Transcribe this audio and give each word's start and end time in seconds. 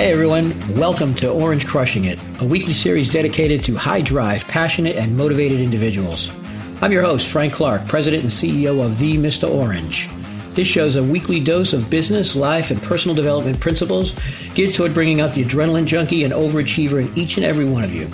Hey 0.00 0.12
everyone, 0.12 0.54
welcome 0.78 1.14
to 1.16 1.30
Orange 1.30 1.66
Crushing 1.66 2.04
It, 2.04 2.18
a 2.40 2.44
weekly 2.46 2.72
series 2.72 3.10
dedicated 3.10 3.62
to 3.64 3.74
high 3.74 4.00
drive, 4.00 4.48
passionate, 4.48 4.96
and 4.96 5.14
motivated 5.14 5.60
individuals. 5.60 6.34
I'm 6.80 6.90
your 6.90 7.02
host, 7.02 7.28
Frank 7.28 7.52
Clark, 7.52 7.86
President 7.86 8.22
and 8.22 8.32
CEO 8.32 8.82
of 8.82 8.96
The 8.96 9.18
Mr. 9.18 9.46
Orange. 9.46 10.08
This 10.54 10.66
show's 10.66 10.96
a 10.96 11.02
weekly 11.02 11.38
dose 11.38 11.74
of 11.74 11.90
business, 11.90 12.34
life, 12.34 12.70
and 12.70 12.82
personal 12.82 13.14
development 13.14 13.60
principles 13.60 14.18
geared 14.54 14.74
toward 14.74 14.94
bringing 14.94 15.20
out 15.20 15.34
the 15.34 15.44
adrenaline 15.44 15.84
junkie 15.84 16.24
and 16.24 16.32
overachiever 16.32 17.06
in 17.06 17.18
each 17.18 17.36
and 17.36 17.44
every 17.44 17.66
one 17.66 17.84
of 17.84 17.92
you. 17.92 18.08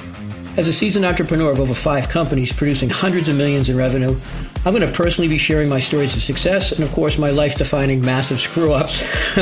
As 0.57 0.67
a 0.67 0.73
seasoned 0.73 1.05
entrepreneur 1.05 1.53
of 1.53 1.61
over 1.61 1.75
five 1.75 2.09
companies 2.09 2.51
producing 2.51 2.89
hundreds 2.89 3.29
of 3.29 3.37
millions 3.37 3.69
in 3.69 3.77
revenue, 3.77 4.17
I'm 4.65 4.73
going 4.73 4.81
to 4.81 4.91
personally 4.91 5.29
be 5.29 5.37
sharing 5.37 5.69
my 5.69 5.81
stories 5.81 6.17
of 6.17 6.23
success 6.23 6.73
and, 6.73 6.83
of 6.83 6.91
course, 6.93 7.19
my 7.19 7.29
life 7.29 7.57
defining 7.57 8.01
massive 8.01 8.41
screw 8.41 8.73
ups, 8.73 9.03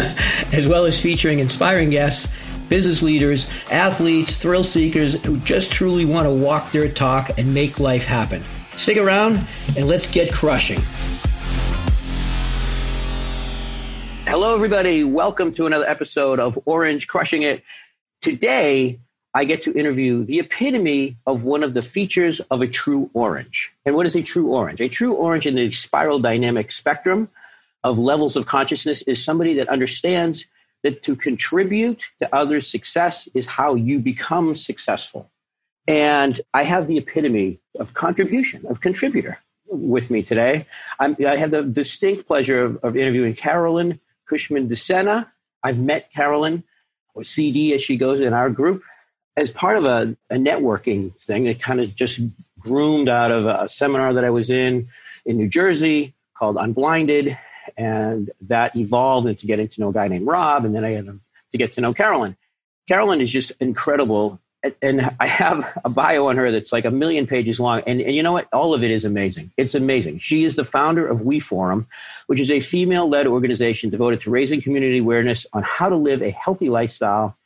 as 0.52 0.66
well 0.66 0.87
as 0.87 0.98
featuring 1.01 1.38
inspiring 1.38 1.91
guests, 1.91 2.27
business 2.69 3.01
leaders, 3.01 3.47
athletes, 3.71 4.37
thrill 4.37 4.65
seekers 4.65 5.15
who 5.24 5.38
just 5.38 5.71
truly 5.71 6.05
want 6.05 6.27
to 6.27 6.35
walk 6.35 6.73
their 6.73 6.88
talk 6.88 7.38
and 7.38 7.55
make 7.55 7.79
life 7.79 8.05
happen. 8.05 8.43
Stick 8.77 8.96
around 8.96 9.38
and 9.77 9.87
let's 9.87 10.09
get 10.09 10.33
crushing. 10.33 10.80
Hello, 14.27 14.52
everybody. 14.52 15.05
Welcome 15.05 15.55
to 15.55 15.66
another 15.66 15.88
episode 15.88 16.41
of 16.41 16.59
Orange 16.65 17.07
Crushing 17.07 17.45
It. 17.45 17.62
Today, 18.21 18.99
I 19.37 19.45
get 19.45 19.62
to 19.65 19.77
interview 19.77 20.24
the 20.24 20.38
epitome 20.38 21.16
of 21.27 21.43
one 21.43 21.65
of 21.65 21.74
the 21.74 21.83
features 21.83 22.41
of 22.52 22.62
a 22.62 22.69
true 22.69 23.11
orange. 23.15 23.73
And 23.84 23.97
what 23.97 24.07
is 24.07 24.15
a 24.15 24.23
true 24.23 24.48
orange? 24.48 24.80
A 24.80 24.88
true 24.88 25.15
orange 25.15 25.46
in 25.46 25.57
the 25.57 25.73
spiral 25.73 26.21
dynamic 26.21 26.71
spectrum 26.71 27.29
of 27.82 27.99
levels 27.99 28.37
of 28.37 28.46
consciousness 28.46 29.02
is 29.02 29.23
somebody 29.23 29.55
that 29.55 29.68
understands 29.68 30.46
that 30.85 31.02
to 31.02 31.16
contribute 31.16 32.05
to 32.21 32.32
others' 32.35 32.71
success 32.71 33.29
is 33.35 33.46
how 33.46 33.74
you 33.74 33.99
become 33.99 34.55
successful. 34.55 35.30
And 35.88 36.40
I 36.55 36.62
have 36.62 36.87
the 36.87 36.99
epitome 36.99 37.59
of 37.79 37.93
contribution, 37.93 38.65
of 38.66 38.80
contributor 38.80 39.38
with 39.66 40.10
me 40.10 40.23
today. 40.23 40.66
I'm, 41.01 41.16
i 41.27 41.37
have 41.37 41.51
the 41.51 41.62
distinct 41.62 42.27
pleasure 42.27 42.62
of, 42.62 42.85
of 42.85 42.96
interviewing 42.96 43.35
Carolyn 43.35 43.99
Cushman 44.27 44.68
DeSena. 44.68 45.29
I've 45.62 45.79
met 45.79 46.12
Carolyn, 46.12 46.62
or 47.15 47.24
CD 47.24 47.74
as 47.74 47.82
she 47.82 47.96
goes 47.96 48.21
in 48.21 48.32
our 48.32 48.51
group, 48.51 48.82
as 49.37 49.51
part 49.51 49.77
of 49.77 49.85
a, 49.85 50.16
a 50.30 50.37
networking 50.37 51.15
thing 51.23 51.45
that 51.45 51.60
kind 51.60 51.80
of 51.80 51.95
just 51.95 52.21
groomed 52.59 53.09
out 53.09 53.30
of 53.30 53.46
a 53.46 53.68
seminar 53.68 54.15
that 54.15 54.24
I 54.24 54.30
was 54.30 54.51
in 54.51 54.88
in 55.24 55.37
New 55.37 55.49
Jersey 55.49 56.15
called 56.37 56.57
Unblinded. 56.57 57.38
And 57.77 58.30
that 58.43 58.77
evolved 58.77 59.27
into 59.27 59.46
getting 59.46 59.68
to 59.68 59.80
know 59.80 59.88
a 59.88 59.93
guy 59.93 60.09
named 60.09 60.27
Rob. 60.27 60.65
And 60.65 60.74
then 60.74 60.85
I 60.85 60.90
had 60.90 61.07
to 61.07 61.59
get 61.59 61.73
to 61.73 61.80
know 61.80 61.95
Carolyn. 61.95 62.37
Carolyn 62.87 63.21
is 63.21 63.32
just 63.32 63.52
incredible. 63.59 64.38
And 64.81 65.10
I 65.19 65.27
have 65.27 65.78
a 65.84 65.88
bio 65.88 66.28
on 66.28 66.37
her 66.37 66.53
that's 66.53 66.72
like 66.72 66.84
a 66.84 66.91
million 66.91 67.27
pages 67.27 67.59
long. 67.59 67.82
And, 67.87 68.00
and 68.00 68.15
you 68.15 68.22
know 68.22 68.32
what? 68.32 68.49
All 68.53 68.75
of 68.75 68.82
it 68.82 68.91
is 68.91 69.05
amazing. 69.05 69.50
It's 69.56 69.75
amazing. 69.75 70.21
She 70.21 70.44
is 70.44 70.56
the 70.56 70.65
founder 70.65 71.06
of 71.06 71.22
We 71.22 71.41
Forum, 71.41 71.87
which 72.28 72.41
is 72.41 72.50
a 72.50 72.60
female 72.60 73.09
led 73.09 73.27
organization 73.27 73.91
devoted 73.91 74.22
to 74.22 74.31
raising 74.31 74.62
community 74.62 74.99
awareness 74.99 75.47
on 75.53 75.62
how 75.62 75.88
to 75.88 75.97
live 75.97 76.22
a 76.22 76.31
healthy 76.31 76.71
lifestyle. 76.71 77.37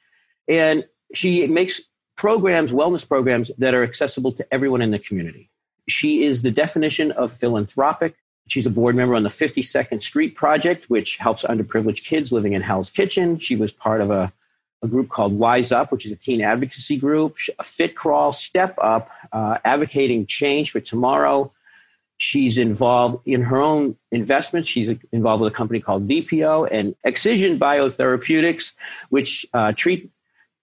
And 0.48 0.84
she 1.14 1.46
makes 1.46 1.80
programs, 2.16 2.72
wellness 2.72 3.06
programs 3.06 3.50
that 3.58 3.74
are 3.74 3.82
accessible 3.82 4.32
to 4.32 4.46
everyone 4.52 4.82
in 4.82 4.90
the 4.90 4.98
community. 4.98 5.50
She 5.88 6.24
is 6.24 6.42
the 6.42 6.50
definition 6.50 7.12
of 7.12 7.32
philanthropic. 7.32 8.16
She's 8.48 8.66
a 8.66 8.70
board 8.70 8.96
member 8.96 9.14
on 9.14 9.22
the 9.22 9.28
52nd 9.28 10.02
Street 10.02 10.34
Project, 10.34 10.90
which 10.90 11.16
helps 11.16 11.44
underprivileged 11.44 12.04
kids 12.04 12.32
living 12.32 12.54
in 12.54 12.62
Hell's 12.62 12.90
Kitchen. 12.90 13.38
She 13.38 13.56
was 13.56 13.72
part 13.72 14.00
of 14.00 14.10
a, 14.10 14.32
a 14.82 14.88
group 14.88 15.10
called 15.10 15.38
Wise 15.38 15.70
Up, 15.70 15.92
which 15.92 16.06
is 16.06 16.12
a 16.12 16.16
teen 16.16 16.40
advocacy 16.40 16.96
group, 16.96 17.36
a 17.58 17.62
fit 17.62 17.94
crawl, 17.94 18.32
step 18.32 18.76
up, 18.82 19.10
uh, 19.32 19.58
advocating 19.64 20.26
change 20.26 20.70
for 20.70 20.80
tomorrow. 20.80 21.52
She's 22.16 22.58
involved 22.58 23.26
in 23.26 23.42
her 23.42 23.58
own 23.58 23.96
investments. 24.10 24.68
She's 24.68 24.90
involved 25.12 25.42
with 25.42 25.52
a 25.52 25.56
company 25.56 25.78
called 25.78 26.08
VPO 26.08 26.68
and 26.70 26.96
Excision 27.04 27.60
Biotherapeutics, 27.60 28.72
which 29.08 29.46
uh, 29.54 29.72
treat 29.72 30.10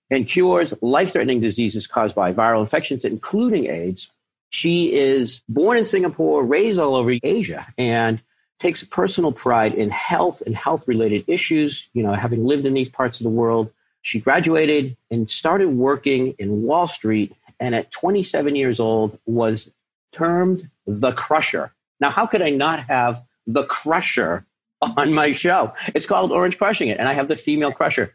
and 0.10 0.28
cures 0.28 0.74
life 0.82 1.14
threatening 1.14 1.42
diseases 1.42 1.88
caused 1.88 2.16
by 2.16 2.34
viral 2.34 2.62
infections, 2.62 3.06
including 3.06 3.68
AIDS. 3.68 4.10
She 4.50 4.94
is 4.94 5.42
born 5.50 5.78
in 5.78 5.86
Singapore, 5.86 6.44
raised 6.44 6.80
all 6.80 6.96
over 6.96 7.14
Asia, 7.24 7.66
and 7.78 8.22
takes 8.60 8.84
personal 8.84 9.32
pride 9.32 9.74
in 9.74 9.90
health 9.90 10.42
and 10.46 10.56
health 10.56 10.88
related 10.88 11.26
issues. 11.28 11.90
You 11.94 12.04
know, 12.04 12.14
having 12.14 12.46
lived 12.46 12.66
in 12.66 12.74
these 12.74 12.90
parts 12.90 13.20
of 13.20 13.24
the 13.24 13.30
world, 13.30 13.72
she 14.02 14.20
graduated 14.20 14.96
and 15.10 15.30
started 15.30 15.70
working 15.70 16.36
in 16.38 16.62
Wall 16.64 16.88
Street. 16.88 17.36
And 17.60 17.74
at 17.74 17.92
27 17.92 18.56
years 18.56 18.80
old, 18.80 19.18
was 19.26 19.72
termed 20.12 20.70
the 20.86 21.12
Crusher. 21.12 21.74
Now, 22.00 22.10
how 22.10 22.26
could 22.26 22.42
I 22.42 22.50
not 22.50 22.80
have 22.80 23.24
the 23.48 23.64
Crusher 23.64 24.46
on 24.82 25.14
my 25.14 25.32
show? 25.32 25.74
It's 25.94 26.06
called 26.06 26.32
Orange 26.32 26.58
Crushing 26.58 26.90
It, 26.90 27.00
and 27.00 27.08
I 27.08 27.14
have 27.14 27.28
the 27.28 27.36
female 27.36 27.72
Crusher. 27.72 28.14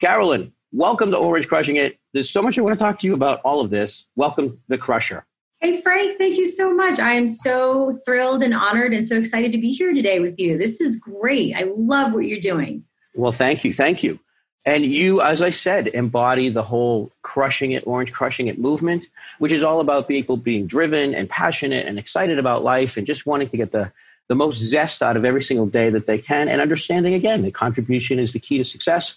Carolyn, 0.00 0.52
Welcome 0.72 1.12
to 1.12 1.16
Orange 1.16 1.46
Crushing 1.46 1.76
It. 1.76 1.96
There's 2.12 2.28
so 2.28 2.42
much 2.42 2.58
I 2.58 2.60
want 2.60 2.76
to 2.76 2.84
talk 2.84 2.98
to 2.98 3.06
you 3.06 3.14
about 3.14 3.40
all 3.44 3.60
of 3.60 3.70
this. 3.70 4.04
Welcome, 4.16 4.60
The 4.66 4.76
Crusher. 4.76 5.24
Hey, 5.60 5.80
Frank, 5.80 6.18
thank 6.18 6.36
you 6.36 6.44
so 6.44 6.74
much. 6.74 6.98
I 6.98 7.12
am 7.12 7.28
so 7.28 7.96
thrilled 8.04 8.42
and 8.42 8.52
honored 8.52 8.92
and 8.92 9.04
so 9.04 9.16
excited 9.16 9.52
to 9.52 9.58
be 9.58 9.72
here 9.72 9.94
today 9.94 10.18
with 10.18 10.34
you. 10.40 10.58
This 10.58 10.80
is 10.80 10.98
great. 10.98 11.54
I 11.54 11.70
love 11.76 12.12
what 12.12 12.26
you're 12.26 12.40
doing. 12.40 12.82
Well, 13.14 13.30
thank 13.30 13.64
you. 13.64 13.72
Thank 13.72 14.02
you. 14.02 14.18
And 14.64 14.84
you, 14.84 15.20
as 15.20 15.40
I 15.40 15.50
said, 15.50 15.86
embody 15.86 16.48
the 16.48 16.64
whole 16.64 17.12
crushing 17.22 17.70
it, 17.70 17.86
orange 17.86 18.12
crushing 18.12 18.48
it 18.48 18.58
movement, 18.58 19.06
which 19.38 19.52
is 19.52 19.62
all 19.62 19.78
about 19.78 20.08
people 20.08 20.36
being 20.36 20.66
driven 20.66 21.14
and 21.14 21.30
passionate 21.30 21.86
and 21.86 21.96
excited 21.96 22.40
about 22.40 22.64
life 22.64 22.96
and 22.96 23.06
just 23.06 23.24
wanting 23.24 23.48
to 23.48 23.56
get 23.56 23.70
the, 23.70 23.92
the 24.26 24.34
most 24.34 24.58
zest 24.58 25.00
out 25.00 25.16
of 25.16 25.24
every 25.24 25.44
single 25.44 25.66
day 25.66 25.90
that 25.90 26.06
they 26.06 26.18
can 26.18 26.48
and 26.48 26.60
understanding 26.60 27.14
again 27.14 27.42
that 27.42 27.54
contribution 27.54 28.18
is 28.18 28.32
the 28.32 28.40
key 28.40 28.58
to 28.58 28.64
success 28.64 29.14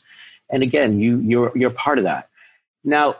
and 0.49 0.63
again, 0.63 0.99
you 0.99 1.19
you're 1.19 1.51
you're 1.55 1.69
part 1.69 1.97
of 1.97 2.05
that. 2.05 2.29
Now, 2.83 3.17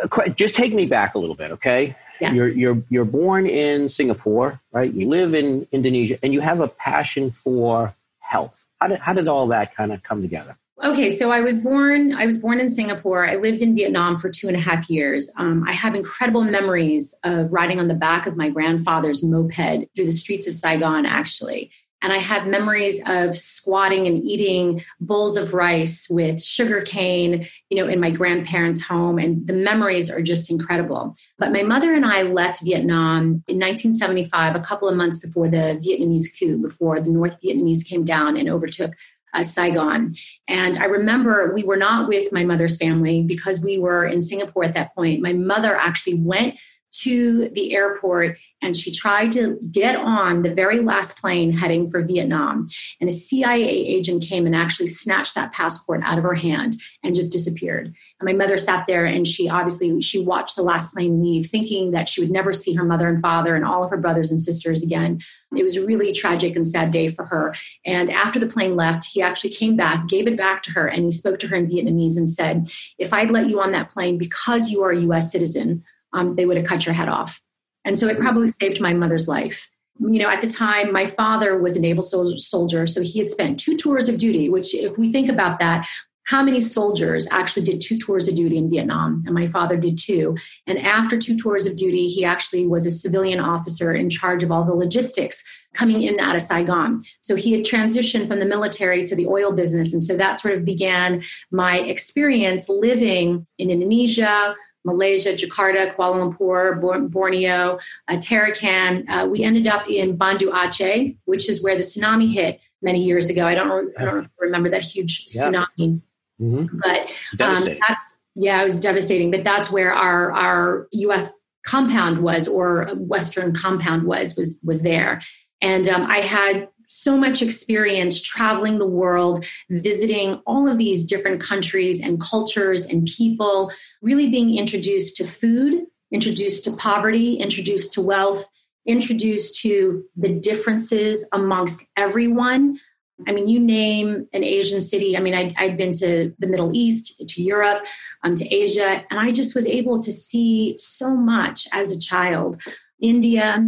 uh, 0.00 0.28
just 0.28 0.54
take 0.54 0.74
me 0.74 0.86
back 0.86 1.14
a 1.14 1.18
little 1.18 1.34
bit, 1.34 1.52
okay? 1.52 1.96
Yes. 2.20 2.34
You're 2.34 2.48
you're 2.48 2.82
you're 2.88 3.04
born 3.04 3.46
in 3.46 3.88
Singapore, 3.88 4.60
right? 4.70 4.92
You 4.92 5.08
live 5.08 5.34
in 5.34 5.66
Indonesia, 5.72 6.18
and 6.22 6.32
you 6.32 6.40
have 6.40 6.60
a 6.60 6.68
passion 6.68 7.30
for 7.30 7.94
health. 8.20 8.66
How 8.80 8.88
did 8.88 8.98
how 9.00 9.12
did 9.12 9.28
all 9.28 9.48
that 9.48 9.74
kind 9.74 9.92
of 9.92 10.02
come 10.02 10.22
together? 10.22 10.56
Okay, 10.82 11.10
so 11.10 11.30
I 11.30 11.40
was 11.40 11.58
born. 11.58 12.12
I 12.12 12.26
was 12.26 12.38
born 12.38 12.58
in 12.58 12.68
Singapore. 12.68 13.28
I 13.28 13.36
lived 13.36 13.62
in 13.62 13.74
Vietnam 13.74 14.18
for 14.18 14.28
two 14.28 14.48
and 14.48 14.56
a 14.56 14.60
half 14.60 14.90
years. 14.90 15.30
Um, 15.36 15.64
I 15.68 15.72
have 15.72 15.94
incredible 15.94 16.42
memories 16.42 17.14
of 17.22 17.52
riding 17.52 17.78
on 17.78 17.86
the 17.86 17.94
back 17.94 18.26
of 18.26 18.36
my 18.36 18.50
grandfather's 18.50 19.22
moped 19.22 19.54
through 19.94 20.06
the 20.06 20.12
streets 20.12 20.48
of 20.48 20.54
Saigon. 20.54 21.06
Actually, 21.06 21.70
and 22.02 22.12
I 22.12 22.18
have 22.18 22.46
memories 22.46 23.00
of 23.06 23.36
squatting 23.36 24.06
and 24.06 24.22
eating 24.22 24.84
bowls 25.00 25.36
of 25.36 25.54
rice 25.54 26.08
with 26.10 26.42
sugar 26.42 26.82
cane, 26.82 27.48
you 27.70 27.76
know, 27.76 27.88
in 27.88 28.00
my 28.00 28.10
grandparents' 28.10 28.82
home. 28.82 29.18
And 29.18 29.46
the 29.46 29.52
memories 29.52 30.10
are 30.10 30.20
just 30.20 30.50
incredible. 30.50 31.14
But 31.38 31.52
my 31.52 31.62
mother 31.62 31.94
and 31.94 32.04
I 32.04 32.22
left 32.22 32.62
Vietnam 32.62 33.44
in 33.46 33.58
1975, 33.58 34.56
a 34.56 34.60
couple 34.60 34.88
of 34.88 34.96
months 34.96 35.18
before 35.18 35.48
the 35.48 35.80
Vietnamese 35.80 36.26
coup, 36.36 36.58
before 36.58 36.98
the 36.98 37.10
North 37.10 37.40
Vietnamese 37.40 37.86
came 37.86 38.04
down 38.04 38.36
and 38.36 38.48
overtook 38.48 38.92
uh, 39.34 39.42
Saigon. 39.42 40.14
And 40.48 40.76
I 40.76 40.84
remember 40.84 41.52
we 41.54 41.62
were 41.62 41.76
not 41.76 42.08
with 42.08 42.32
my 42.32 42.44
mother's 42.44 42.76
family 42.76 43.22
because 43.22 43.64
we 43.64 43.78
were 43.78 44.04
in 44.04 44.20
Singapore 44.20 44.64
at 44.64 44.74
that 44.74 44.94
point. 44.94 45.22
My 45.22 45.32
mother 45.32 45.74
actually 45.74 46.14
went 46.14 46.58
to 47.02 47.48
the 47.50 47.74
airport 47.74 48.38
and 48.62 48.76
she 48.76 48.92
tried 48.92 49.32
to 49.32 49.58
get 49.70 49.96
on 49.96 50.42
the 50.42 50.54
very 50.54 50.80
last 50.80 51.20
plane 51.20 51.52
heading 51.52 51.88
for 51.88 52.00
Vietnam. 52.00 52.66
And 53.00 53.10
a 53.10 53.12
CIA 53.12 53.68
agent 53.68 54.22
came 54.22 54.46
and 54.46 54.54
actually 54.54 54.86
snatched 54.86 55.34
that 55.34 55.52
passport 55.52 56.00
out 56.04 56.16
of 56.16 56.24
her 56.24 56.34
hand 56.34 56.76
and 57.02 57.14
just 57.14 57.32
disappeared. 57.32 57.92
And 58.20 58.26
my 58.26 58.32
mother 58.32 58.56
sat 58.56 58.86
there 58.86 59.04
and 59.04 59.26
she 59.26 59.48
obviously 59.48 60.00
she 60.00 60.24
watched 60.24 60.54
the 60.54 60.62
last 60.62 60.94
plane 60.94 61.20
leave, 61.22 61.46
thinking 61.46 61.90
that 61.90 62.08
she 62.08 62.20
would 62.20 62.30
never 62.30 62.52
see 62.52 62.72
her 62.74 62.84
mother 62.84 63.08
and 63.08 63.20
father 63.20 63.56
and 63.56 63.64
all 63.64 63.82
of 63.82 63.90
her 63.90 63.96
brothers 63.96 64.30
and 64.30 64.40
sisters 64.40 64.82
again. 64.82 65.20
It 65.54 65.62
was 65.62 65.76
a 65.76 65.84
really 65.84 66.12
tragic 66.12 66.56
and 66.56 66.66
sad 66.66 66.92
day 66.92 67.08
for 67.08 67.26
her. 67.26 67.54
And 67.84 68.10
after 68.10 68.38
the 68.38 68.46
plane 68.46 68.76
left, 68.76 69.08
he 69.12 69.20
actually 69.20 69.50
came 69.50 69.76
back, 69.76 70.08
gave 70.08 70.26
it 70.26 70.36
back 70.36 70.62
to 70.62 70.70
her, 70.72 70.86
and 70.86 71.04
he 71.04 71.10
spoke 71.10 71.38
to 71.40 71.48
her 71.48 71.56
in 71.56 71.66
Vietnamese 71.66 72.16
and 72.16 72.28
said, 72.28 72.70
If 72.98 73.12
I'd 73.12 73.30
let 73.30 73.48
you 73.48 73.60
on 73.60 73.72
that 73.72 73.90
plane 73.90 74.18
because 74.18 74.70
you 74.70 74.82
are 74.84 74.92
a 74.92 75.00
US 75.00 75.32
citizen, 75.32 75.84
um, 76.12 76.36
they 76.36 76.46
would 76.46 76.56
have 76.56 76.66
cut 76.66 76.86
your 76.86 76.94
head 76.94 77.08
off. 77.08 77.40
And 77.84 77.98
so 77.98 78.06
it 78.08 78.18
probably 78.18 78.48
saved 78.48 78.80
my 78.80 78.94
mother's 78.94 79.28
life. 79.28 79.68
You 79.98 80.18
know, 80.20 80.30
at 80.30 80.40
the 80.40 80.46
time, 80.46 80.92
my 80.92 81.04
father 81.04 81.58
was 81.58 81.76
a 81.76 81.80
naval 81.80 82.02
soldier, 82.02 82.86
so 82.86 83.02
he 83.02 83.18
had 83.18 83.28
spent 83.28 83.60
two 83.60 83.76
tours 83.76 84.08
of 84.08 84.18
duty, 84.18 84.48
which, 84.48 84.74
if 84.74 84.96
we 84.96 85.12
think 85.12 85.28
about 85.28 85.58
that, 85.58 85.86
how 86.24 86.42
many 86.42 86.60
soldiers 86.60 87.26
actually 87.30 87.64
did 87.64 87.80
two 87.80 87.98
tours 87.98 88.28
of 88.28 88.36
duty 88.36 88.56
in 88.56 88.70
Vietnam? 88.70 89.22
And 89.26 89.34
my 89.34 89.46
father 89.46 89.76
did 89.76 89.98
two. 89.98 90.36
And 90.66 90.78
after 90.78 91.18
two 91.18 91.36
tours 91.36 91.66
of 91.66 91.76
duty, 91.76 92.06
he 92.06 92.24
actually 92.24 92.66
was 92.66 92.86
a 92.86 92.90
civilian 92.90 93.40
officer 93.40 93.92
in 93.92 94.08
charge 94.08 94.42
of 94.42 94.52
all 94.52 94.64
the 94.64 94.74
logistics 94.74 95.42
coming 95.74 96.02
in 96.02 96.20
out 96.20 96.36
of 96.36 96.42
Saigon. 96.42 97.02
So 97.22 97.34
he 97.34 97.52
had 97.52 97.64
transitioned 97.64 98.28
from 98.28 98.38
the 98.38 98.44
military 98.44 99.04
to 99.04 99.16
the 99.16 99.26
oil 99.26 99.52
business. 99.52 99.92
And 99.92 100.02
so 100.02 100.16
that 100.16 100.38
sort 100.38 100.54
of 100.54 100.64
began 100.64 101.22
my 101.50 101.78
experience 101.78 102.68
living 102.68 103.46
in 103.58 103.70
Indonesia, 103.70 104.54
Malaysia, 104.84 105.32
Jakarta, 105.32 105.94
Kuala 105.94 106.36
Lumpur, 106.36 107.10
Borneo, 107.10 107.78
uh, 108.08 108.12
Tarakan. 108.14 109.08
Uh, 109.08 109.26
we 109.26 109.42
ended 109.42 109.66
up 109.66 109.88
in 109.88 110.16
Banda 110.16 110.46
Aceh, 110.46 111.16
which 111.24 111.48
is 111.48 111.62
where 111.62 111.76
the 111.76 111.82
tsunami 111.82 112.32
hit 112.32 112.60
many 112.82 113.02
years 113.02 113.28
ago. 113.28 113.46
I 113.46 113.54
don't, 113.54 113.92
I 113.98 114.04
don't 114.04 114.28
remember 114.38 114.68
that 114.70 114.82
huge 114.82 115.26
tsunami, 115.26 116.00
mm-hmm. 116.40 116.78
but 116.82 117.44
um, 117.44 117.64
that's 117.88 118.22
yeah, 118.34 118.60
it 118.60 118.64
was 118.64 118.80
devastating. 118.80 119.30
But 119.30 119.44
that's 119.44 119.70
where 119.70 119.92
our 119.92 120.32
our 120.32 120.88
U.S. 120.92 121.40
compound 121.64 122.22
was, 122.22 122.48
or 122.48 122.88
Western 122.96 123.54
compound 123.54 124.04
was 124.04 124.36
was 124.36 124.58
was 124.64 124.82
there, 124.82 125.22
and 125.60 125.88
um, 125.88 126.10
I 126.10 126.18
had 126.18 126.68
so 126.92 127.16
much 127.16 127.40
experience 127.40 128.20
traveling 128.20 128.78
the 128.78 128.86
world, 128.86 129.44
visiting 129.70 130.40
all 130.46 130.68
of 130.68 130.78
these 130.78 131.04
different 131.04 131.40
countries 131.40 132.00
and 132.00 132.20
cultures 132.20 132.84
and 132.84 133.06
people, 133.06 133.72
really 134.02 134.28
being 134.28 134.56
introduced 134.56 135.16
to 135.16 135.24
food, 135.24 135.84
introduced 136.12 136.64
to 136.64 136.72
poverty, 136.72 137.36
introduced 137.36 137.92
to 137.94 138.02
wealth, 138.02 138.46
introduced 138.86 139.60
to 139.62 140.04
the 140.16 140.28
differences 140.28 141.26
amongst 141.32 141.86
everyone. 141.96 142.78
I 143.26 143.32
mean, 143.32 143.48
you 143.48 143.60
name 143.60 144.26
an 144.32 144.42
Asian 144.42 144.82
city. 144.82 145.16
I 145.16 145.20
mean, 145.20 145.34
I'd, 145.34 145.54
I'd 145.56 145.76
been 145.76 145.92
to 145.92 146.34
the 146.38 146.46
Middle 146.46 146.74
East, 146.74 147.22
to 147.26 147.42
Europe, 147.42 147.86
um, 148.24 148.34
to 148.34 148.54
Asia, 148.54 149.04
and 149.10 149.20
I 149.20 149.30
just 149.30 149.54
was 149.54 149.66
able 149.66 149.98
to 150.00 150.12
see 150.12 150.74
so 150.76 151.16
much 151.16 151.66
as 151.72 151.90
a 151.90 152.00
child. 152.00 152.60
India, 153.00 153.64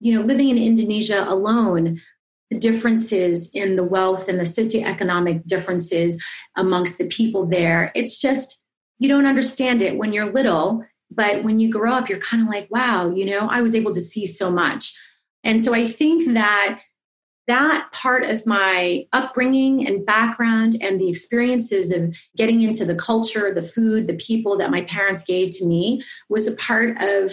you 0.00 0.14
know, 0.14 0.20
living 0.20 0.50
in 0.50 0.58
Indonesia 0.58 1.24
alone, 1.28 2.00
the 2.50 2.58
differences 2.58 3.50
in 3.52 3.76
the 3.76 3.84
wealth 3.84 4.28
and 4.28 4.38
the 4.38 4.44
socioeconomic 4.44 5.46
differences 5.46 6.22
amongst 6.56 6.98
the 6.98 7.06
people 7.06 7.46
there. 7.46 7.92
It's 7.94 8.20
just, 8.20 8.62
you 8.98 9.08
don't 9.08 9.26
understand 9.26 9.82
it 9.82 9.98
when 9.98 10.12
you're 10.12 10.32
little, 10.32 10.84
but 11.10 11.44
when 11.44 11.60
you 11.60 11.70
grow 11.70 11.92
up, 11.92 12.08
you're 12.08 12.18
kind 12.18 12.42
of 12.42 12.48
like, 12.48 12.68
wow, 12.70 13.10
you 13.10 13.24
know, 13.24 13.48
I 13.48 13.62
was 13.62 13.74
able 13.74 13.92
to 13.92 14.00
see 14.00 14.26
so 14.26 14.50
much. 14.50 14.94
And 15.44 15.62
so 15.62 15.74
I 15.74 15.86
think 15.86 16.34
that 16.34 16.80
that 17.46 17.88
part 17.92 18.24
of 18.24 18.44
my 18.44 19.06
upbringing 19.14 19.86
and 19.86 20.04
background 20.04 20.76
and 20.82 21.00
the 21.00 21.08
experiences 21.08 21.90
of 21.90 22.14
getting 22.36 22.60
into 22.60 22.84
the 22.84 22.94
culture, 22.94 23.54
the 23.54 23.62
food, 23.62 24.06
the 24.06 24.14
people 24.14 24.58
that 24.58 24.70
my 24.70 24.82
parents 24.82 25.24
gave 25.24 25.50
to 25.52 25.64
me 25.64 26.04
was 26.28 26.46
a 26.46 26.54
part 26.56 27.00
of 27.00 27.32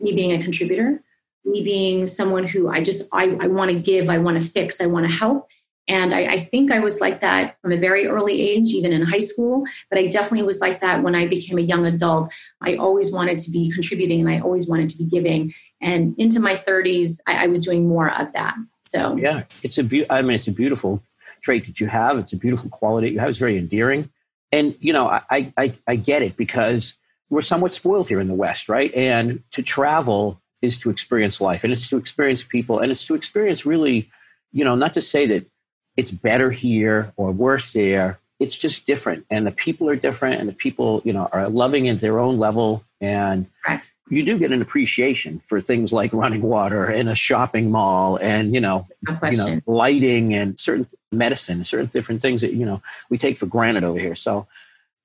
me 0.00 0.14
being 0.14 0.32
a 0.32 0.42
contributor 0.42 1.02
me 1.44 1.62
being 1.62 2.06
someone 2.06 2.46
who 2.46 2.68
I 2.68 2.82
just 2.82 3.08
I, 3.12 3.36
I 3.40 3.46
want 3.46 3.70
to 3.70 3.78
give, 3.78 4.08
I 4.08 4.18
want 4.18 4.40
to 4.40 4.46
fix, 4.46 4.80
I 4.80 4.86
want 4.86 5.06
to 5.06 5.12
help. 5.12 5.48
And 5.88 6.14
I, 6.14 6.34
I, 6.34 6.38
think 6.38 6.70
I 6.70 6.78
was 6.78 7.00
like 7.00 7.20
that 7.20 7.56
from 7.60 7.72
a 7.72 7.76
very 7.76 8.06
early 8.06 8.40
age, 8.40 8.68
even 8.68 8.92
in 8.92 9.02
high 9.02 9.18
school. 9.18 9.64
But 9.88 9.98
I 9.98 10.06
definitely 10.06 10.44
was 10.44 10.60
like 10.60 10.78
that 10.80 11.02
when 11.02 11.16
I 11.16 11.26
became 11.26 11.58
a 11.58 11.62
young 11.62 11.84
adult. 11.84 12.32
I 12.60 12.76
always 12.76 13.12
wanted 13.12 13.40
to 13.40 13.50
be 13.50 13.72
contributing 13.72 14.20
and 14.20 14.30
I 14.30 14.38
always 14.38 14.68
wanted 14.68 14.88
to 14.90 14.98
be 14.98 15.06
giving. 15.06 15.52
And 15.82 16.14
into 16.16 16.38
my 16.38 16.54
30s, 16.54 17.18
I, 17.26 17.44
I 17.44 17.46
was 17.48 17.58
doing 17.58 17.88
more 17.88 18.08
of 18.08 18.32
that. 18.34 18.54
So 18.82 19.16
yeah, 19.16 19.44
it's 19.64 19.78
a 19.78 19.82
be- 19.82 20.08
I 20.08 20.22
mean, 20.22 20.34
it's 20.34 20.46
a 20.46 20.52
beautiful 20.52 21.02
trait 21.42 21.66
that 21.66 21.80
you 21.80 21.88
have. 21.88 22.18
It's 22.18 22.32
a 22.32 22.36
beautiful 22.36 22.70
quality 22.70 23.10
you 23.10 23.18
have. 23.18 23.30
It's 23.30 23.38
very 23.38 23.58
endearing. 23.58 24.10
And 24.52 24.76
you 24.80 24.92
know, 24.92 25.08
I 25.08 25.52
I, 25.56 25.74
I 25.86 25.96
get 25.96 26.22
it 26.22 26.36
because 26.36 26.94
we're 27.30 27.42
somewhat 27.42 27.72
spoiled 27.72 28.08
here 28.08 28.20
in 28.20 28.28
the 28.28 28.34
West, 28.34 28.68
right? 28.68 28.92
And 28.94 29.42
to 29.52 29.62
travel 29.62 30.39
is 30.62 30.78
to 30.78 30.90
experience 30.90 31.40
life 31.40 31.64
and 31.64 31.72
it's 31.72 31.88
to 31.88 31.96
experience 31.96 32.44
people 32.44 32.78
and 32.80 32.92
it's 32.92 33.06
to 33.06 33.14
experience 33.14 33.64
really, 33.64 34.10
you 34.52 34.64
know, 34.64 34.74
not 34.74 34.94
to 34.94 35.02
say 35.02 35.26
that 35.26 35.46
it's 35.96 36.10
better 36.10 36.50
here 36.50 37.12
or 37.16 37.32
worse 37.32 37.72
there. 37.72 38.18
It's 38.38 38.56
just 38.56 38.86
different. 38.86 39.26
And 39.28 39.46
the 39.46 39.50
people 39.50 39.88
are 39.90 39.96
different 39.96 40.40
and 40.40 40.48
the 40.48 40.54
people, 40.54 41.02
you 41.04 41.12
know, 41.12 41.28
are 41.32 41.48
loving 41.48 41.88
at 41.88 42.00
their 42.00 42.18
own 42.18 42.38
level. 42.38 42.84
And 43.00 43.46
right. 43.66 43.90
you 44.08 44.22
do 44.22 44.38
get 44.38 44.52
an 44.52 44.62
appreciation 44.62 45.40
for 45.40 45.60
things 45.60 45.92
like 45.92 46.12
running 46.12 46.42
water 46.42 46.86
and 46.86 47.08
a 47.08 47.14
shopping 47.14 47.70
mall 47.70 48.16
and, 48.16 48.54
you 48.54 48.60
know, 48.60 48.86
no 49.02 49.18
you 49.30 49.36
know, 49.36 49.60
lighting 49.66 50.34
and 50.34 50.58
certain 50.58 50.86
medicine, 51.12 51.64
certain 51.64 51.86
different 51.86 52.22
things 52.22 52.42
that, 52.42 52.52
you 52.52 52.64
know, 52.64 52.82
we 53.10 53.18
take 53.18 53.36
for 53.36 53.46
granted 53.46 53.84
over 53.84 53.98
here. 53.98 54.14
So 54.14 54.46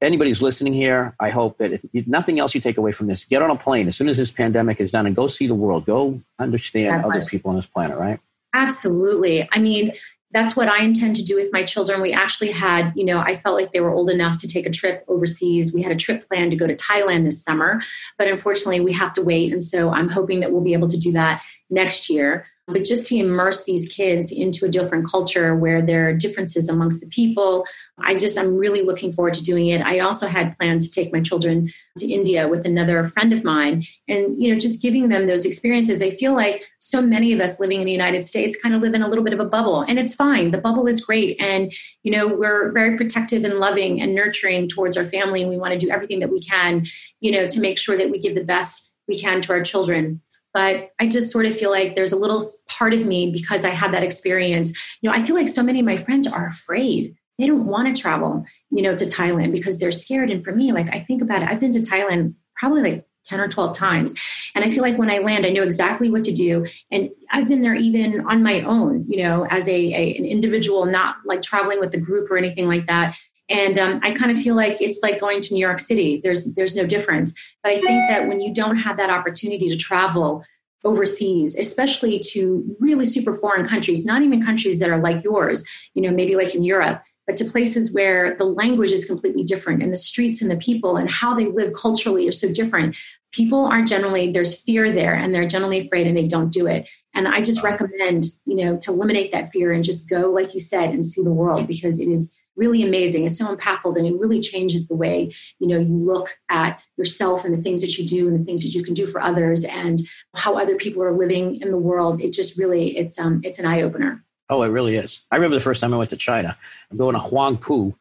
anybody's 0.06 0.42
listening 0.42 0.74
here, 0.74 1.16
I 1.20 1.30
hope 1.30 1.58
that 1.58 1.74
if 1.94 2.08
nothing 2.08 2.40
else 2.40 2.56
you 2.56 2.62
take 2.62 2.78
away 2.78 2.92
from 2.92 3.08
this, 3.08 3.26
get 3.26 3.42
on 3.42 3.50
a 3.50 3.56
plane 3.56 3.88
as 3.88 3.98
soon 3.98 4.08
as 4.08 4.18
this 4.18 4.32
pandemic 4.32 4.80
is 4.80 4.92
done 4.92 5.06
and 5.06 5.16
go 5.16 5.28
see 5.28 5.48
the 5.48 5.56
world. 5.56 5.86
Go 5.86 6.22
understand 6.40 7.04
other 7.04 7.22
people 7.22 7.50
on 7.50 7.56
this 7.58 7.66
planet, 7.66 7.98
right? 7.98 8.20
Absolutely. 8.54 9.50
I 9.52 9.60
mean, 9.60 9.92
that's 10.32 10.56
what 10.56 10.68
I 10.68 10.84
intend 10.84 11.16
to 11.16 11.24
do 11.24 11.36
with 11.36 11.50
my 11.52 11.64
children. 11.64 12.02
We 12.02 12.12
actually 12.12 12.52
had, 12.52 12.92
you 12.96 13.06
know, 13.06 13.20
I 13.20 13.36
felt 13.36 13.56
like 13.56 13.72
they 13.72 13.80
were 13.80 13.92
old 13.92 14.10
enough 14.10 14.38
to 14.40 14.48
take 14.48 14.66
a 14.66 14.70
trip 14.70 15.06
overseas. 15.08 15.74
We 15.74 15.82
had 15.82 15.92
a 15.92 15.96
trip 15.96 16.28
planned 16.28 16.52
to 16.52 16.58
go 16.58 16.68
to 16.68 16.76
Thailand 16.76 17.24
this 17.24 17.42
summer, 17.44 17.82
but 18.18 18.28
unfortunately 18.28 18.82
we 18.82 18.92
have 18.94 19.14
to 19.14 19.22
wait. 19.22 19.54
And 19.54 19.64
so 19.64 19.92
I'm 19.92 20.10
hoping 20.10 20.42
that 20.42 20.52
we'll 20.52 20.62
be 20.62 20.74
able 20.74 20.90
to 20.90 20.98
do 20.98 21.12
that 21.14 21.42
next 21.70 22.10
year 22.10 22.48
but 22.68 22.84
just 22.84 23.08
to 23.08 23.18
immerse 23.18 23.64
these 23.66 23.88
kids 23.88 24.32
into 24.32 24.66
a 24.66 24.70
different 24.70 25.10
culture 25.10 25.56
where 25.56 25.82
there 25.82 26.10
are 26.10 26.14
differences 26.14 26.68
amongst 26.68 27.00
the 27.00 27.08
people. 27.08 27.66
I 28.00 28.16
just 28.16 28.38
i'm 28.38 28.56
really 28.56 28.82
looking 28.82 29.12
forward 29.12 29.36
to 29.36 29.44
doing 29.44 29.68
it. 29.68 29.82
I 29.82 30.00
also 30.00 30.28
had 30.28 30.58
plans 30.58 30.88
to 30.88 30.94
take 30.94 31.14
my 31.14 31.22
children 31.22 31.72
to 31.98 32.12
india 32.12 32.48
with 32.48 32.66
another 32.66 33.06
friend 33.06 33.32
of 33.34 33.44
mine 33.44 33.84
and 34.08 34.42
you 34.42 34.52
know 34.52 34.60
just 34.60 34.82
giving 34.82 35.10
them 35.10 35.28
those 35.28 35.46
experiences. 35.46 36.02
I 36.02 36.10
feel 36.10 36.34
like 36.34 36.68
so 36.80 37.02
many 37.02 37.34
of 37.34 37.40
us 37.40 37.60
living 37.60 37.80
in 37.80 37.86
the 37.86 37.92
united 37.92 38.24
states 38.24 38.60
kind 38.60 38.74
of 38.74 38.82
live 38.82 38.94
in 38.94 39.04
a 39.04 39.08
little 39.08 39.24
bit 39.24 39.34
of 39.34 39.40
a 39.40 39.46
bubble 39.46 39.82
and 39.82 40.00
it's 40.00 40.16
fine. 40.16 40.52
The 40.52 40.58
bubble 40.58 40.88
is 40.88 41.02
great. 41.02 41.40
And 41.40 41.72
you 42.04 42.12
know 42.12 42.28
we're 42.28 42.72
very 42.72 42.98
protective 42.98 43.44
and 43.44 43.56
loving 43.56 44.02
and 44.02 44.16
nurturing 44.16 44.68
towards 44.68 44.98
our 44.98 45.06
family 45.06 45.42
and 45.42 45.50
we 45.50 45.58
want 45.58 45.74
to 45.74 45.80
do 45.80 45.92
everything 45.92 46.20
that 46.20 46.32
we 46.32 46.42
can 46.42 46.86
you 47.20 47.32
know 47.32 47.46
to 47.46 47.60
make 47.60 47.78
sure 47.78 47.98
that 47.98 48.10
we 48.10 48.20
give 48.20 48.36
the 48.36 48.44
best 48.44 48.92
we 49.08 49.20
can 49.20 49.42
to 49.42 49.54
our 49.54 49.62
children 49.62 50.22
but 50.56 50.92
I 51.02 51.08
just 51.08 51.32
sort 51.32 51.46
of 51.46 51.54
feel 51.54 51.70
like 51.70 51.96
there's 51.96 52.14
a 52.14 52.16
little 52.16 52.42
part 52.70 52.94
of 52.94 53.06
me 53.06 53.30
because 53.30 53.66
I 53.66 53.72
had 53.72 53.94
that 53.94 54.04
experience. 54.04 54.72
You 55.02 55.10
know, 55.10 55.16
I 55.16 55.22
feel 55.22 55.36
like 55.36 55.50
so 55.50 55.62
many 55.62 55.82
of 55.82 55.86
my 55.86 55.98
friends 55.98 56.28
are 56.28 56.48
afraid. 56.48 57.14
They 57.38 57.46
don't 57.46 57.66
want 57.66 57.94
to 57.94 58.02
travel, 58.02 58.46
you 58.72 58.82
know, 58.82 58.96
to 58.96 59.04
Thailand 59.04 59.52
because 59.52 59.80
they're 59.80 59.92
scared. 59.92 60.32
And 60.32 60.42
for 60.42 60.56
me, 60.56 60.72
like 60.72 60.88
I 60.94 61.02
think 61.02 61.22
about 61.22 61.42
it, 61.42 61.50
I've 61.50 61.60
been 61.60 61.74
to 61.74 61.80
Thailand 61.80 62.36
probably 62.56 62.84
like 62.84 63.06
10 63.26 63.42
or 63.42 63.50
12 63.50 63.78
times. 63.78 64.16
And 64.56 64.64
I 64.64 64.70
feel 64.70 64.82
like 64.82 64.98
when 64.98 65.12
I 65.12 65.18
land, 65.18 65.46
I 65.46 65.50
know 65.50 65.62
exactly 65.64 66.10
what 66.10 66.24
to 66.24 66.32
do. 66.32 66.66
And 66.90 67.10
I've 67.34 67.50
been 67.50 67.62
there 67.62 67.76
even 67.76 68.26
on 68.26 68.42
my 68.42 68.62
own, 68.62 69.04
you 69.10 69.24
know, 69.24 69.46
as 69.48 69.68
a, 69.68 69.74
a 69.74 70.16
an 70.16 70.24
individual, 70.24 70.86
not 70.86 71.18
like 71.26 71.42
traveling 71.42 71.82
with 71.82 71.92
the 71.92 72.00
group 72.00 72.32
or 72.32 72.38
anything 72.38 72.70
like 72.70 72.88
that. 72.88 73.18
And 73.50 73.78
um, 73.78 74.00
I 74.04 74.12
kind 74.12 74.32
of 74.32 74.38
feel 74.38 74.56
like 74.56 74.82
it's 74.82 75.00
like 75.04 75.20
going 75.20 75.40
to 75.42 75.54
New 75.54 75.60
York 75.60 75.80
City. 75.80 76.20
There's 76.24 76.54
there's 76.56 76.76
no 76.76 76.86
difference. 76.86 77.34
But 77.62 77.74
I 77.74 77.76
think 77.76 78.10
that 78.10 78.28
when 78.28 78.42
you 78.42 78.54
don't 78.54 78.78
have 78.78 78.98
that 78.98 79.10
opportunity 79.10 79.70
to 79.70 79.78
travel 79.78 80.44
overseas, 80.84 81.56
especially 81.56 82.20
to 82.20 82.76
really 82.80 83.06
super 83.06 83.34
foreign 83.34 83.68
countries, 83.68 84.06
not 84.06 84.22
even 84.22 84.44
countries 84.44 84.80
that 84.80 84.90
are 84.90 85.02
like 85.02 85.24
yours, 85.24 85.66
you 85.94 86.02
know, 86.02 86.12
maybe 86.12 86.36
like 86.36 86.54
in 86.56 86.64
Europe, 86.64 87.02
but 87.28 87.36
to 87.38 87.46
places 87.46 87.92
where 87.92 88.36
the 88.38 88.46
language 88.46 88.92
is 88.92 89.04
completely 89.04 89.44
different 89.44 89.82
and 89.82 89.92
the 89.92 89.98
streets 89.98 90.42
and 90.42 90.52
the 90.52 90.58
people 90.58 90.96
and 90.96 91.10
how 91.10 91.34
they 91.34 91.48
live 91.48 91.74
culturally 91.74 92.28
are 92.28 92.32
so 92.32 92.52
different. 92.52 92.96
People 93.32 93.66
aren't 93.66 93.88
generally, 93.88 94.32
there's 94.32 94.62
fear 94.62 94.92
there 94.92 95.16
and 95.16 95.34
they're 95.34 95.48
generally 95.48 95.80
afraid 95.80 96.06
and 96.06 96.16
they 96.16 96.28
don't 96.28 96.54
do 96.54 96.68
it. 96.68 96.88
And 97.16 97.28
I 97.28 97.42
just 97.42 97.64
recommend, 97.64 98.26
you 98.46 98.56
know, 98.56 98.78
to 98.78 98.92
eliminate 98.92 99.32
that 99.32 99.48
fear 99.48 99.72
and 99.72 99.84
just 99.84 100.08
go, 100.08 100.30
like 100.30 100.54
you 100.54 100.60
said, 100.60 100.90
and 100.90 101.06
see 101.06 101.24
the 101.24 101.34
world 101.34 101.68
because 101.68 102.00
it 102.00 102.08
is 102.08 102.36
really 102.56 102.84
amazing. 102.84 103.26
It's 103.26 103.38
so 103.38 103.56
impactful 103.56 103.96
and 103.98 104.08
it 104.08 104.16
really 104.18 104.40
changes 104.40 104.88
the 104.88 104.96
way, 104.96 105.34
you 105.60 105.68
know, 105.68 105.78
you 105.78 105.94
look 105.94 106.38
at 106.50 106.82
yourself 106.98 107.46
and 107.46 107.54
the 107.58 107.62
things 107.62 107.82
that 107.82 107.98
you 107.98 108.06
do 108.06 108.28
and 108.28 108.40
the 108.40 108.44
things 108.44 108.64
that 108.64 108.70
you 108.70 108.84
can 108.84 108.94
do 108.94 109.06
for 109.06 109.22
others 109.22 109.64
and 109.64 110.00
how 110.36 110.58
other 110.58 110.76
people 110.76 111.04
are 111.04 111.16
living 111.16 111.62
in 111.62 111.72
the 111.72 111.78
world. 111.78 112.22
It 112.22 112.34
just 112.34 112.58
really, 112.58 112.98
it's, 112.98 113.20
um, 113.20 113.42
it's 113.44 113.60
an 113.60 113.66
eye 113.66 113.82
opener. 113.82 114.24
Oh, 114.50 114.62
it 114.62 114.68
really 114.68 114.96
is. 114.96 115.22
I 115.32 115.36
remember 115.36 115.56
the 115.56 115.64
first 115.64 115.82
time 115.82 115.94
I 115.94 115.98
went 115.98 116.12
to 116.12 116.18
China. 116.18 116.58
I'm 116.92 116.98
going 116.98 117.16
to 117.16 117.22
Huangpu 117.22 117.94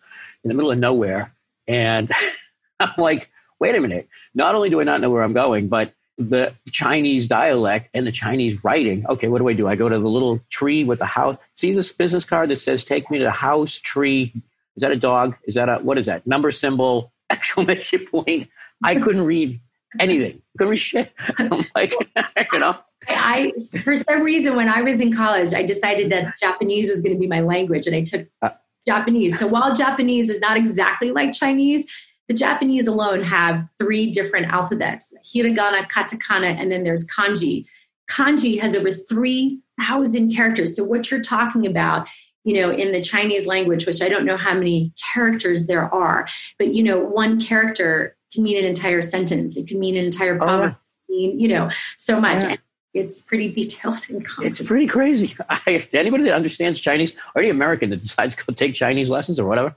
in 0.44 0.49
the 0.49 0.54
middle 0.54 0.70
of 0.70 0.78
nowhere. 0.78 1.32
And 1.66 2.11
I'm 2.80 2.92
like, 2.99 3.30
wait 3.58 3.75
a 3.75 3.80
minute. 3.80 4.08
Not 4.34 4.54
only 4.54 4.70
do 4.70 4.80
I 4.80 4.84
not 4.84 5.00
know 5.00 5.11
where 5.11 5.23
I'm 5.23 5.32
going, 5.32 5.68
but 5.68 5.92
the 6.16 6.54
Chinese 6.71 7.26
dialect 7.26 7.90
and 7.94 8.06
the 8.06 8.12
Chinese 8.12 8.62
writing. 8.62 9.04
Okay, 9.06 9.28
what 9.28 9.38
do 9.38 9.49
I 9.49 9.52
do? 9.52 9.66
I 9.66 9.75
go 9.75 9.88
to 9.88 9.99
the 9.99 10.09
little 10.09 10.40
tree 10.50 10.85
with 10.85 11.00
the 11.00 11.06
house. 11.06 11.37
See 11.54 11.73
this 11.73 11.92
business 11.92 12.25
card 12.25 12.50
that 12.50 12.56
says 12.56 12.85
"Take 12.85 13.11
me 13.11 13.18
to 13.18 13.25
the 13.25 13.30
house 13.30 13.76
tree." 13.76 14.33
Is 14.76 14.80
that 14.80 14.92
a 14.92 14.97
dog? 14.97 15.37
Is 15.44 15.54
that 15.54 15.68
a 15.68 15.76
what 15.76 15.99
is 15.99 16.06
that? 16.06 16.26
Number 16.26 16.52
symbol 16.52 17.12
exclamation 17.30 18.06
point. 18.06 18.49
I 18.83 18.97
couldn't 18.97 19.23
read 19.23 19.61
anything. 19.99 20.42
I 20.54 20.59
Couldn't 20.59 20.71
read 20.71 20.78
shit. 20.78 21.12
I'm 21.38 21.64
like, 21.75 21.94
you 22.52 22.59
know. 22.59 22.76
I, 23.06 23.52
for 23.83 23.97
some 23.97 24.23
reason, 24.23 24.56
when 24.56 24.68
I 24.68 24.80
was 24.80 24.99
in 24.99 25.14
college, 25.14 25.52
I 25.52 25.62
decided 25.62 26.11
that 26.11 26.38
Japanese 26.40 26.88
was 26.88 27.02
going 27.02 27.12
to 27.12 27.18
be 27.18 27.26
my 27.26 27.40
language, 27.40 27.87
and 27.87 27.94
I 27.94 28.02
took 28.02 28.26
uh, 28.40 28.50
Japanese. 28.87 29.38
So 29.38 29.47
while 29.47 29.75
Japanese 29.75 30.30
is 30.30 30.40
not 30.40 30.56
exactly 30.56 31.11
like 31.11 31.33
Chinese, 31.33 31.87
the 32.28 32.34
Japanese 32.34 32.86
alone 32.86 33.22
have 33.22 33.68
three 33.78 34.10
different 34.10 34.46
alphabets 34.46 35.14
hiragana, 35.24 35.88
katakana, 35.90 36.58
and 36.58 36.70
then 36.70 36.84
there's 36.84 37.06
kanji. 37.06 37.66
Kanji 38.10 38.60
has 38.60 38.74
over 38.74 38.90
3 38.90 39.60
thousand 39.80 40.34
characters. 40.34 40.76
So 40.76 40.84
what 40.84 41.10
you're 41.10 41.20
talking 41.20 41.66
about, 41.66 42.08
you 42.44 42.54
know, 42.54 42.70
in 42.70 42.92
the 42.92 43.00
Chinese 43.00 43.46
language, 43.46 43.86
which 43.86 44.00
I 44.00 44.08
don't 44.08 44.24
know 44.24 44.36
how 44.36 44.54
many 44.54 44.92
characters 45.12 45.66
there 45.66 45.92
are, 45.92 46.26
but 46.58 46.74
you 46.74 46.82
know, 46.82 46.98
one 46.98 47.40
character 47.40 48.16
can 48.32 48.42
mean 48.42 48.56
an 48.56 48.64
entire 48.64 49.02
sentence. 49.02 49.56
It 49.56 49.68
can 49.68 49.78
mean 49.78 49.96
an 49.96 50.04
entire 50.04 50.36
oh, 50.36 50.46
poem. 50.46 50.70
Oh, 50.70 50.76
mean, 51.08 51.38
you 51.38 51.48
know, 51.48 51.70
so 51.96 52.20
much. 52.20 52.42
Yeah. 52.42 52.56
It's 52.92 53.18
pretty 53.18 53.50
detailed 53.50 53.98
and 54.08 54.24
complex. 54.24 54.60
It's 54.60 54.68
pretty 54.68 54.86
crazy. 54.86 55.34
If 55.66 55.92
anybody 55.92 56.24
that 56.24 56.34
understands 56.34 56.78
Chinese, 56.78 57.12
or 57.34 57.42
any 57.42 57.50
American 57.50 57.90
that 57.90 58.02
decides 58.02 58.36
to 58.36 58.44
go 58.44 58.52
take 58.52 58.74
Chinese 58.74 59.08
lessons 59.08 59.40
or 59.40 59.46
whatever, 59.46 59.74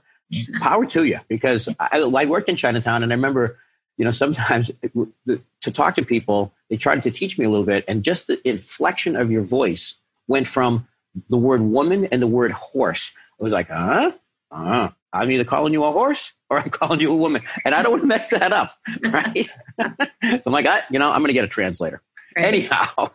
power 0.60 0.86
to 0.86 1.04
you. 1.04 1.20
Because 1.28 1.68
I, 1.78 1.98
I 1.98 2.24
worked 2.24 2.48
in 2.48 2.56
Chinatown, 2.56 3.02
and 3.02 3.12
I 3.12 3.16
remember 3.16 3.58
you 3.98 4.04
know, 4.04 4.12
sometimes 4.12 4.70
to 5.26 5.70
talk 5.70 5.96
to 5.96 6.04
people, 6.04 6.54
they 6.70 6.76
tried 6.76 7.02
to 7.02 7.10
teach 7.10 7.36
me 7.36 7.44
a 7.44 7.50
little 7.50 7.66
bit, 7.66 7.84
and 7.86 8.02
just 8.02 8.28
the 8.28 8.48
inflection 8.48 9.16
of 9.16 9.30
your 9.30 9.42
voice 9.42 9.96
went 10.28 10.48
from 10.48 10.86
the 11.28 11.36
word 11.36 11.60
woman 11.60 12.06
and 12.06 12.22
the 12.22 12.26
word 12.26 12.52
horse. 12.52 13.12
I 13.38 13.44
was 13.44 13.52
like, 13.52 13.68
huh? 13.68 14.12
Uh, 14.50 14.88
I'm 15.12 15.30
either 15.30 15.44
calling 15.44 15.72
you 15.72 15.84
a 15.84 15.92
horse 15.92 16.32
or 16.48 16.60
I'm 16.60 16.70
calling 16.70 17.00
you 17.00 17.12
a 17.12 17.16
woman. 17.16 17.42
And 17.64 17.74
I 17.74 17.82
don't 17.82 17.92
want 17.92 18.02
to 18.02 18.08
mess 18.08 18.28
that 18.28 18.52
up. 18.52 18.78
Right. 19.02 19.46
so 19.46 20.42
I'm 20.46 20.52
like, 20.52 20.66
I, 20.66 20.82
you 20.90 20.98
know, 20.98 21.10
I'm 21.10 21.20
going 21.20 21.28
to 21.28 21.32
get 21.32 21.44
a 21.44 21.48
translator. 21.48 22.02
Right. 22.36 22.46
Anyhow, 22.46 23.10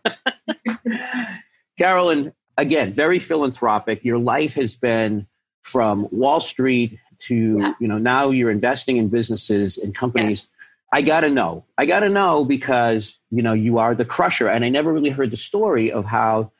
Carolyn, 1.77 2.33
again, 2.57 2.93
very 2.93 3.19
philanthropic. 3.19 4.03
Your 4.03 4.17
life 4.17 4.55
has 4.55 4.75
been 4.75 5.27
from 5.61 6.07
Wall 6.11 6.39
Street 6.39 6.99
to, 7.27 7.59
yeah. 7.59 7.73
you 7.79 7.87
know, 7.87 7.97
now 7.97 8.29
you're 8.31 8.51
investing 8.51 8.97
in 8.97 9.09
businesses 9.09 9.77
and 9.77 9.95
companies. 9.95 10.47
I 10.91 11.01
got 11.01 11.21
to 11.21 11.29
know. 11.29 11.65
I 11.77 11.85
got 11.85 12.01
to 12.01 12.09
know 12.09 12.45
because, 12.45 13.17
you 13.31 13.41
know, 13.41 13.53
you 13.53 13.79
are 13.79 13.95
the 13.95 14.05
crusher. 14.05 14.47
And 14.47 14.63
I 14.63 14.69
never 14.69 14.93
really 14.93 15.09
heard 15.09 15.31
the 15.31 15.37
story 15.37 15.91
of 15.91 16.05
how 16.05 16.51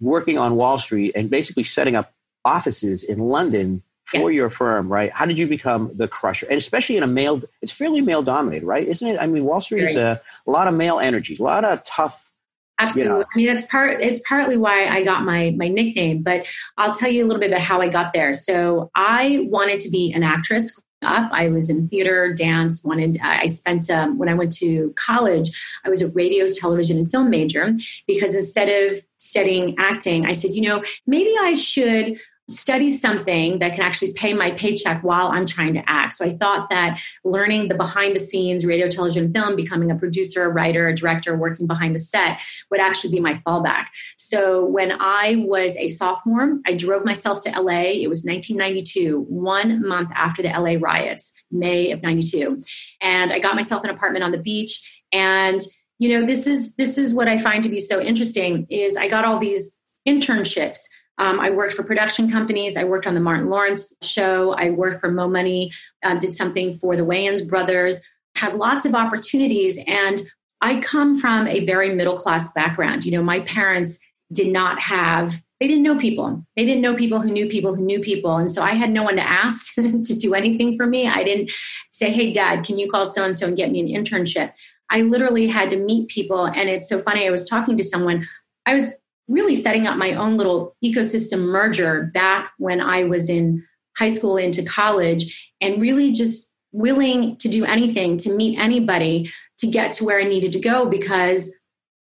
working 0.00 0.38
on 0.38 0.56
Wall 0.56 0.78
Street 0.78 1.12
and 1.14 1.28
basically 1.28 1.64
setting 1.64 1.94
up 1.94 2.12
offices 2.44 3.02
in 3.02 3.18
London 3.18 3.82
for 4.06 4.30
yeah. 4.30 4.36
your 4.36 4.50
firm, 4.50 4.90
right? 4.90 5.12
How 5.12 5.26
did 5.26 5.38
you 5.38 5.46
become 5.46 5.90
the 5.94 6.08
crusher? 6.08 6.46
And 6.48 6.58
especially 6.58 6.96
in 6.96 7.02
a 7.02 7.06
male, 7.06 7.42
it's 7.60 7.72
fairly 7.72 8.00
male 8.00 8.22
dominated, 8.22 8.66
right? 8.66 8.86
Isn't 8.86 9.08
it? 9.08 9.18
I 9.20 9.26
mean, 9.26 9.44
Wall 9.44 9.60
Street 9.60 9.84
is 9.84 9.96
a, 9.96 10.20
a 10.46 10.50
lot 10.50 10.66
of 10.68 10.74
male 10.74 10.98
energy, 10.98 11.36
a 11.38 11.42
lot 11.42 11.64
of 11.64 11.84
tough 11.84 12.31
Absolutely. 12.78 13.20
Know. 13.20 13.24
I 13.32 13.36
mean, 13.36 13.48
it's 13.48 13.66
part. 13.66 14.00
It's 14.00 14.20
partly 14.26 14.56
why 14.56 14.86
I 14.88 15.04
got 15.04 15.24
my 15.24 15.54
my 15.56 15.68
nickname. 15.68 16.22
But 16.22 16.48
I'll 16.76 16.94
tell 16.94 17.10
you 17.10 17.24
a 17.24 17.26
little 17.26 17.40
bit 17.40 17.50
about 17.50 17.60
how 17.60 17.80
I 17.80 17.88
got 17.88 18.12
there. 18.12 18.32
So 18.32 18.90
I 18.94 19.46
wanted 19.48 19.80
to 19.80 19.90
be 19.90 20.12
an 20.12 20.22
actress 20.22 20.80
up. 21.02 21.30
I 21.32 21.48
was 21.48 21.68
in 21.68 21.88
theater, 21.88 22.32
dance, 22.32 22.82
wanted, 22.84 23.18
I 23.22 23.46
spent, 23.46 23.90
um, 23.90 24.18
when 24.18 24.28
I 24.28 24.34
went 24.34 24.52
to 24.58 24.92
college, 24.96 25.50
I 25.84 25.88
was 25.88 26.00
a 26.00 26.08
radio, 26.12 26.46
television, 26.46 26.96
and 26.96 27.10
film 27.10 27.30
major 27.30 27.74
because 28.06 28.34
instead 28.34 28.68
of 28.68 28.98
studying 29.16 29.76
acting, 29.78 30.26
I 30.26 30.32
said, 30.32 30.52
you 30.52 30.62
know, 30.62 30.82
maybe 31.06 31.34
I 31.40 31.54
should 31.54 32.20
study 32.52 32.90
something 32.90 33.58
that 33.58 33.72
can 33.72 33.82
actually 33.82 34.12
pay 34.12 34.32
my 34.32 34.50
paycheck 34.52 35.02
while 35.02 35.28
I'm 35.28 35.46
trying 35.46 35.74
to 35.74 35.82
act. 35.88 36.12
So 36.12 36.24
I 36.24 36.30
thought 36.30 36.70
that 36.70 37.00
learning 37.24 37.68
the 37.68 37.74
behind 37.74 38.14
the 38.14 38.18
scenes 38.18 38.64
radio, 38.64 38.88
television, 38.88 39.32
film, 39.32 39.56
becoming 39.56 39.90
a 39.90 39.96
producer, 39.96 40.44
a 40.44 40.48
writer, 40.48 40.88
a 40.88 40.94
director, 40.94 41.36
working 41.36 41.66
behind 41.66 41.94
the 41.94 41.98
set 41.98 42.40
would 42.70 42.80
actually 42.80 43.12
be 43.12 43.20
my 43.20 43.34
fallback. 43.34 43.86
So 44.16 44.64
when 44.64 44.92
I 45.00 45.44
was 45.46 45.76
a 45.76 45.88
sophomore, 45.88 46.58
I 46.66 46.74
drove 46.74 47.04
myself 47.04 47.42
to 47.44 47.50
LA. 47.50 47.92
It 48.02 48.08
was 48.08 48.24
1992, 48.24 49.26
one 49.28 49.86
month 49.86 50.10
after 50.14 50.42
the 50.42 50.48
LA 50.48 50.76
riots, 50.80 51.32
May 51.50 51.90
of 51.90 52.02
92. 52.02 52.60
And 53.00 53.32
I 53.32 53.38
got 53.38 53.54
myself 53.54 53.84
an 53.84 53.90
apartment 53.90 54.24
on 54.24 54.30
the 54.30 54.38
beach 54.38 55.02
and 55.12 55.60
you 55.98 56.08
know 56.08 56.26
this 56.26 56.46
is 56.46 56.74
this 56.76 56.98
is 56.98 57.14
what 57.14 57.28
i 57.28 57.38
find 57.38 57.62
to 57.62 57.68
be 57.68 57.78
so 57.78 58.00
interesting 58.00 58.66
is 58.70 58.96
i 58.96 59.06
got 59.06 59.24
all 59.24 59.38
these 59.38 59.78
internships 60.08 60.80
um, 61.22 61.38
I 61.38 61.50
worked 61.50 61.74
for 61.74 61.84
production 61.84 62.28
companies. 62.28 62.76
I 62.76 62.82
worked 62.82 63.06
on 63.06 63.14
the 63.14 63.20
Martin 63.20 63.48
Lawrence 63.48 63.94
show. 64.02 64.54
I 64.54 64.70
worked 64.70 65.00
for 65.00 65.08
Mo 65.08 65.28
Money, 65.28 65.72
uh, 66.02 66.16
did 66.16 66.34
something 66.34 66.72
for 66.72 66.96
the 66.96 67.04
Wayans 67.04 67.48
brothers, 67.48 68.00
had 68.34 68.54
lots 68.54 68.84
of 68.84 68.96
opportunities. 68.96 69.78
And 69.86 70.22
I 70.62 70.80
come 70.80 71.16
from 71.16 71.46
a 71.46 71.64
very 71.64 71.94
middle 71.94 72.16
class 72.16 72.52
background. 72.54 73.04
You 73.04 73.12
know, 73.12 73.22
my 73.22 73.38
parents 73.40 74.00
did 74.32 74.52
not 74.52 74.80
have, 74.80 75.40
they 75.60 75.68
didn't 75.68 75.84
know 75.84 75.96
people. 75.96 76.44
They 76.56 76.64
didn't 76.64 76.82
know 76.82 76.96
people 76.96 77.20
who 77.20 77.30
knew 77.30 77.48
people 77.48 77.76
who 77.76 77.84
knew 77.84 78.00
people. 78.00 78.36
And 78.36 78.50
so 78.50 78.60
I 78.60 78.72
had 78.72 78.90
no 78.90 79.04
one 79.04 79.14
to 79.14 79.22
ask 79.22 79.74
to 79.74 80.16
do 80.18 80.34
anything 80.34 80.76
for 80.76 80.86
me. 80.86 81.06
I 81.06 81.22
didn't 81.22 81.52
say, 81.92 82.10
hey, 82.10 82.32
dad, 82.32 82.64
can 82.64 82.80
you 82.80 82.90
call 82.90 83.04
so 83.04 83.24
and 83.24 83.36
so 83.36 83.46
and 83.46 83.56
get 83.56 83.70
me 83.70 83.78
an 83.78 84.04
internship? 84.04 84.54
I 84.90 85.02
literally 85.02 85.46
had 85.46 85.70
to 85.70 85.76
meet 85.76 86.08
people. 86.08 86.46
And 86.46 86.68
it's 86.68 86.88
so 86.88 86.98
funny. 86.98 87.28
I 87.28 87.30
was 87.30 87.48
talking 87.48 87.76
to 87.76 87.84
someone, 87.84 88.26
I 88.66 88.74
was 88.74 88.92
really 89.28 89.54
setting 89.54 89.86
up 89.86 89.96
my 89.96 90.14
own 90.14 90.36
little 90.36 90.76
ecosystem 90.84 91.40
merger 91.40 92.10
back 92.14 92.52
when 92.58 92.80
I 92.80 93.04
was 93.04 93.28
in 93.28 93.64
high 93.96 94.08
school 94.08 94.36
into 94.36 94.62
college 94.62 95.52
and 95.60 95.80
really 95.80 96.12
just 96.12 96.50
willing 96.72 97.36
to 97.36 97.48
do 97.48 97.64
anything 97.64 98.16
to 98.16 98.34
meet 98.34 98.58
anybody 98.58 99.30
to 99.58 99.66
get 99.66 99.92
to 99.92 100.04
where 100.04 100.20
I 100.20 100.24
needed 100.24 100.52
to 100.52 100.60
go 100.60 100.86
because 100.86 101.54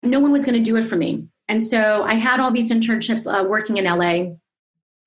no 0.03 0.21
one 0.21 0.33
was 0.33 0.45
going 0.45 0.57
to 0.57 0.63
do 0.63 0.77
it 0.77 0.83
for 0.83 0.97
me. 0.97 1.27
And 1.49 1.63
so 1.63 2.05
I 2.05 2.15
had 2.15 2.41
all 2.41 2.53
these 2.53 2.71
internships 2.71 3.27
uh, 3.27 3.45
working 3.45 3.77
in 3.77 3.85
LA. 3.85 4.37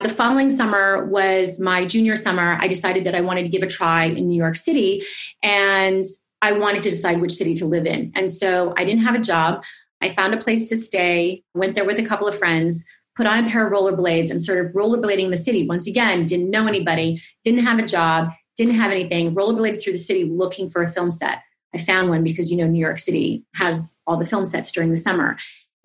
The 0.01 0.10
following 0.10 0.50
summer 0.50 1.05
was 1.05 1.60
my 1.60 1.86
junior 1.86 2.17
summer. 2.17 2.58
I 2.60 2.67
decided 2.67 3.05
that 3.05 3.15
I 3.15 3.22
wanted 3.22 3.43
to 3.43 3.50
give 3.50 3.63
a 3.63 3.67
try 3.67 4.05
in 4.05 4.27
New 4.27 4.36
York 4.36 4.58
City 4.58 5.03
and 5.41 6.03
I 6.41 6.51
wanted 6.51 6.84
to 6.84 6.89
decide 6.89 7.22
which 7.22 7.32
city 7.32 7.53
to 7.55 7.65
live 7.65 7.86
in. 7.86 8.12
And 8.15 8.29
so 8.29 8.74
I 8.75 8.84
didn't 8.84 9.03
have 9.03 9.15
a 9.15 9.20
job. 9.20 9.63
I 10.03 10.10
found 10.10 10.33
a 10.33 10.38
place 10.38 10.67
to 10.69 10.75
stay, 10.75 11.43
went 11.53 11.75
there 11.75 11.86
with 11.86 11.98
a 11.98 12.05
couple 12.05 12.27
of 12.27 12.38
friends, 12.38 12.83
put 13.15 13.25
on 13.25 13.45
a 13.45 13.50
pair 13.50 13.65
of 13.65 13.72
rollerblades 13.72 14.29
and 14.29 14.41
started 14.41 14.74
rollerblading 14.74 15.29
the 15.29 15.38
city. 15.38 15.65
Once 15.65 15.88
again, 15.88 16.25
didn't 16.25 16.50
know 16.50 16.67
anybody, 16.67 17.22
didn't 17.45 17.62
have 17.62 17.79
a 17.79 17.86
job, 17.86 18.29
didn't 18.57 18.75
have 18.75 18.91
anything, 18.91 19.33
rollerbladed 19.33 19.81
through 19.81 19.93
the 19.93 20.00
city 20.00 20.25
looking 20.25 20.69
for 20.69 20.83
a 20.83 20.89
film 20.89 21.10
set. 21.10 21.39
I 21.74 21.77
found 21.77 22.10
one 22.10 22.24
because, 22.24 22.51
you 22.51 22.57
know, 22.57 22.67
New 22.67 22.79
York 22.79 23.00
City 23.00 23.45
has 23.55 23.98
all 24.05 24.17
the 24.17 24.25
film 24.25 24.45
sets 24.45 24.72
during 24.72 24.91
the 24.91 24.98
summer. 24.98 25.38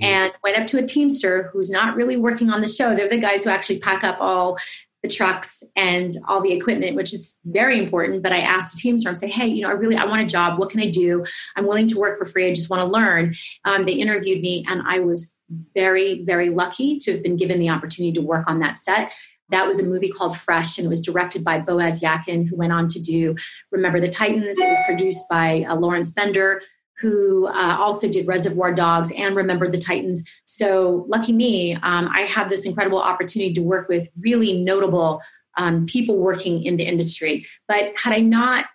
Mm-hmm. 0.03 0.05
And 0.05 0.33
went 0.43 0.59
up 0.59 0.67
to 0.69 0.79
a 0.79 0.87
Teamster 0.87 1.51
who's 1.53 1.71
not 1.71 1.97
really 1.97 2.17
working 2.17 2.51
on 2.51 2.61
the 2.61 2.67
show. 2.67 2.95
They're 2.95 3.09
the 3.09 3.19
guys 3.19 3.45
who 3.45 3.51
actually 3.51 3.79
pack 3.79 4.05
up 4.05 4.19
all 4.21 4.59
the 5.03 5.09
trucks 5.09 5.63
and 5.77 6.13
all 6.27 6.43
the 6.43 6.53
equipment, 6.53 6.97
which 6.97 7.13
is 7.13 7.39
very 7.45 7.79
important. 7.79 8.23
But 8.23 8.33
I 8.33 8.41
asked 8.41 8.75
the 8.75 8.81
Teamster, 8.81 9.11
I 9.11 9.13
say, 9.13 9.29
hey, 9.29 9.47
you 9.47 9.63
know, 9.63 9.69
I 9.69 9.73
really, 9.73 9.97
I 9.97 10.05
want 10.05 10.23
a 10.23 10.27
job. 10.27 10.59
What 10.59 10.71
can 10.71 10.81
I 10.81 10.91
do? 10.91 11.25
I'm 11.57 11.67
willing 11.67 11.89
to 11.89 11.99
work 11.99 12.19
for 12.19 12.25
free. 12.25 12.49
I 12.49 12.53
just 12.53 12.71
want 12.71 12.81
to 12.81 12.87
learn. 12.87 13.35
Um, 13.65 13.87
they 13.87 13.93
interviewed 13.93 14.41
me 14.41 14.65
and 14.69 14.83
I 14.87 14.99
was 14.99 15.37
very, 15.75 16.25
very 16.25 16.51
lucky 16.51 16.99
to 16.99 17.13
have 17.13 17.23
been 17.23 17.37
given 17.37 17.59
the 17.59 17.71
opportunity 17.71 18.13
to 18.13 18.21
work 18.21 18.45
on 18.49 18.59
that 18.61 18.77
set. 18.77 19.13
That 19.51 19.67
was 19.67 19.81
a 19.81 19.85
movie 19.85 20.11
called 20.11 20.37
Fresh, 20.37 20.77
and 20.77 20.85
it 20.85 20.91
was 20.91 21.01
directed 21.01 21.43
by 21.43 21.59
Boaz 21.59 22.03
Yakin, 22.03 22.47
who 22.47 22.57
went 22.57 22.73
on 22.73 22.87
to 22.89 23.01
do 23.01 23.35
Remember 23.73 23.99
the 23.99 24.11
Titans. 24.11 24.59
It 24.59 24.69
was 24.69 24.79
produced 24.87 25.25
by 25.31 25.65
uh, 25.67 25.75
Lawrence 25.75 26.11
Bender, 26.11 26.61
who 27.01 27.47
uh, 27.47 27.77
also 27.79 28.09
did 28.09 28.27
Reservoir 28.27 28.73
Dogs 28.73 29.13
and 29.13 29.37
Remember 29.37 29.69
the 29.69 29.79
Titans. 29.79 30.29
So, 30.45 31.05
lucky 31.09 31.33
me, 31.33 31.75
um, 31.77 32.09
I 32.13 32.23
had 32.23 32.49
this 32.49 32.67
incredible 32.67 33.01
opportunity 33.01 33.55
to 33.55 33.63
work 33.63 33.89
with 33.89 34.09
really 34.21 34.61
notable 34.63 35.23
um, 35.57 35.87
people 35.87 36.17
working 36.17 36.65
in 36.65 36.77
the 36.77 36.85
industry. 36.85 37.47
But 37.67 37.93
had 37.97 38.13
I 38.13 38.21
not 38.21 38.67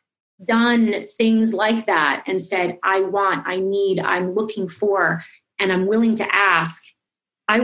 done 0.43 1.07
things 1.17 1.53
like 1.53 1.85
that 1.85 2.23
and 2.27 2.41
said, 2.41 2.77
I 2.83 3.01
want, 3.01 3.47
I 3.47 3.59
need, 3.59 3.99
I'm 3.99 4.33
looking 4.33 4.67
for, 4.67 5.23
and 5.59 5.71
I'm 5.71 5.85
willing 5.85 6.15
to 6.15 6.35
ask, 6.35 6.83
I 7.47 7.59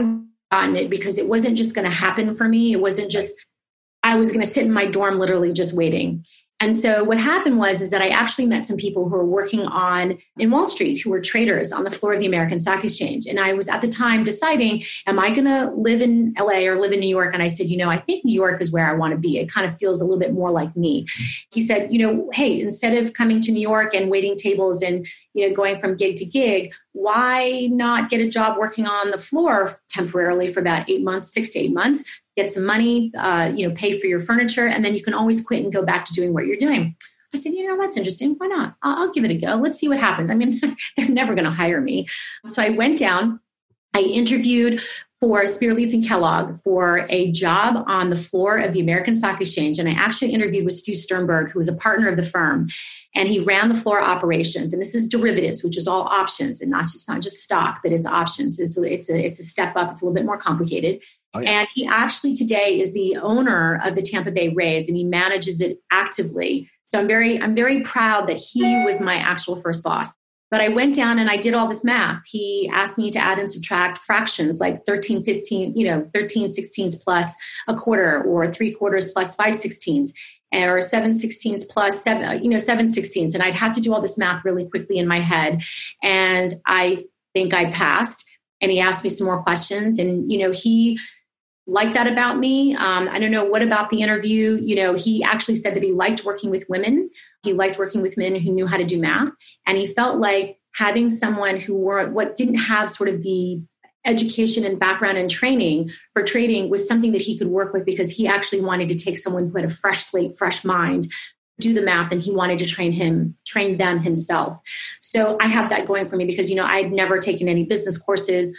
gotten 0.50 0.76
it 0.76 0.90
because 0.90 1.18
it 1.18 1.28
wasn't 1.28 1.56
just 1.56 1.74
going 1.74 1.88
to 1.88 1.94
happen 1.94 2.34
for 2.34 2.48
me. 2.48 2.72
It 2.72 2.80
wasn't 2.80 3.10
just, 3.10 3.34
I 4.02 4.16
was 4.16 4.30
going 4.30 4.44
to 4.44 4.50
sit 4.50 4.64
in 4.64 4.72
my 4.72 4.86
dorm 4.86 5.18
literally 5.18 5.52
just 5.52 5.74
waiting. 5.74 6.24
And 6.60 6.76
so 6.76 7.02
what 7.02 7.18
happened 7.18 7.58
was 7.58 7.80
is 7.80 7.90
that 7.90 8.02
I 8.02 8.08
actually 8.08 8.46
met 8.46 8.66
some 8.66 8.76
people 8.76 9.08
who 9.08 9.16
were 9.16 9.24
working 9.24 9.62
on 9.62 10.18
in 10.36 10.50
Wall 10.50 10.66
Street 10.66 11.00
who 11.00 11.08
were 11.08 11.20
traders 11.20 11.72
on 11.72 11.84
the 11.84 11.90
floor 11.90 12.12
of 12.12 12.20
the 12.20 12.26
American 12.26 12.58
Stock 12.58 12.84
Exchange. 12.84 13.24
And 13.26 13.40
I 13.40 13.54
was 13.54 13.66
at 13.66 13.80
the 13.80 13.88
time 13.88 14.24
deciding, 14.24 14.84
am 15.06 15.18
I 15.18 15.30
going 15.32 15.46
to 15.46 15.72
live 15.74 16.02
in 16.02 16.34
LA 16.38 16.66
or 16.66 16.78
live 16.78 16.92
in 16.92 17.00
New 17.00 17.08
York? 17.08 17.32
And 17.32 17.42
I 17.42 17.46
said, 17.46 17.68
you 17.70 17.78
know, 17.78 17.88
I 17.88 17.98
think 17.98 18.26
New 18.26 18.34
York 18.34 18.60
is 18.60 18.70
where 18.70 18.88
I 18.88 18.92
want 18.92 19.12
to 19.12 19.18
be. 19.18 19.38
It 19.38 19.50
kind 19.50 19.66
of 19.66 19.78
feels 19.78 20.02
a 20.02 20.04
little 20.04 20.18
bit 20.18 20.34
more 20.34 20.50
like 20.50 20.76
me. 20.76 21.06
He 21.52 21.62
said, 21.62 21.90
you 21.92 21.98
know, 21.98 22.28
hey, 22.34 22.60
instead 22.60 22.96
of 22.96 23.14
coming 23.14 23.40
to 23.40 23.52
New 23.52 23.62
York 23.62 23.94
and 23.94 24.10
waiting 24.10 24.36
tables 24.36 24.82
and, 24.82 25.06
you 25.32 25.48
know, 25.48 25.54
going 25.54 25.78
from 25.78 25.96
gig 25.96 26.16
to 26.16 26.26
gig, 26.26 26.74
why 26.92 27.68
not 27.70 28.10
get 28.10 28.20
a 28.20 28.28
job 28.28 28.58
working 28.58 28.86
on 28.86 29.10
the 29.10 29.18
floor 29.18 29.70
temporarily 29.88 30.48
for 30.48 30.60
about 30.60 30.90
eight 30.90 31.02
months, 31.02 31.32
six 31.32 31.50
to 31.50 31.58
eight 31.58 31.72
months, 31.72 32.04
get 32.36 32.50
some 32.50 32.64
money, 32.64 33.12
uh, 33.18 33.50
you 33.54 33.68
know, 33.68 33.74
pay 33.74 33.98
for 33.98 34.06
your 34.06 34.20
furniture, 34.20 34.66
and 34.66 34.84
then 34.84 34.94
you 34.94 35.02
can 35.02 35.14
always 35.14 35.44
quit 35.44 35.62
and 35.62 35.72
go 35.72 35.82
back 35.82 36.04
to 36.06 36.12
doing 36.12 36.32
what 36.32 36.46
you're 36.46 36.56
doing. 36.56 36.96
I 37.32 37.38
said, 37.38 37.52
you 37.52 37.66
know, 37.66 37.80
that's 37.80 37.96
interesting. 37.96 38.34
Why 38.38 38.46
not? 38.48 38.74
I'll, 38.82 39.04
I'll 39.04 39.12
give 39.12 39.24
it 39.24 39.30
a 39.30 39.36
go. 39.36 39.54
Let's 39.56 39.78
see 39.78 39.88
what 39.88 40.00
happens. 40.00 40.30
I 40.30 40.34
mean, 40.34 40.60
they're 40.96 41.08
never 41.08 41.34
going 41.34 41.44
to 41.44 41.50
hire 41.50 41.80
me. 41.80 42.08
So 42.48 42.62
I 42.62 42.70
went 42.70 42.98
down 42.98 43.40
I 43.94 44.00
interviewed 44.00 44.82
for 45.18 45.44
Spear 45.44 45.74
Leeds 45.74 45.92
and 45.92 46.06
Kellogg 46.06 46.58
for 46.60 47.06
a 47.10 47.30
job 47.32 47.84
on 47.86 48.08
the 48.08 48.16
floor 48.16 48.56
of 48.58 48.72
the 48.72 48.80
American 48.80 49.14
Stock 49.14 49.40
Exchange. 49.40 49.78
And 49.78 49.88
I 49.88 49.92
actually 49.92 50.32
interviewed 50.32 50.64
with 50.64 50.74
Stu 50.74 50.94
Sternberg, 50.94 51.50
who 51.50 51.58
was 51.58 51.68
a 51.68 51.76
partner 51.76 52.08
of 52.08 52.16
the 52.16 52.22
firm. 52.22 52.68
And 53.14 53.28
he 53.28 53.40
ran 53.40 53.68
the 53.68 53.74
floor 53.74 54.02
operations. 54.02 54.72
And 54.72 54.80
this 54.80 54.94
is 54.94 55.06
derivatives, 55.06 55.62
which 55.62 55.76
is 55.76 55.86
all 55.86 56.02
options 56.02 56.62
and 56.62 56.70
not 56.70 56.84
just 56.84 57.08
not 57.08 57.20
just 57.20 57.42
stock, 57.42 57.80
but 57.82 57.92
it's 57.92 58.06
options. 58.06 58.58
It's, 58.58 58.78
it's, 58.78 59.10
a, 59.10 59.18
it's 59.18 59.40
a 59.40 59.42
step 59.42 59.76
up, 59.76 59.90
it's 59.90 60.00
a 60.00 60.04
little 60.04 60.14
bit 60.14 60.24
more 60.24 60.38
complicated. 60.38 61.00
Oh, 61.32 61.40
yeah. 61.40 61.60
And 61.60 61.68
he 61.74 61.86
actually 61.86 62.34
today 62.34 62.80
is 62.80 62.92
the 62.92 63.16
owner 63.16 63.80
of 63.84 63.94
the 63.94 64.02
Tampa 64.02 64.30
Bay 64.30 64.48
Rays 64.48 64.88
and 64.88 64.96
he 64.96 65.04
manages 65.04 65.60
it 65.60 65.78
actively. 65.92 66.68
So 66.84 66.98
I'm 66.98 67.06
very, 67.06 67.40
I'm 67.40 67.54
very 67.54 67.82
proud 67.82 68.28
that 68.28 68.36
he 68.36 68.62
was 68.84 69.00
my 69.00 69.14
actual 69.14 69.54
first 69.56 69.84
boss. 69.84 70.16
But 70.50 70.60
I 70.60 70.68
went 70.68 70.96
down 70.96 71.20
and 71.20 71.30
I 71.30 71.36
did 71.36 71.54
all 71.54 71.68
this 71.68 71.84
math. 71.84 72.22
He 72.26 72.68
asked 72.74 72.98
me 72.98 73.10
to 73.12 73.18
add 73.20 73.38
and 73.38 73.48
subtract 73.48 73.98
fractions 73.98 74.58
like 74.58 74.84
13, 74.84 75.22
15, 75.22 75.76
you 75.76 75.86
know, 75.86 76.10
13 76.12 76.48
16ths 76.48 77.00
plus 77.02 77.32
a 77.68 77.76
quarter 77.76 78.24
or 78.24 78.52
three 78.52 78.72
quarters 78.72 79.12
plus 79.12 79.36
five 79.36 79.54
sixteenths 79.54 80.12
or 80.52 80.80
seven 80.80 81.14
sixteenths 81.14 81.62
plus 81.62 82.02
seven, 82.02 82.24
uh, 82.24 82.32
you 82.32 82.48
know, 82.48 82.58
seven 82.58 82.88
sixteenths. 82.88 83.36
And 83.36 83.44
I'd 83.44 83.54
have 83.54 83.72
to 83.76 83.80
do 83.80 83.94
all 83.94 84.00
this 84.00 84.18
math 84.18 84.44
really 84.44 84.68
quickly 84.68 84.98
in 84.98 85.06
my 85.06 85.20
head. 85.20 85.62
And 86.02 86.52
I 86.66 87.04
think 87.32 87.54
I 87.54 87.70
passed. 87.70 88.24
And 88.60 88.72
he 88.72 88.80
asked 88.80 89.04
me 89.04 89.10
some 89.10 89.26
more 89.26 89.42
questions. 89.42 89.98
And, 90.00 90.30
you 90.30 90.38
know, 90.38 90.50
he 90.50 90.98
liked 91.66 91.94
that 91.94 92.06
about 92.06 92.38
me. 92.38 92.74
Um, 92.74 93.08
I 93.08 93.18
don't 93.18 93.30
know 93.30 93.44
what 93.44 93.62
about 93.62 93.90
the 93.90 94.02
interview. 94.02 94.58
You 94.60 94.76
know, 94.76 94.94
he 94.94 95.22
actually 95.22 95.54
said 95.54 95.74
that 95.74 95.82
he 95.82 95.92
liked 95.92 96.24
working 96.24 96.50
with 96.50 96.64
women. 96.68 97.10
He 97.42 97.52
liked 97.52 97.78
working 97.78 98.02
with 98.02 98.16
men 98.16 98.34
who 98.34 98.52
knew 98.52 98.66
how 98.66 98.76
to 98.76 98.84
do 98.84 99.00
math, 99.00 99.32
and 99.66 99.78
he 99.78 99.86
felt 99.86 100.18
like 100.18 100.58
having 100.74 101.08
someone 101.08 101.60
who 101.60 101.74
were 101.74 102.08
what 102.10 102.36
didn't 102.36 102.56
have 102.56 102.90
sort 102.90 103.08
of 103.08 103.22
the 103.22 103.62
education 104.06 104.64
and 104.64 104.78
background 104.78 105.18
and 105.18 105.30
training 105.30 105.90
for 106.14 106.22
trading 106.22 106.70
was 106.70 106.86
something 106.86 107.12
that 107.12 107.20
he 107.20 107.36
could 107.36 107.48
work 107.48 107.72
with 107.72 107.84
because 107.84 108.10
he 108.10 108.26
actually 108.26 108.60
wanted 108.60 108.88
to 108.88 108.94
take 108.94 109.18
someone 109.18 109.48
who 109.48 109.56
had 109.56 109.64
a 109.64 109.72
fresh 109.72 110.06
slate, 110.06 110.32
fresh 110.38 110.64
mind, 110.64 111.06
do 111.58 111.74
the 111.74 111.82
math, 111.82 112.10
and 112.10 112.22
he 112.22 112.30
wanted 112.30 112.58
to 112.58 112.66
train 112.66 112.92
him, 112.92 113.36
train 113.46 113.76
them 113.76 114.00
himself. 114.00 114.58
So 115.00 115.36
I 115.40 115.48
have 115.48 115.68
that 115.68 115.86
going 115.86 116.08
for 116.08 116.16
me 116.16 116.24
because 116.24 116.48
you 116.48 116.56
know 116.56 116.64
I'd 116.64 116.92
never 116.92 117.18
taken 117.18 117.48
any 117.48 117.64
business 117.64 117.98
courses 117.98 118.56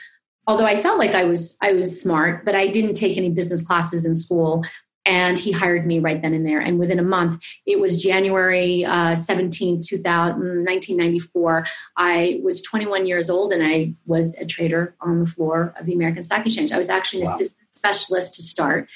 although 0.48 0.66
I 0.66 0.76
felt 0.76 1.00
like 1.00 1.12
I 1.12 1.24
was 1.24 1.58
I 1.62 1.74
was 1.74 2.02
smart, 2.02 2.46
but 2.46 2.56
I 2.56 2.68
didn't 2.68 2.96
take 2.96 3.18
any 3.18 3.30
business 3.30 3.62
classes 3.66 4.06
in 4.06 4.16
school. 4.16 4.64
And 5.04 5.36
he 5.36 5.52
hired 5.52 5.88
me 5.88 5.98
right 5.98 6.22
then 6.22 6.36
and 6.36 6.46
there. 6.46 6.60
And 6.60 6.78
within 6.78 7.00
a 7.00 7.04
month, 7.04 7.42
it 7.66 7.80
was 7.80 8.02
January 8.02 8.86
uh, 8.86 9.16
17th, 9.16 9.88
2000, 9.88 10.04
1994. 10.64 11.66
I 11.98 12.40
was 12.44 12.62
21 12.62 13.08
years 13.08 13.28
old 13.28 13.52
and 13.52 13.66
I 13.66 13.96
was 14.06 14.36
a 14.36 14.46
trader 14.46 14.96
on 15.02 15.20
the 15.20 15.26
floor 15.26 15.74
of 15.80 15.88
the 15.88 15.96
American 15.96 16.22
Stock 16.22 16.46
Exchange. 16.46 16.72
I 16.72 16.78
was 16.78 16.90
actually 16.90 17.22
an 17.24 17.30
wow. 17.30 17.34
assistant 17.34 17.68
specialist 17.72 18.36
to 18.36 18.44
start. 18.44 18.90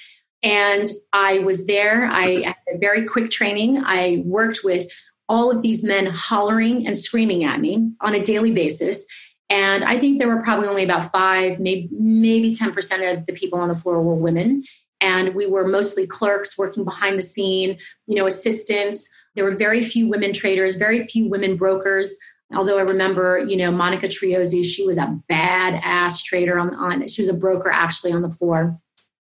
And 0.43 0.91
I 1.11 1.39
was 1.39 1.65
there. 1.65 2.05
I 2.05 2.43
had 2.43 2.55
a 2.71 2.77
very 2.77 3.05
quick 3.05 3.31
training. 3.31 3.83
I 3.83 4.21
worked 4.25 4.59
with 4.63 4.85
all 5.27 5.49
of 5.49 5.63
these 5.63 5.83
men 5.83 6.05
hollering 6.05 6.85
and 6.85 6.95
screaming 6.95 7.43
at 7.43 7.59
me 7.59 7.91
on 8.01 8.13
a 8.13 8.21
daily 8.21 8.51
basis. 8.51 9.07
And 9.49 9.83
I 9.83 9.97
think 9.97 10.17
there 10.17 10.27
were 10.27 10.41
probably 10.41 10.67
only 10.67 10.83
about 10.83 11.11
five, 11.11 11.59
maybe 11.59 11.89
maybe 11.91 12.53
10% 12.53 13.13
of 13.13 13.25
the 13.25 13.33
people 13.33 13.59
on 13.59 13.69
the 13.69 13.75
floor 13.75 14.01
were 14.01 14.15
women. 14.15 14.63
And 15.01 15.35
we 15.35 15.45
were 15.45 15.67
mostly 15.67 16.07
clerks 16.07 16.57
working 16.57 16.83
behind 16.83 17.17
the 17.17 17.21
scene, 17.21 17.77
you 18.07 18.15
know, 18.15 18.25
assistants. 18.25 19.09
There 19.35 19.43
were 19.43 19.55
very 19.55 19.83
few 19.83 20.07
women 20.07 20.33
traders, 20.33 20.75
very 20.75 21.05
few 21.05 21.29
women 21.29 21.57
brokers. 21.57 22.15
Although 22.55 22.77
I 22.77 22.81
remember, 22.81 23.39
you 23.39 23.57
know, 23.57 23.71
Monica 23.71 24.07
Triozzi, 24.07 24.63
she 24.63 24.85
was 24.85 24.97
a 24.97 25.19
badass 25.29 26.23
trader 26.23 26.57
on, 26.57 26.73
on 26.75 27.07
she 27.07 27.21
was 27.21 27.29
a 27.29 27.33
broker 27.33 27.69
actually 27.69 28.13
on 28.13 28.21
the 28.21 28.29
floor. 28.29 28.79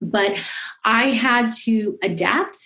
But 0.02 0.38
I 0.84 1.12
had 1.12 1.52
to 1.64 1.98
adapt 2.04 2.58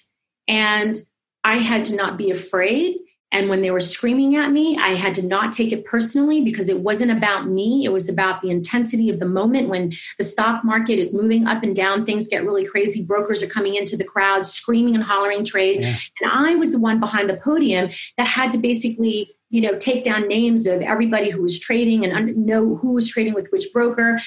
and 0.48 0.96
I 1.44 1.58
had 1.58 1.86
to 1.86 1.96
not 1.96 2.18
be 2.18 2.32
afraid 2.32 2.98
and 3.32 3.48
when 3.48 3.62
they 3.62 3.70
were 3.70 3.80
screaming 3.80 4.36
at 4.36 4.52
me, 4.52 4.78
I 4.78 4.90
had 4.90 5.14
to 5.16 5.26
not 5.26 5.52
take 5.52 5.72
it 5.72 5.86
personally 5.86 6.42
because 6.42 6.68
it 6.68 6.80
wasn't 6.80 7.12
about 7.12 7.48
me. 7.48 7.86
It 7.86 7.90
was 7.90 8.10
about 8.10 8.42
the 8.42 8.50
intensity 8.50 9.10
of 9.10 9.20
the 9.20 9.28
moment 9.28 9.70
when 9.70 9.92
the 10.18 10.24
stock 10.24 10.64
market 10.64 10.98
is 10.98 11.14
moving 11.14 11.48
up 11.48 11.62
and 11.62 11.76
down, 11.76 12.06
things 12.06 12.28
get 12.28 12.44
really 12.44 12.66
crazy. 12.66 13.04
Brokers 13.04 13.44
are 13.44 13.48
coming 13.48 13.76
into 13.76 13.96
the 13.96 14.04
crowd, 14.04 14.48
screaming 14.48 14.96
and 14.96 15.04
hollering 15.04 15.46
trades. 15.46 15.80
Yeah. 15.80 15.96
And 16.22 16.32
I 16.32 16.56
was 16.56 16.72
the 16.72 16.80
one 16.80 17.00
behind 17.00 17.30
the 17.30 17.38
podium 17.38 17.90
that 18.18 18.26
had 18.26 18.50
to 18.52 18.58
basically 18.58 19.36
you 19.50 19.62
know 19.62 19.78
take 19.78 20.04
down 20.04 20.28
names 20.28 20.66
of 20.66 20.82
everybody 20.82 21.30
who 21.30 21.42
was 21.42 21.60
trading 21.60 22.06
and 22.06 22.36
know 22.38 22.76
who 22.76 22.94
was 22.94 23.10
trading 23.10 23.34
with 23.34 23.48
which 23.52 23.66
broker 23.74 24.20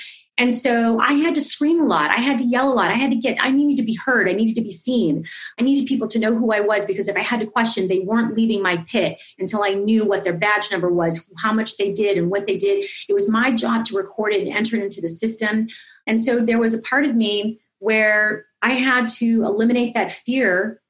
and 0.43 0.53
so 0.53 0.99
I 0.99 1.13
had 1.13 1.37
to 1.37 1.41
scream 1.41 1.81
a 1.81 1.85
lot. 1.85 2.11
I 2.11 2.21
had 2.21 2.39
to 2.39 2.45
yell 2.45 2.73
a 2.73 2.75
lot. 2.75 2.91
I 2.91 2.95
had 2.95 3.11
to 3.11 3.17
get, 3.17 3.39
I 3.41 3.53
needed 3.53 3.77
to 3.77 3.87
be 3.87 3.95
heard. 3.95 4.29
I 4.29 4.33
needed 4.33 4.57
to 4.57 4.61
be 4.61 4.73
seen. 4.73 5.25
I 5.57 5.63
needed 5.63 5.87
people 5.87 6.09
to 6.09 6.19
know 6.19 6.35
who 6.35 6.53
I 6.53 6.59
was 6.59 6.85
because 6.85 7.07
if 7.07 7.17
I 7.17 7.21
had 7.21 7.39
to 7.39 7.47
question, 7.47 7.87
they 7.87 8.01
weren't 8.01 8.35
leaving 8.35 8.61
my 8.61 8.79
pit 8.89 9.21
until 9.39 9.63
I 9.63 9.75
knew 9.75 10.05
what 10.05 10.25
their 10.25 10.33
badge 10.33 10.69
number 10.73 10.91
was, 10.91 11.31
how 11.39 11.53
much 11.53 11.77
they 11.77 11.93
did, 11.93 12.19
and 12.19 12.29
what 12.29 12.49
they 12.49 12.57
did. 12.57 12.85
It 13.09 13.13
was 13.13 13.31
my 13.31 13.53
job 13.53 13.85
to 13.85 13.97
record 13.97 14.33
it 14.33 14.43
and 14.43 14.57
enter 14.57 14.75
it 14.75 14.83
into 14.83 15.01
the 15.01 15.07
system. 15.07 15.69
And 16.09 16.21
so 16.21 16.41
there 16.41 16.59
was 16.59 16.75
a 16.75 16.83
part 16.83 17.05
of 17.05 17.15
me 17.15 17.61
where 17.79 18.47
I 18.63 18.73
had 18.73 19.09
to 19.11 19.45
eliminate 19.45 19.95
that 19.95 20.11
fear 20.11 20.82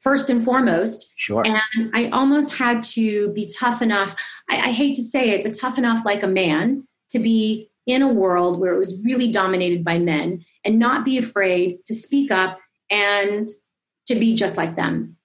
first 0.00 0.30
and 0.30 0.42
foremost. 0.42 1.12
Sure. 1.16 1.44
And 1.46 1.90
I 1.94 2.08
almost 2.08 2.54
had 2.54 2.82
to 2.94 3.32
be 3.32 3.50
tough 3.58 3.82
enough. 3.82 4.16
I, 4.48 4.56
I 4.56 4.72
hate 4.72 4.96
to 4.96 5.02
say 5.02 5.30
it, 5.30 5.44
but 5.44 5.54
tough 5.54 5.78
enough 5.78 6.04
like 6.04 6.22
a 6.22 6.28
man 6.28 6.86
to 7.10 7.18
be 7.18 7.70
in 7.86 8.02
a 8.02 8.08
world 8.08 8.58
where 8.58 8.74
it 8.74 8.78
was 8.78 9.02
really 9.04 9.30
dominated 9.30 9.84
by 9.84 9.98
men 9.98 10.44
and 10.64 10.78
not 10.78 11.04
be 11.04 11.18
afraid 11.18 11.84
to 11.86 11.94
speak 11.94 12.30
up 12.30 12.58
and 12.90 13.48
to 14.06 14.14
be 14.14 14.34
just 14.34 14.56
like 14.56 14.76
them. 14.76 15.16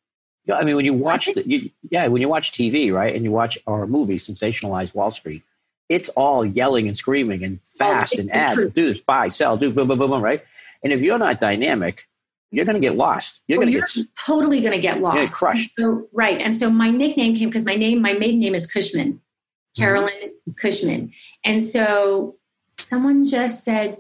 Yeah, 0.46 0.56
I 0.56 0.64
mean, 0.64 0.76
when 0.76 0.86
you 0.86 0.94
watch 0.94 1.26
the, 1.34 1.48
you, 1.48 1.72
yeah, 1.90 2.08
when 2.08 2.22
you 2.22 2.30
watch 2.30 2.52
TV, 2.52 2.94
right, 2.94 3.16
and 3.16 3.24
you 3.24 3.32
watch 3.32 3.58
our 3.66 3.88
movie, 3.88 4.18
Sensationalized 4.18 4.94
Wall 4.94 5.10
Street, 5.10 5.42
it's 5.90 6.10
all 6.10 6.46
yelling 6.46 6.88
and 6.88 6.98
screaming 6.98 7.44
and 7.44 7.60
oh, 7.64 7.78
fast 7.78 8.14
oh, 8.16 8.22
and 8.22 8.32
ads, 8.32 8.56
do 8.56 8.94
this, 8.94 9.00
buy, 9.00 9.30
sell, 9.30 9.58
do 9.58 9.72
boom, 9.72 9.88
boom, 9.88 9.98
boom, 9.98 10.12
boom, 10.12 10.22
right? 10.22 10.44
And 10.84 10.94
if 10.94 11.02
you're 11.02 11.18
not 11.18 11.40
dynamic, 11.40 12.08
you're 12.52 12.66
going 12.66 12.80
to 12.80 12.86
get 12.86 12.96
lost. 12.96 13.42
You're 13.48 13.60
well, 13.60 13.68
going 13.68 13.82
to 13.82 13.96
get 13.96 14.08
totally 14.26 14.62
going 14.62 14.74
to 14.74 14.80
get 14.80 15.02
lost. 15.02 15.18
Get 15.18 15.32
crushed. 15.32 15.72
So, 15.78 16.08
right, 16.14 16.40
and 16.40 16.56
so 16.56 16.70
my 16.70 16.90
nickname 16.90 17.36
came 17.36 17.50
because 17.50 17.66
my 17.66 17.76
name, 17.76 18.02
my 18.02 18.14
maiden 18.14 18.40
name 18.40 18.56
is 18.56 18.66
Cushman, 18.66 19.14
mm-hmm. 19.14 19.82
Carolyn 19.82 20.14
mm-hmm. 20.24 20.52
Cushman, 20.60 21.14
and 21.44 21.62
so 21.62 22.36
someone 22.80 23.26
just 23.26 23.64
said, 23.64 23.98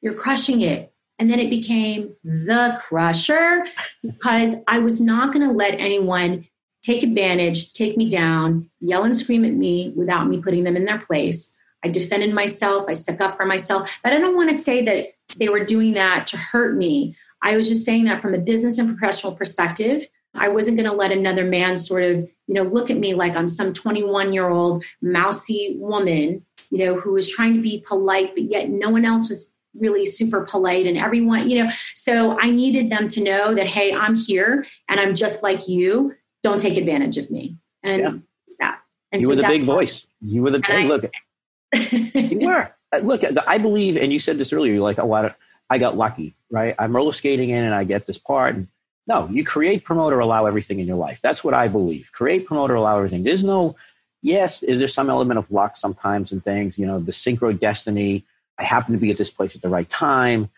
You're 0.00 0.14
crushing 0.14 0.62
it. 0.62 0.92
And 1.18 1.30
then 1.30 1.38
it 1.38 1.48
became 1.48 2.14
the 2.24 2.78
crusher 2.78 3.64
because 4.02 4.56
I 4.68 4.80
was 4.80 5.00
not 5.00 5.32
going 5.32 5.48
to 5.48 5.54
let 5.54 5.80
anyone 5.80 6.46
take 6.82 7.02
advantage, 7.02 7.72
take 7.72 7.96
me 7.96 8.08
down, 8.08 8.70
yell 8.80 9.02
and 9.02 9.16
scream 9.16 9.44
at 9.44 9.54
me 9.54 9.92
without 9.96 10.28
me 10.28 10.42
putting 10.42 10.64
them 10.64 10.76
in 10.76 10.84
their 10.84 10.98
place. 10.98 11.56
I 11.84 11.88
defended 11.88 12.34
myself, 12.34 12.84
I 12.88 12.92
stuck 12.92 13.20
up 13.20 13.36
for 13.36 13.46
myself. 13.46 13.98
But 14.02 14.12
I 14.12 14.18
don't 14.18 14.36
want 14.36 14.50
to 14.50 14.54
say 14.54 14.84
that 14.84 15.14
they 15.38 15.48
were 15.48 15.64
doing 15.64 15.94
that 15.94 16.26
to 16.28 16.36
hurt 16.36 16.76
me. 16.76 17.16
I 17.42 17.56
was 17.56 17.68
just 17.68 17.84
saying 17.84 18.04
that 18.04 18.22
from 18.22 18.34
a 18.34 18.38
business 18.38 18.78
and 18.78 18.96
professional 18.96 19.34
perspective. 19.34 20.06
I 20.34 20.48
wasn't 20.48 20.76
going 20.76 20.88
to 20.88 20.94
let 20.94 21.12
another 21.12 21.44
man 21.44 21.76
sort 21.76 22.02
of, 22.02 22.20
you 22.46 22.54
know, 22.54 22.62
look 22.62 22.90
at 22.90 22.98
me 22.98 23.14
like 23.14 23.34
I'm 23.34 23.48
some 23.48 23.72
21 23.72 24.34
year 24.34 24.48
old 24.48 24.84
mousy 25.00 25.76
woman 25.78 26.44
you 26.70 26.84
know, 26.84 26.98
who 26.98 27.12
was 27.12 27.30
trying 27.30 27.54
to 27.54 27.62
be 27.62 27.82
polite, 27.86 28.34
but 28.34 28.44
yet 28.44 28.68
no 28.68 28.90
one 28.90 29.04
else 29.04 29.28
was 29.28 29.52
really 29.74 30.04
super 30.04 30.42
polite 30.42 30.86
and 30.86 30.96
everyone, 30.96 31.48
you 31.48 31.62
know. 31.62 31.70
So 31.94 32.38
I 32.38 32.50
needed 32.50 32.90
them 32.90 33.06
to 33.08 33.22
know 33.22 33.54
that, 33.54 33.66
hey, 33.66 33.92
I'm 33.92 34.14
here 34.14 34.66
and 34.88 34.98
I'm 34.98 35.14
just 35.14 35.42
like 35.42 35.68
you. 35.68 36.14
Don't 36.42 36.60
take 36.60 36.76
advantage 36.76 37.16
of 37.18 37.30
me. 37.30 37.56
And 37.82 38.02
yeah. 38.02 38.12
that. 38.60 38.80
And 39.12 39.22
you 39.22 39.28
so 39.28 39.34
were 39.34 39.42
the 39.42 39.48
big 39.48 39.64
voice. 39.64 40.06
You 40.20 40.42
were 40.42 40.50
the 40.50 40.62
hey, 40.64 40.84
I, 40.84 40.86
look. 40.86 41.04
you 42.32 42.46
were. 42.46 42.72
Uh, 42.92 42.98
look, 42.98 43.22
I 43.46 43.58
believe, 43.58 43.96
and 43.96 44.12
you 44.12 44.20
said 44.20 44.38
this 44.38 44.52
earlier. 44.52 44.72
You're 44.72 44.82
like, 44.82 44.98
oh, 44.98 45.30
I 45.68 45.78
got 45.78 45.96
lucky, 45.96 46.35
right? 46.50 46.74
I'm 46.78 46.94
roller 46.94 47.12
skating 47.12 47.50
in, 47.50 47.64
and 47.64 47.74
I 47.74 47.84
get 47.84 48.06
this 48.06 48.18
part. 48.18 48.54
And 48.54 48.68
no, 49.06 49.28
you 49.28 49.44
create, 49.44 49.84
promote, 49.84 50.12
or 50.12 50.20
allow 50.20 50.46
everything 50.46 50.80
in 50.80 50.86
your 50.86 50.96
life. 50.96 51.20
That's 51.22 51.44
what 51.44 51.54
I 51.54 51.68
believe. 51.68 52.10
Create, 52.12 52.46
promote, 52.46 52.70
or 52.70 52.74
allow 52.74 52.96
everything. 52.96 53.22
There's 53.22 53.44
no 53.44 53.76
yes, 54.26 54.62
is 54.62 54.80
there 54.80 54.88
some 54.88 55.08
element 55.08 55.38
of 55.38 55.50
luck 55.50 55.76
sometimes 55.76 56.32
and 56.32 56.42
things, 56.42 56.78
you 56.78 56.86
know, 56.86 56.98
the 56.98 57.12
synchro 57.12 57.58
destiny, 57.58 58.24
I 58.58 58.64
happen 58.64 58.92
to 58.92 58.98
be 58.98 59.10
at 59.10 59.18
this 59.18 59.30
place 59.30 59.54
at 59.54 59.62
the 59.62 59.68
right 59.68 59.88
time. 59.88 60.50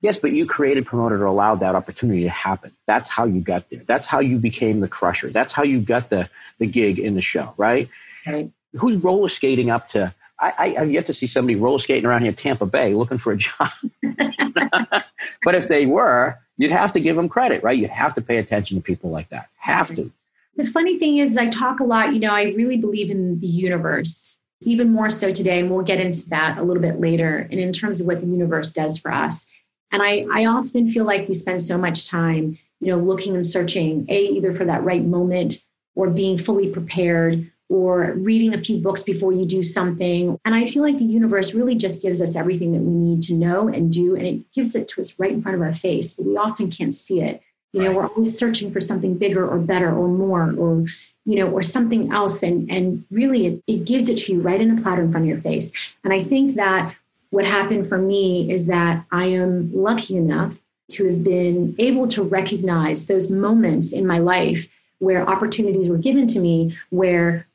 Yes, 0.00 0.16
but 0.16 0.32
you 0.32 0.46
created, 0.46 0.86
promoted, 0.86 1.20
or 1.20 1.26
allowed 1.26 1.60
that 1.60 1.74
opportunity 1.74 2.22
to 2.22 2.30
happen. 2.30 2.72
That's 2.86 3.08
how 3.08 3.24
you 3.24 3.40
got 3.40 3.68
there. 3.68 3.82
That's 3.84 4.06
how 4.06 4.20
you 4.20 4.38
became 4.38 4.80
the 4.80 4.88
crusher. 4.88 5.28
That's 5.28 5.52
how 5.52 5.62
you 5.62 5.80
got 5.80 6.08
the 6.08 6.30
the 6.58 6.66
gig 6.66 6.98
in 6.98 7.14
the 7.14 7.20
show, 7.20 7.52
right? 7.56 7.88
right. 8.26 8.50
Who's 8.74 8.96
roller 8.96 9.28
skating 9.28 9.70
up 9.70 9.88
to? 9.88 10.14
I, 10.38 10.54
I, 10.58 10.68
have 10.80 10.90
yet 10.90 11.06
to 11.06 11.12
see 11.12 11.26
somebody 11.26 11.56
roller 11.56 11.78
skating 11.78 12.06
around 12.06 12.22
here 12.22 12.30
in 12.30 12.34
Tampa 12.34 12.64
Bay 12.64 12.94
looking 12.94 13.18
for 13.18 13.32
a 13.32 13.36
job. 13.36 13.70
but 15.44 15.54
if 15.54 15.68
they 15.68 15.86
were, 15.86 16.38
you'd 16.56 16.70
have 16.70 16.92
to 16.92 17.00
give 17.00 17.16
them 17.16 17.28
credit, 17.28 17.62
right? 17.62 17.78
You'd 17.78 17.90
have 17.90 18.14
to 18.14 18.20
pay 18.20 18.36
attention 18.38 18.76
to 18.76 18.82
people 18.82 19.10
like 19.10 19.28
that. 19.30 19.48
Have 19.58 19.94
to. 19.96 20.10
The 20.56 20.64
funny 20.64 20.98
thing 20.98 21.18
is, 21.18 21.36
I 21.38 21.48
talk 21.48 21.80
a 21.80 21.84
lot, 21.84 22.12
you 22.12 22.20
know, 22.20 22.32
I 22.32 22.52
really 22.52 22.76
believe 22.76 23.10
in 23.10 23.40
the 23.40 23.46
universe. 23.46 24.26
even 24.62 24.92
more 24.92 25.10
so 25.10 25.30
today, 25.30 25.58
and 25.60 25.70
we'll 25.70 25.82
get 25.82 26.00
into 26.00 26.28
that 26.28 26.58
a 26.58 26.62
little 26.62 26.82
bit 26.82 27.00
later, 27.00 27.48
and 27.50 27.58
in 27.58 27.72
terms 27.72 28.00
of 28.00 28.06
what 28.06 28.20
the 28.20 28.26
universe 28.26 28.72
does 28.72 28.98
for 28.98 29.12
us. 29.12 29.46
And 29.90 30.02
I, 30.02 30.26
I 30.32 30.44
often 30.46 30.86
feel 30.86 31.04
like 31.04 31.26
we 31.26 31.34
spend 31.34 31.62
so 31.62 31.78
much 31.78 32.08
time, 32.08 32.58
you 32.80 32.88
know, 32.88 32.98
looking 32.98 33.34
and 33.34 33.46
searching, 33.46 34.06
A, 34.08 34.26
either 34.26 34.52
for 34.52 34.64
that 34.66 34.84
right 34.84 35.04
moment 35.04 35.64
or 35.94 36.10
being 36.10 36.38
fully 36.38 36.68
prepared 36.68 37.50
or 37.70 38.12
reading 38.16 38.52
a 38.52 38.58
few 38.58 38.78
books 38.78 39.02
before 39.02 39.32
you 39.32 39.46
do 39.46 39.62
something. 39.62 40.38
And 40.44 40.54
I 40.54 40.66
feel 40.66 40.82
like 40.82 40.98
the 40.98 41.04
universe 41.04 41.54
really 41.54 41.76
just 41.76 42.02
gives 42.02 42.20
us 42.20 42.36
everything 42.36 42.72
that 42.72 42.80
we 42.82 42.92
need 42.92 43.22
to 43.22 43.34
know 43.34 43.68
and 43.68 43.92
do, 43.92 44.16
and 44.16 44.26
it 44.26 44.52
gives 44.52 44.74
it 44.74 44.88
to 44.88 45.00
us 45.00 45.18
right 45.18 45.30
in 45.30 45.40
front 45.40 45.54
of 45.54 45.62
our 45.62 45.72
face, 45.72 46.12
but 46.12 46.26
we 46.26 46.36
often 46.36 46.70
can't 46.70 46.92
see 46.92 47.22
it. 47.22 47.40
You 47.72 47.84
know, 47.84 47.92
we're 47.92 48.08
always 48.08 48.36
searching 48.36 48.72
for 48.72 48.80
something 48.80 49.14
bigger 49.16 49.48
or 49.48 49.58
better 49.58 49.96
or 49.96 50.08
more 50.08 50.52
or 50.58 50.84
you 51.26 51.36
know, 51.36 51.48
or 51.48 51.62
something 51.62 52.12
else. 52.12 52.42
And, 52.42 52.68
and 52.70 53.04
really, 53.10 53.46
it, 53.46 53.62
it 53.66 53.84
gives 53.84 54.08
it 54.08 54.18
to 54.18 54.32
you 54.32 54.40
right 54.40 54.60
in 54.60 54.76
a 54.76 54.82
platter 54.82 55.02
in 55.02 55.12
front 55.12 55.24
of 55.24 55.28
your 55.28 55.40
face. 55.40 55.70
And 56.02 56.12
I 56.12 56.18
think 56.18 56.56
that 56.56 56.96
what 57.28 57.44
happened 57.44 57.86
for 57.86 57.98
me 57.98 58.50
is 58.50 58.66
that 58.66 59.04
I 59.12 59.26
am 59.26 59.70
lucky 59.72 60.16
enough 60.16 60.58
to 60.92 61.04
have 61.08 61.22
been 61.22 61.76
able 61.78 62.08
to 62.08 62.22
recognize 62.22 63.06
those 63.06 63.30
moments 63.30 63.92
in 63.92 64.06
my 64.06 64.18
life 64.18 64.66
where 64.98 65.28
opportunities 65.28 65.88
were 65.88 65.98
given 65.98 66.26
to 66.26 66.40
me 66.40 66.76
where 66.90 67.46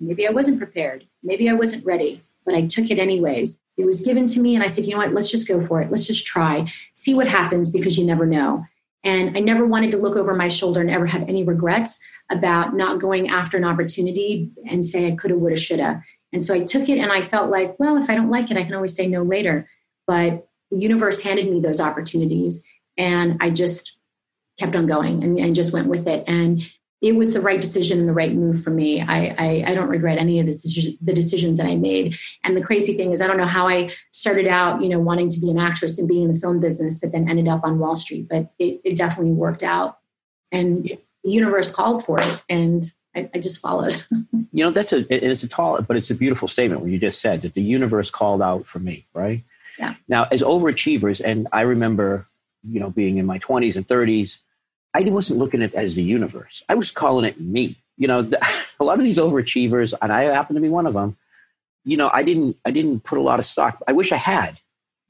maybe 0.00 0.26
I 0.26 0.30
wasn't 0.30 0.58
prepared, 0.58 1.06
maybe 1.22 1.48
I 1.48 1.54
wasn't 1.54 1.84
ready, 1.84 2.22
but 2.44 2.54
I 2.54 2.66
took 2.66 2.90
it 2.90 2.98
anyways. 2.98 3.60
It 3.76 3.84
was 3.84 4.00
given 4.00 4.26
to 4.28 4.40
me, 4.40 4.54
and 4.54 4.64
I 4.64 4.66
said, 4.66 4.84
you 4.84 4.92
know 4.92 4.98
what, 4.98 5.12
let's 5.12 5.30
just 5.30 5.46
go 5.46 5.60
for 5.60 5.80
it. 5.80 5.90
Let's 5.90 6.06
just 6.06 6.26
try, 6.26 6.70
see 6.94 7.14
what 7.14 7.28
happens 7.28 7.70
because 7.70 7.98
you 7.98 8.06
never 8.06 8.26
know. 8.26 8.64
And 9.04 9.36
I 9.36 9.40
never 9.40 9.64
wanted 9.64 9.92
to 9.92 9.98
look 9.98 10.16
over 10.16 10.34
my 10.34 10.48
shoulder 10.48 10.80
and 10.80 10.90
ever 10.90 11.06
have 11.06 11.22
any 11.22 11.44
regrets 11.44 12.00
about 12.30 12.74
not 12.74 13.00
going 13.00 13.28
after 13.28 13.56
an 13.56 13.64
opportunity 13.64 14.50
and 14.68 14.84
say 14.84 15.06
I 15.06 15.12
coulda, 15.12 15.38
woulda, 15.38 15.56
shoulda. 15.56 16.02
And 16.32 16.44
so 16.44 16.52
I 16.52 16.64
took 16.64 16.88
it 16.88 16.98
and 16.98 17.10
I 17.10 17.22
felt 17.22 17.50
like, 17.50 17.78
well, 17.78 17.96
if 17.96 18.10
I 18.10 18.14
don't 18.14 18.30
like 18.30 18.50
it, 18.50 18.56
I 18.56 18.64
can 18.64 18.74
always 18.74 18.94
say 18.94 19.06
no 19.06 19.22
later. 19.22 19.68
But 20.06 20.46
the 20.70 20.78
universe 20.78 21.22
handed 21.22 21.50
me 21.50 21.60
those 21.60 21.80
opportunities 21.80 22.66
and 22.96 23.38
I 23.40 23.50
just 23.50 23.98
kept 24.58 24.76
on 24.76 24.86
going 24.86 25.22
and, 25.22 25.38
and 25.38 25.54
just 25.54 25.72
went 25.72 25.86
with 25.86 26.06
it. 26.06 26.24
And 26.26 26.62
it 27.00 27.12
was 27.12 27.32
the 27.32 27.40
right 27.40 27.60
decision 27.60 28.00
and 28.00 28.08
the 28.08 28.12
right 28.12 28.34
move 28.34 28.62
for 28.62 28.70
me. 28.70 29.00
I, 29.00 29.34
I, 29.38 29.64
I 29.68 29.74
don't 29.74 29.88
regret 29.88 30.18
any 30.18 30.40
of 30.40 30.46
the, 30.46 30.96
the 31.00 31.12
decisions 31.12 31.58
that 31.58 31.66
I 31.66 31.76
made. 31.76 32.16
And 32.42 32.56
the 32.56 32.60
crazy 32.60 32.96
thing 32.96 33.12
is, 33.12 33.20
I 33.20 33.28
don't 33.28 33.36
know 33.36 33.46
how 33.46 33.68
I 33.68 33.92
started 34.10 34.48
out, 34.48 34.82
you 34.82 34.88
know, 34.88 34.98
wanting 34.98 35.28
to 35.28 35.40
be 35.40 35.50
an 35.50 35.58
actress 35.58 35.98
and 35.98 36.08
being 36.08 36.24
in 36.24 36.32
the 36.32 36.38
film 36.38 36.58
business, 36.58 36.98
but 36.98 37.12
then 37.12 37.28
ended 37.28 37.46
up 37.46 37.62
on 37.62 37.78
Wall 37.78 37.94
Street. 37.94 38.28
But 38.28 38.50
it, 38.58 38.80
it 38.84 38.96
definitely 38.96 39.32
worked 39.32 39.62
out. 39.62 39.98
And 40.50 40.84
the 40.84 41.30
universe 41.30 41.70
called 41.70 42.04
for 42.04 42.20
it 42.20 42.42
and 42.48 42.90
I, 43.14 43.30
I 43.34 43.38
just 43.38 43.60
followed. 43.60 44.02
you 44.52 44.64
know, 44.64 44.70
that's 44.70 44.92
a 44.92 45.06
it's 45.12 45.42
a 45.42 45.48
tall, 45.48 45.80
but 45.82 45.96
it's 45.96 46.10
a 46.10 46.14
beautiful 46.14 46.48
statement 46.48 46.80
what 46.80 46.90
you 46.90 46.98
just 46.98 47.20
said 47.20 47.42
that 47.42 47.54
the 47.54 47.62
universe 47.62 48.10
called 48.10 48.42
out 48.42 48.66
for 48.66 48.78
me, 48.78 49.06
right? 49.14 49.42
Yeah. 49.78 49.94
Now, 50.08 50.26
as 50.30 50.42
overachievers, 50.42 51.20
and 51.24 51.48
I 51.52 51.62
remember, 51.62 52.26
you 52.62 52.80
know, 52.80 52.90
being 52.90 53.18
in 53.18 53.26
my 53.26 53.38
twenties 53.38 53.76
and 53.76 53.86
thirties, 53.86 54.40
I 54.98 55.08
wasn't 55.10 55.38
looking 55.38 55.62
at 55.62 55.74
it 55.74 55.76
as 55.76 55.94
the 55.94 56.02
universe. 56.02 56.64
I 56.68 56.74
was 56.74 56.90
calling 56.90 57.24
it 57.24 57.40
me. 57.40 57.76
You 57.96 58.08
know, 58.08 58.20
a 58.80 58.84
lot 58.84 58.98
of 58.98 59.04
these 59.04 59.18
overachievers, 59.18 59.94
and 60.00 60.12
I 60.12 60.24
happen 60.24 60.56
to 60.56 60.62
be 60.62 60.68
one 60.68 60.86
of 60.86 60.94
them. 60.94 61.16
You 61.84 61.96
know, 61.96 62.10
I 62.12 62.22
didn't 62.22 62.56
I 62.64 62.70
didn't 62.70 63.00
put 63.04 63.18
a 63.18 63.22
lot 63.22 63.38
of 63.38 63.44
stock. 63.44 63.82
I 63.86 63.92
wish 63.92 64.12
I 64.12 64.16
had. 64.16 64.58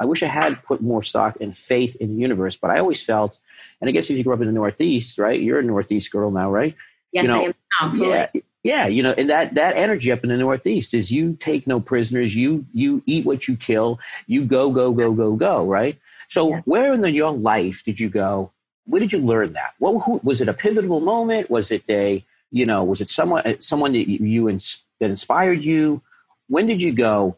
I 0.01 0.05
wish 0.05 0.23
I 0.23 0.27
had 0.27 0.63
put 0.63 0.81
more 0.81 1.03
stock 1.03 1.39
and 1.41 1.57
faith 1.57 1.97
in 1.97 2.15
the 2.15 2.23
universe, 2.23 2.57
but 2.57 2.71
I 2.71 2.79
always 2.79 3.03
felt 3.03 3.39
and 3.81 3.89
I 3.89 3.93
guess 3.93 4.11
if 4.11 4.19
you 4.19 4.25
grew 4.25 4.35
up 4.35 4.41
in 4.41 4.47
the 4.47 4.53
Northeast, 4.53 5.19
right? 5.19 5.41
You're 5.41 5.61
a 5.61 5.63
Northeast 5.63 6.11
girl 6.11 6.31
now, 6.31 6.51
right? 6.51 6.75
Yes, 7.13 7.27
you 7.27 7.29
know, 7.29 7.53
I 7.81 7.85
am. 7.85 7.99
Yeah, 7.99 8.29
yeah. 8.63 8.87
You 8.87 9.03
know, 9.03 9.15
and 9.17 9.31
that 9.31 9.55
that 9.55 9.77
energy 9.77 10.13
up 10.13 10.25
in 10.25 10.31
the 10.31 10.37
Northeast 10.37 10.95
is 10.95 11.11
you 11.11 11.37
take 11.41 11.67
no 11.67 11.81
prisoners. 11.81 12.35
You 12.35 12.67
you 12.73 13.03
eat 13.07 13.25
what 13.25 13.49
you 13.49 13.57
kill. 13.57 14.01
You 14.27 14.45
go 14.45 14.71
go 14.71 14.93
go 14.93 15.13
go 15.13 15.37
go. 15.37 15.65
Right. 15.65 15.99
So 16.29 16.51
yeah. 16.51 16.61
where 16.65 16.93
in 16.93 17.01
the, 17.01 17.11
your 17.11 17.31
life 17.31 17.83
did 17.85 17.99
you 17.99 18.09
go? 18.09 18.51
Where 18.89 19.01
did 19.01 19.13
you 19.13 19.19
learn 19.19 19.53
that? 19.53 19.75
What 19.79 20.01
who, 20.05 20.21
was 20.23 20.41
it? 20.41 20.49
A 20.49 20.55
pivotal 20.55 21.01
moment? 21.01 21.51
Was 21.51 21.71
it 21.71 21.89
a 21.91 22.25
you 22.51 22.67
know? 22.67 22.83
Was 22.83 23.01
it 23.01 23.11
someone 23.11 23.43
uh, 23.47 23.55
someone 23.61 23.93
that 23.93 24.09
you, 24.09 24.51
that 24.51 25.11
inspired 25.11 25.63
you? 25.63 26.03
When 26.49 26.67
did 26.67 26.81
you 26.81 26.93
go? 26.93 27.37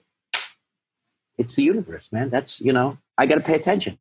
It's 1.36 1.54
the 1.54 1.64
universe, 1.64 2.10
man. 2.12 2.30
That's 2.30 2.60
you 2.60 2.72
know. 2.72 2.98
I 3.18 3.26
got 3.26 3.38
to 3.38 3.46
pay 3.46 3.54
attention. 3.54 3.98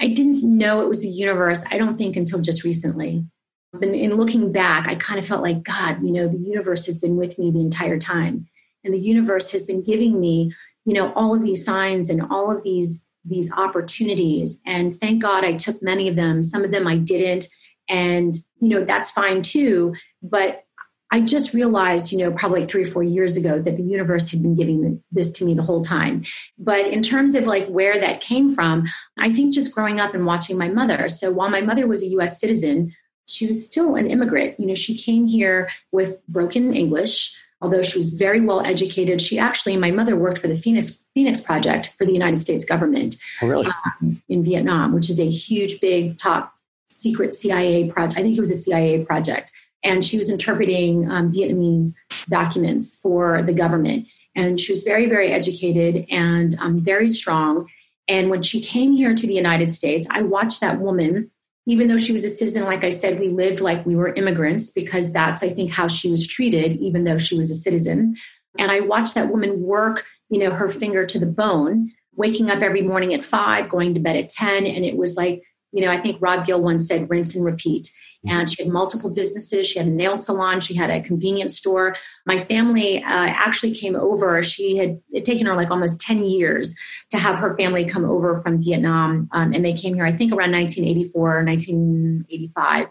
I 0.00 0.08
didn't 0.08 0.42
know 0.42 0.80
it 0.80 0.88
was 0.88 1.00
the 1.00 1.08
universe, 1.08 1.64
I 1.70 1.78
don't 1.78 1.94
think, 1.94 2.16
until 2.16 2.40
just 2.40 2.64
recently. 2.64 3.24
And 3.72 3.94
in 3.94 4.16
looking 4.16 4.52
back, 4.52 4.88
I 4.88 4.94
kind 4.96 5.18
of 5.18 5.26
felt 5.26 5.42
like, 5.42 5.62
God, 5.62 6.02
you 6.02 6.12
know, 6.12 6.28
the 6.28 6.38
universe 6.38 6.86
has 6.86 6.98
been 6.98 7.16
with 7.16 7.38
me 7.38 7.50
the 7.50 7.60
entire 7.60 7.98
time. 7.98 8.48
And 8.84 8.94
the 8.94 8.98
universe 8.98 9.50
has 9.52 9.64
been 9.64 9.82
giving 9.82 10.20
me, 10.20 10.54
you 10.84 10.94
know, 10.94 11.12
all 11.14 11.34
of 11.34 11.42
these 11.42 11.64
signs 11.64 12.10
and 12.10 12.22
all 12.30 12.50
of 12.50 12.62
these 12.62 13.05
these 13.26 13.52
opportunities. 13.52 14.60
And 14.64 14.96
thank 14.96 15.22
God 15.22 15.44
I 15.44 15.54
took 15.54 15.82
many 15.82 16.08
of 16.08 16.16
them. 16.16 16.42
Some 16.42 16.64
of 16.64 16.70
them 16.70 16.86
I 16.86 16.96
didn't. 16.96 17.46
And, 17.88 18.34
you 18.60 18.68
know, 18.68 18.84
that's 18.84 19.10
fine 19.10 19.42
too. 19.42 19.94
But 20.22 20.64
I 21.12 21.20
just 21.20 21.54
realized, 21.54 22.10
you 22.10 22.18
know, 22.18 22.32
probably 22.32 22.64
three 22.64 22.82
or 22.82 22.86
four 22.86 23.04
years 23.04 23.36
ago 23.36 23.60
that 23.60 23.76
the 23.76 23.82
universe 23.82 24.28
had 24.30 24.42
been 24.42 24.56
giving 24.56 25.02
this 25.12 25.30
to 25.32 25.44
me 25.44 25.54
the 25.54 25.62
whole 25.62 25.82
time. 25.82 26.24
But 26.58 26.86
in 26.86 27.00
terms 27.00 27.36
of 27.36 27.46
like 27.46 27.68
where 27.68 28.00
that 28.00 28.20
came 28.20 28.52
from, 28.52 28.86
I 29.16 29.32
think 29.32 29.54
just 29.54 29.72
growing 29.72 30.00
up 30.00 30.14
and 30.14 30.26
watching 30.26 30.58
my 30.58 30.68
mother. 30.68 31.08
So 31.08 31.30
while 31.30 31.48
my 31.48 31.60
mother 31.60 31.86
was 31.86 32.02
a 32.02 32.08
US 32.18 32.40
citizen, 32.40 32.92
she 33.28 33.46
was 33.46 33.64
still 33.64 33.94
an 33.94 34.08
immigrant. 34.08 34.58
You 34.58 34.66
know, 34.66 34.74
she 34.74 34.96
came 34.98 35.26
here 35.26 35.68
with 35.92 36.24
broken 36.26 36.74
English. 36.74 37.40
Although 37.60 37.82
she 37.82 37.98
was 37.98 38.10
very 38.10 38.40
well 38.40 38.60
educated, 38.60 39.22
she 39.22 39.38
actually, 39.38 39.76
my 39.76 39.90
mother 39.90 40.14
worked 40.14 40.38
for 40.38 40.48
the 40.48 40.56
Phoenix 40.56 41.04
Phoenix 41.14 41.40
Project 41.40 41.94
for 41.96 42.04
the 42.04 42.12
United 42.12 42.38
States 42.38 42.64
government 42.64 43.16
oh, 43.42 43.46
really? 43.48 43.66
um, 43.66 44.22
in 44.28 44.44
Vietnam, 44.44 44.92
which 44.92 45.08
is 45.08 45.18
a 45.18 45.28
huge, 45.28 45.80
big, 45.80 46.18
top 46.18 46.54
secret 46.90 47.32
CIA 47.32 47.90
project. 47.90 48.18
I 48.18 48.22
think 48.22 48.36
it 48.36 48.40
was 48.40 48.50
a 48.50 48.54
CIA 48.54 49.04
project 49.04 49.52
and 49.86 50.04
she 50.04 50.16
was 50.16 50.28
interpreting 50.28 51.10
um, 51.10 51.30
Vietnamese 51.30 51.94
documents 52.28 52.96
for 52.96 53.42
the 53.42 53.52
government. 53.52 54.06
And 54.34 54.60
she 54.60 54.72
was 54.72 54.82
very, 54.82 55.06
very 55.06 55.32
educated 55.32 56.06
and 56.10 56.58
um, 56.58 56.78
very 56.78 57.08
strong. 57.08 57.66
And 58.08 58.28
when 58.28 58.42
she 58.42 58.60
came 58.60 58.92
here 58.92 59.14
to 59.14 59.26
the 59.26 59.34
United 59.34 59.70
States, 59.70 60.06
I 60.10 60.22
watched 60.22 60.60
that 60.60 60.80
woman, 60.80 61.30
even 61.66 61.88
though 61.88 61.98
she 61.98 62.12
was 62.12 62.24
a 62.24 62.28
citizen, 62.28 62.64
like 62.64 62.84
I 62.84 62.90
said, 62.90 63.18
we 63.18 63.28
lived 63.28 63.60
like 63.60 63.84
we 63.84 63.96
were 63.96 64.14
immigrants 64.14 64.70
because 64.70 65.12
that's, 65.12 65.42
I 65.42 65.48
think, 65.48 65.70
how 65.70 65.88
she 65.88 66.10
was 66.10 66.26
treated, 66.26 66.78
even 66.78 67.04
though 67.04 67.18
she 67.18 67.36
was 67.36 67.50
a 67.50 67.54
citizen. 67.54 68.16
And 68.58 68.70
I 68.70 68.80
watched 68.80 69.14
that 69.16 69.30
woman 69.30 69.62
work, 69.62 70.06
you 70.30 70.38
know, 70.38 70.50
her 70.50 70.68
finger 70.68 71.04
to 71.04 71.18
the 71.18 71.26
bone, 71.26 71.92
waking 72.14 72.50
up 72.50 72.62
every 72.62 72.82
morning 72.82 73.12
at 73.14 73.24
five, 73.24 73.68
going 73.68 73.94
to 73.94 74.00
bed 74.00 74.16
at 74.16 74.28
10. 74.28 74.64
And 74.64 74.84
it 74.84 74.96
was 74.96 75.16
like, 75.16 75.42
you 75.72 75.84
know, 75.84 75.90
I 75.90 75.98
think 75.98 76.22
Rob 76.22 76.46
Gill 76.46 76.62
once 76.62 76.86
said, 76.86 77.10
rinse 77.10 77.34
and 77.34 77.44
repeat 77.44 77.90
and 78.24 78.50
she 78.50 78.62
had 78.62 78.72
multiple 78.72 79.10
businesses. 79.10 79.66
She 79.66 79.78
had 79.78 79.88
a 79.88 79.90
nail 79.90 80.16
salon, 80.16 80.60
she 80.60 80.74
had 80.74 80.90
a 80.90 81.00
convenience 81.00 81.56
store. 81.56 81.96
My 82.26 82.38
family 82.38 83.02
uh, 83.02 83.06
actually 83.06 83.74
came 83.74 83.96
over. 83.96 84.42
She 84.42 84.76
had 84.76 85.00
it 85.12 85.24
taken 85.24 85.46
her 85.46 85.54
like 85.54 85.70
almost 85.70 86.00
10 86.00 86.24
years 86.24 86.74
to 87.10 87.18
have 87.18 87.38
her 87.38 87.56
family 87.56 87.84
come 87.84 88.04
over 88.04 88.36
from 88.36 88.62
Vietnam. 88.62 89.28
Um, 89.32 89.52
and 89.52 89.64
they 89.64 89.72
came 89.72 89.94
here, 89.94 90.06
I 90.06 90.16
think, 90.16 90.32
around 90.32 90.52
1984 90.52 91.20
or 91.20 91.44
1985 91.44 92.88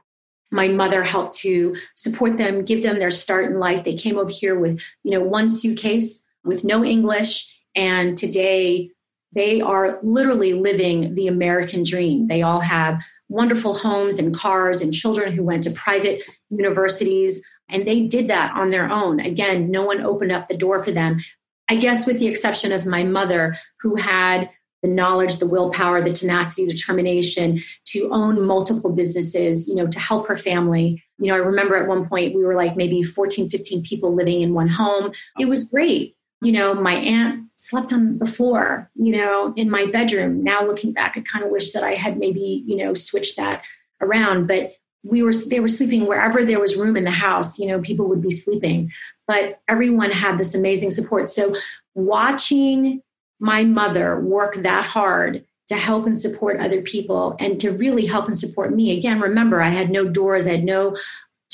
my 0.51 0.67
mother 0.67 1.03
helped 1.03 1.33
to 1.33 1.75
support 1.95 2.37
them 2.37 2.63
give 2.63 2.83
them 2.83 2.99
their 2.99 3.09
start 3.09 3.45
in 3.45 3.59
life 3.59 3.83
they 3.83 3.95
came 3.95 4.15
over 4.15 4.29
here 4.29 4.57
with 4.57 4.79
you 5.03 5.09
know 5.09 5.19
one 5.19 5.49
suitcase 5.49 6.23
with 6.43 6.63
no 6.63 6.85
english 6.85 7.59
and 7.75 8.15
today 8.15 8.91
they 9.35 9.59
are 9.59 9.99
literally 10.01 10.53
living 10.53 11.13
the 11.13 11.27
American 11.27 11.83
dream. 11.83 12.27
They 12.27 12.41
all 12.41 12.61
have 12.61 13.03
wonderful 13.29 13.73
homes 13.73 14.19
and 14.19 14.35
cars 14.35 14.81
and 14.81 14.93
children 14.93 15.33
who 15.33 15.43
went 15.43 15.63
to 15.63 15.71
private 15.71 16.23
universities. 16.49 17.41
And 17.69 17.87
they 17.87 18.01
did 18.01 18.27
that 18.27 18.53
on 18.55 18.69
their 18.69 18.89
own. 18.89 19.19
Again, 19.19 19.71
no 19.71 19.83
one 19.83 20.01
opened 20.01 20.31
up 20.31 20.47
the 20.47 20.57
door 20.57 20.81
for 20.81 20.91
them. 20.91 21.19
I 21.67 21.75
guess, 21.75 22.05
with 22.05 22.19
the 22.19 22.27
exception 22.27 22.71
of 22.71 22.85
my 22.85 23.03
mother, 23.03 23.57
who 23.79 23.95
had 23.95 24.49
the 24.83 24.87
knowledge, 24.87 25.37
the 25.37 25.47
willpower, 25.47 26.03
the 26.03 26.13
tenacity, 26.13 26.67
determination 26.67 27.59
to 27.85 28.09
own 28.11 28.45
multiple 28.45 28.91
businesses, 28.91 29.67
you 29.67 29.73
know, 29.73 29.87
to 29.87 29.99
help 29.99 30.27
her 30.27 30.35
family. 30.35 31.03
You 31.17 31.29
know, 31.29 31.33
I 31.33 31.39
remember 31.39 31.75
at 31.75 31.87
one 31.87 32.07
point 32.07 32.35
we 32.35 32.43
were 32.43 32.55
like 32.55 32.75
maybe 32.75 33.01
14, 33.01 33.47
15 33.47 33.81
people 33.81 34.13
living 34.13 34.41
in 34.41 34.53
one 34.53 34.67
home. 34.67 35.11
It 35.39 35.45
was 35.45 35.63
great 35.63 36.15
you 36.41 36.51
know, 36.51 36.73
my 36.73 36.93
aunt 36.93 37.44
slept 37.55 37.93
on 37.93 38.19
the 38.19 38.25
floor, 38.25 38.89
you 38.95 39.15
know, 39.15 39.53
in 39.55 39.69
my 39.69 39.85
bedroom. 39.85 40.43
Now 40.43 40.65
looking 40.65 40.91
back, 40.93 41.17
I 41.17 41.21
kind 41.21 41.43
of 41.43 41.51
wish 41.51 41.71
that 41.71 41.83
I 41.83 41.95
had 41.95 42.17
maybe, 42.17 42.63
you 42.67 42.75
know, 42.75 42.93
switched 42.93 43.37
that 43.37 43.63
around. 44.01 44.47
But 44.47 44.75
we 45.03 45.21
were 45.21 45.33
they 45.49 45.59
were 45.59 45.67
sleeping 45.67 46.07
wherever 46.07 46.43
there 46.43 46.59
was 46.59 46.75
room 46.75 46.97
in 46.97 47.03
the 47.03 47.11
house, 47.11 47.59
you 47.59 47.67
know, 47.67 47.79
people 47.81 48.07
would 48.07 48.21
be 48.21 48.31
sleeping. 48.31 48.91
But 49.27 49.59
everyone 49.67 50.11
had 50.11 50.37
this 50.37 50.53
amazing 50.53 50.89
support. 50.89 51.29
So 51.29 51.55
watching 51.93 53.01
my 53.39 53.63
mother 53.63 54.19
work 54.19 54.55
that 54.55 54.85
hard 54.85 55.45
to 55.67 55.75
help 55.75 56.05
and 56.05 56.17
support 56.17 56.59
other 56.59 56.81
people 56.81 57.35
and 57.39 57.59
to 57.59 57.71
really 57.71 58.05
help 58.05 58.27
and 58.27 58.37
support 58.37 58.73
me. 58.73 58.95
Again, 58.95 59.19
remember, 59.19 59.61
I 59.61 59.69
had 59.69 59.89
no 59.89 60.05
doors, 60.05 60.45
I 60.45 60.51
had 60.51 60.63
no 60.63 60.95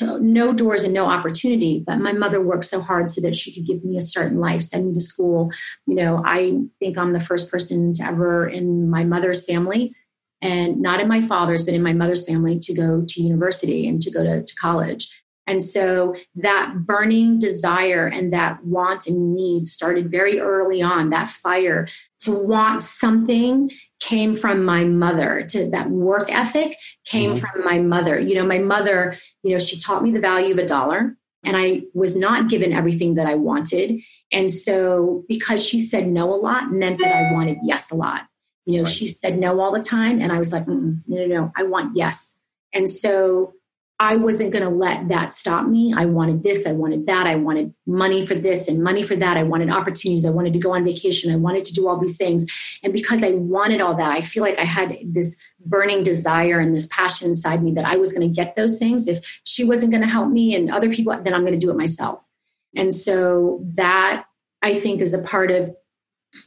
to 0.02 0.20
no 0.20 0.54
doors 0.54 0.84
and 0.84 0.94
no 0.94 1.06
opportunity. 1.06 1.84
But 1.86 1.98
my 1.98 2.12
mother 2.12 2.42
worked 2.42 2.66
so 2.66 2.82
hard 2.82 3.10
so 3.10 3.22
that 3.22 3.36
she 3.36 3.54
could 3.54 3.66
give 3.66 3.84
me 3.84 3.98
a 3.98 4.02
start 4.02 4.32
in 4.32 4.40
life, 4.40 4.64
send 4.64 4.88
me 4.88 4.94
to 4.96 5.02
school. 5.02 5.52
You 5.88 5.96
know, 5.96 6.22
I 6.26 6.60
think 6.80 6.98
I'm 6.98 7.14
the 7.14 7.20
first 7.20 7.52
person 7.52 7.94
to 7.94 8.04
ever 8.04 8.48
in 8.48 8.90
my 8.90 9.04
mother's 9.04 9.46
family 9.46 9.96
and 10.42 10.82
not 10.82 11.00
in 11.00 11.08
my 11.08 11.22
father's, 11.22 11.64
but 11.64 11.74
in 11.74 11.84
my 11.84 11.94
mother's 11.94 12.26
family 12.28 12.60
to 12.60 12.74
go 12.74 13.04
to 13.08 13.22
university 13.22 13.88
and 13.88 14.02
to 14.02 14.12
go 14.12 14.24
to, 14.24 14.44
to 14.44 14.56
college. 14.56 15.21
And 15.52 15.62
so 15.62 16.16
that 16.36 16.74
burning 16.86 17.38
desire 17.38 18.08
and 18.08 18.32
that 18.32 18.64
want 18.64 19.06
and 19.06 19.36
need 19.36 19.68
started 19.68 20.10
very 20.10 20.40
early 20.40 20.82
on. 20.82 21.10
That 21.10 21.28
fire 21.28 21.90
to 22.20 22.32
want 22.32 22.84
something 22.84 23.70
came 24.00 24.34
from 24.34 24.64
my 24.64 24.86
mother 24.86 25.46
to 25.50 25.70
that 25.72 25.90
work 25.90 26.34
ethic 26.34 26.74
came 27.06 27.34
mm-hmm. 27.34 27.40
from 27.40 27.66
my 27.66 27.80
mother 27.80 28.20
you 28.20 28.34
know 28.34 28.46
my 28.46 28.58
mother 28.58 29.16
you 29.44 29.52
know 29.52 29.60
she 29.60 29.78
taught 29.80 30.02
me 30.02 30.12
the 30.12 30.20
value 30.20 30.54
of 30.54 30.58
a 30.58 30.68
dollar 30.68 31.16
and 31.46 31.56
i 31.56 31.82
was 31.94 32.16
not 32.16 32.50
given 32.50 32.74
everything 32.74 33.14
that 33.14 33.28
i 33.28 33.36
wanted 33.36 34.00
and 34.32 34.50
so 34.50 35.24
because 35.28 35.64
she 35.64 35.80
said 35.80 36.08
no 36.08 36.34
a 36.34 36.36
lot 36.36 36.72
meant 36.72 36.98
that 36.98 37.16
i 37.16 37.32
wanted 37.32 37.58
yes 37.64 37.92
a 37.92 37.96
lot 37.96 38.22
you 38.66 38.78
know 38.78 38.86
right. 38.86 38.92
she 38.92 39.06
said 39.06 39.38
no 39.38 39.60
all 39.60 39.72
the 39.72 39.80
time 39.80 40.20
and 40.20 40.32
i 40.32 40.40
was 40.40 40.52
like 40.52 40.68
no 40.68 40.98
no 41.06 41.28
no 41.28 41.52
i 41.56 41.62
want 41.62 41.96
yes 41.96 42.40
and 42.74 42.90
so 42.90 43.54
I 44.02 44.16
wasn't 44.16 44.52
going 44.52 44.64
to 44.64 44.70
let 44.70 45.10
that 45.10 45.32
stop 45.32 45.68
me. 45.68 45.94
I 45.96 46.06
wanted 46.06 46.42
this, 46.42 46.66
I 46.66 46.72
wanted 46.72 47.06
that, 47.06 47.28
I 47.28 47.36
wanted 47.36 47.72
money 47.86 48.26
for 48.26 48.34
this 48.34 48.68
and 48.68 48.84
money 48.84 49.04
for 49.04 49.16
that. 49.16 49.38
I 49.38 49.44
wanted 49.44 49.70
opportunities, 49.70 50.26
I 50.26 50.32
wanted 50.32 50.54
to 50.54 50.60
go 50.60 50.74
on 50.74 50.84
vacation, 50.84 51.32
I 51.32 51.36
wanted 51.36 51.66
to 51.66 51.74
do 51.74 51.88
all 51.88 52.00
these 52.00 52.18
things. 52.18 52.48
And 52.82 52.94
because 52.94 53.24
I 53.24 53.34
wanted 53.34 53.80
all 53.80 53.96
that, 53.96 54.12
I 54.12 54.22
feel 54.22 54.42
like 54.42 54.58
I 54.58 54.66
had 54.66 54.98
this 55.06 55.38
burning 55.64 56.02
desire 56.02 56.60
and 56.60 56.74
this 56.74 56.88
passion 56.88 57.28
inside 57.28 57.62
me 57.62 57.74
that 57.74 57.86
I 57.86 57.98
was 57.98 58.12
going 58.12 58.28
to 58.28 58.36
get 58.36 58.56
those 58.56 58.80
things. 58.80 59.08
If 59.08 59.20
she 59.44 59.64
wasn't 59.64 59.92
going 59.92 60.02
to 60.02 60.10
help 60.10 60.30
me 60.30 60.56
and 60.56 60.72
other 60.72 60.92
people, 60.92 61.16
then 61.22 61.36
I'm 61.36 61.42
going 61.42 61.54
to 61.54 61.60
do 61.60 61.70
it 61.70 61.78
myself. 61.78 62.28
And 62.76 62.92
so 62.92 63.64
that 63.76 64.26
I 64.64 64.80
think 64.80 65.02
is 65.02 65.14
a 65.14 65.22
part 65.22 65.52
of 65.52 65.76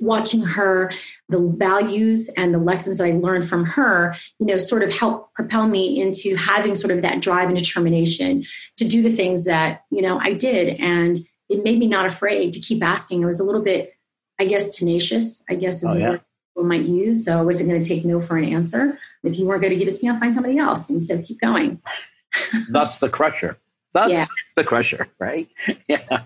watching 0.00 0.42
her 0.42 0.90
the 1.28 1.38
values 1.58 2.30
and 2.36 2.54
the 2.54 2.58
lessons 2.58 2.98
that 2.98 3.04
i 3.04 3.10
learned 3.10 3.46
from 3.46 3.64
her 3.64 4.16
you 4.38 4.46
know 4.46 4.56
sort 4.56 4.82
of 4.82 4.90
help 4.90 5.32
propel 5.34 5.66
me 5.68 6.00
into 6.00 6.34
having 6.36 6.74
sort 6.74 6.90
of 6.90 7.02
that 7.02 7.20
drive 7.20 7.48
and 7.48 7.58
determination 7.58 8.44
to 8.76 8.86
do 8.86 9.02
the 9.02 9.12
things 9.12 9.44
that 9.44 9.84
you 9.90 10.02
know 10.02 10.18
i 10.20 10.32
did. 10.32 10.80
And 10.80 11.18
it 11.48 11.62
made 11.62 11.78
me 11.78 11.86
not 11.86 12.06
afraid 12.06 12.52
to 12.54 12.60
keep 12.60 12.82
asking. 12.82 13.22
It 13.22 13.26
was 13.26 13.40
a 13.40 13.44
little 13.44 13.62
bit 13.62 13.94
i 14.40 14.44
guess 14.44 14.74
tenacious 14.74 15.44
i 15.48 15.54
guess 15.54 15.82
is 15.82 15.94
oh, 15.94 15.98
yeah. 15.98 16.16
what 16.54 16.66
might 16.66 16.82
use. 16.82 17.24
So 17.24 17.38
i 17.38 17.42
wasn't 17.42 17.68
going 17.68 17.82
to 17.82 17.88
take 17.88 18.04
no 18.04 18.20
for 18.20 18.36
an 18.36 18.44
answer. 18.44 18.98
If 19.22 19.38
you 19.38 19.46
weren't 19.46 19.62
going 19.62 19.72
to 19.72 19.78
give 19.78 19.88
it 19.88 19.94
to 19.94 20.04
me 20.04 20.10
i'll 20.10 20.20
find 20.20 20.34
somebody 20.34 20.58
else. 20.58 20.88
And 20.90 21.04
so 21.04 21.20
keep 21.22 21.40
going. 21.40 21.80
Thus 22.70 22.98
the 22.98 23.08
crusher. 23.08 23.58
Thus 23.92 24.10
yeah. 24.10 24.26
the 24.56 24.64
crusher 24.64 25.08
right? 25.18 25.48
Yeah. 25.88 26.22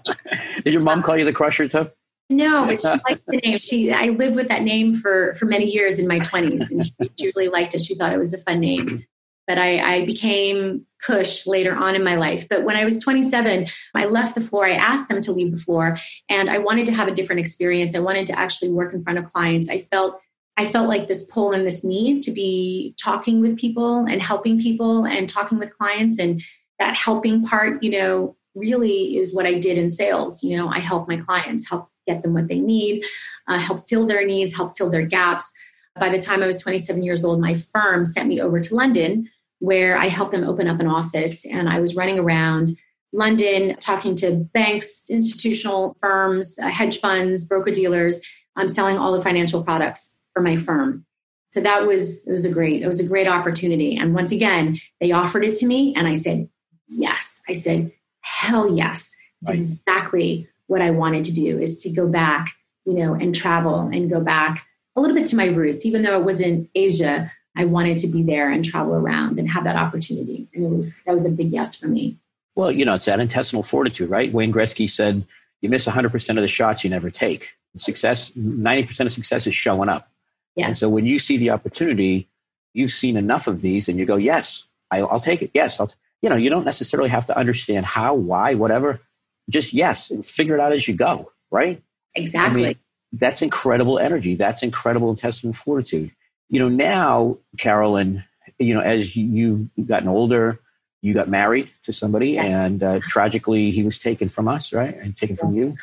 Did 0.65 0.73
your 0.73 0.83
mom 0.83 1.03
call 1.03 1.19
you 1.19 1.25
the 1.25 1.33
crusher 1.33 1.69
too 1.69 1.91
no, 2.31 2.67
but 2.67 2.81
she 2.81 2.89
liked 2.89 3.27
the 3.27 3.41
name. 3.45 3.59
She 3.59 3.93
I 3.93 4.07
lived 4.07 4.37
with 4.37 4.49
that 4.49 4.63
name 4.63 4.95
for 4.95 5.35
for 5.35 5.47
many 5.47 5.67
years 5.67 5.99
in 5.99 6.07
my 6.07 6.19
twenties, 6.19 6.71
and 6.71 6.85
she, 6.85 6.93
she, 7.19 7.33
really 7.37 7.49
liked 7.49 7.75
it. 7.75 7.83
She 7.83 7.95
thought 7.95 8.13
it 8.13 8.19
was 8.19 8.35
a 8.35 8.39
fun 8.39 8.61
name. 8.61 9.05
But 9.47 9.57
I, 9.57 9.97
I 9.97 10.05
became 10.05 10.85
Kush 11.03 11.47
later 11.47 11.75
on 11.75 11.95
in 11.95 12.05
my 12.05 12.17
life. 12.17 12.47
But 12.51 12.65
when 12.65 12.77
I 12.77 12.85
was 12.85 13.03
27, 13.03 13.67
I 13.95 14.05
left 14.05 14.35
the 14.35 14.43
floor. 14.43 14.67
I 14.67 14.75
asked 14.75 15.09
them 15.09 15.23
to 15.23 15.33
leave 15.33 15.53
the 15.53 15.61
floor, 15.61 15.97
and 16.29 16.51
I 16.51 16.59
wanted 16.59 16.85
to 16.87 16.93
have 16.93 17.09
a 17.09 17.15
different 17.15 17.41
experience. 17.41 17.95
I 17.95 18.01
wanted 18.01 18.27
to 18.27 18.39
actually 18.39 18.73
work 18.73 18.93
in 18.93 19.03
front 19.03 19.19
of 19.19 19.25
clients. 19.25 19.71
I 19.71 19.81
felt 19.81 20.21
I 20.59 20.71
felt 20.71 20.89
like 20.89 21.07
this 21.07 21.23
pull 21.23 21.53
and 21.53 21.65
this 21.65 21.85
need 21.85 22.23
to 22.25 22.33
be 22.33 22.95
talking 23.01 23.41
with 23.41 23.57
people 23.57 24.05
and 24.07 24.21
helping 24.21 24.61
people 24.61 25.07
and 25.07 25.29
talking 25.29 25.59
with 25.59 25.77
clients, 25.77 26.19
and 26.19 26.43
that 26.79 26.95
helping 26.95 27.45
part, 27.45 27.83
you 27.83 27.93
know, 27.93 28.37
really 28.55 29.17
is 29.17 29.35
what 29.35 29.47
I 29.47 29.55
did 29.55 29.79
in 29.79 29.89
sales. 29.89 30.43
You 30.43 30.59
know, 30.59 30.69
I 30.69 30.81
help 30.81 31.09
my 31.09 31.17
clients, 31.17 31.69
help 31.69 31.89
get 32.09 32.23
them 32.23 32.35
what 32.35 32.49
they 32.49 32.59
need, 32.59 33.05
uh, 33.47 33.59
help 33.59 33.89
fill 33.89 34.07
their 34.07 34.25
needs, 34.27 34.57
help 34.57 34.77
fill 34.77 34.91
their 34.91 35.07
gaps. 35.07 35.53
By 35.99 36.09
the 36.09 36.19
time 36.19 36.43
I 36.43 36.47
was 36.47 36.61
27 36.61 37.03
years 37.03 37.25
old, 37.25 37.41
my 37.41 37.55
firm 37.55 38.05
sent 38.05 38.29
me 38.29 38.41
over 38.41 38.61
to 38.61 38.75
London 38.75 39.29
where 39.61 39.99
I 39.99 40.09
helped 40.09 40.33
them 40.33 40.45
open 40.45 40.69
up 40.69 40.81
an 40.81 40.87
office. 40.87 41.45
And 41.45 41.69
I 41.69 41.81
was 41.81 41.97
running 41.97 42.19
around 42.19 42.77
London 43.13 43.77
talking 43.81 44.15
to 44.17 44.49
banks, 44.53 45.09
institutional 45.11 45.97
firms, 46.01 46.59
uh, 46.63 46.69
hedge 46.69 47.01
funds, 47.01 47.45
broker 47.45 47.71
dealers. 47.71 48.21
I'm 48.57 48.63
um, 48.63 48.69
selling 48.69 48.99
all 48.99 49.13
the 49.13 49.21
financial 49.21 49.65
products 49.65 50.19
for 50.33 50.43
my 50.43 50.57
firm. 50.57 51.05
So 51.51 51.61
that 51.61 51.87
was 51.87 52.27
it 52.27 52.31
was 52.31 52.45
a 52.45 52.53
great 52.53 52.83
it 52.83 52.87
was 52.87 53.01
a 53.01 53.09
great 53.09 53.27
opportunity. 53.27 53.97
And 53.97 54.15
once 54.15 54.33
again, 54.33 54.79
they 55.01 55.13
offered 55.13 55.45
it 55.45 55.55
to 55.57 55.67
me, 55.67 55.95
and 55.97 56.07
I 56.07 56.13
said 56.13 56.49
yes. 56.89 57.41
I 57.49 57.55
said 57.55 57.91
hell 58.21 58.77
yes. 58.77 59.17
It's 59.41 59.49
right. 59.49 59.59
exactly 59.59 60.49
what 60.69 60.81
I 60.81 60.91
wanted 60.91 61.25
to 61.25 61.33
do 61.33 61.59
is 61.59 61.79
to 61.79 61.91
go 61.91 62.07
back, 62.07 62.55
you 62.87 62.95
know, 62.95 63.15
and 63.15 63.35
travel 63.35 63.81
and 63.81 64.09
go 64.09 64.21
back 64.21 64.65
a 64.95 65.01
little 65.01 65.17
bit 65.17 65.27
to 65.27 65.37
my 65.37 65.47
roots. 65.47 65.85
Even 65.85 66.03
though 66.03 66.19
it 66.19 66.25
was 66.25 66.41
in 66.41 66.69
Asia, 66.75 67.33
I 67.57 67.65
wanted 67.65 67.99
to 67.99 68.07
be 68.07 68.23
there 68.23 68.51
and 68.51 68.65
travel 68.65 68.95
around 68.95 69.39
and 69.39 69.51
have 69.51 69.65
that 69.65 69.77
opportunity. 69.77 70.47
And 70.55 70.65
it 70.65 70.71
was 70.71 71.03
that 71.03 71.15
was 71.15 71.27
a 71.27 71.31
big 71.31 71.51
yes 71.51 71.75
for 71.75 71.89
me. 71.89 72.19
Well, 72.55 72.71
you 72.71 72.85
know, 72.85 72.95
it's 72.95 73.07
that 73.07 73.19
intestinal 73.19 73.63
fortitude, 73.63 74.11
right? 74.11 74.33
Wayne 74.33 74.53
Gretzky 74.53 74.89
said, 74.89 75.25
"You 75.61 75.69
miss 75.69 75.87
100% 75.87 76.37
of 76.37 76.43
the 76.43 76.49
shots 76.49 76.85
you 76.85 76.91
never 76.91 77.11
take. 77.11 77.51
Success, 77.77 78.31
90% 78.33 79.07
of 79.07 79.13
success 79.13 79.47
is 79.47 79.55
showing 79.55 79.89
up." 79.89 80.11
Yeah. 80.55 80.67
And 80.67 80.77
so 80.77 80.89
when 80.89 81.07
you 81.07 81.19
see 81.19 81.39
the 81.39 81.51
opportunity, 81.51 82.29
you've 82.75 82.93
seen 82.93 83.17
enough 83.17 83.47
of 83.47 83.61
these, 83.63 83.89
and 83.89 83.99
you 83.99 84.05
go, 84.05 84.17
"Yes, 84.17 84.65
I'll, 84.91 85.09
I'll 85.09 85.21
take 85.21 85.43
it. 85.43 85.51
Yes, 85.55 85.81
I'll." 85.81 85.87
T-. 85.87 85.95
You 86.21 86.29
know, 86.29 86.37
you 86.37 86.51
don't 86.51 86.65
necessarily 86.65 87.09
have 87.11 87.27
to 87.27 87.39
understand 87.39 87.87
how, 87.87 88.15
why, 88.15 88.55
whatever 88.55 89.01
just 89.49 89.73
yes 89.73 90.11
and 90.11 90.25
figure 90.25 90.55
it 90.55 90.61
out 90.61 90.73
as 90.73 90.87
you 90.87 90.95
go, 90.95 91.33
right? 91.51 91.83
Exactly. 92.15 92.63
I 92.63 92.67
mean, 92.69 92.77
that's 93.13 93.43
incredible 93.43 93.99
energy. 93.99 94.35
That's 94.35 94.63
incredible 94.63 95.11
intestinal 95.11 95.55
fortitude. 95.55 96.11
You 96.49 96.61
know, 96.61 96.69
now, 96.69 97.39
Carolyn, 97.57 98.25
you 98.59 98.75
know, 98.75 98.81
as 98.81 99.17
you've 99.17 99.69
gotten 99.87 100.09
older, 100.09 100.59
you 101.01 101.15
got 101.15 101.29
married 101.29 101.71
to 101.85 101.93
somebody, 101.93 102.31
yes. 102.31 102.51
and 102.51 102.83
uh, 102.83 103.01
tragically, 103.07 103.71
he 103.71 103.85
was 103.85 103.99
taken 103.99 104.29
from 104.29 104.49
us, 104.49 104.73
right? 104.73 104.97
And 104.97 105.17
taken 105.17 105.37
from 105.37 105.55
you 105.55 105.77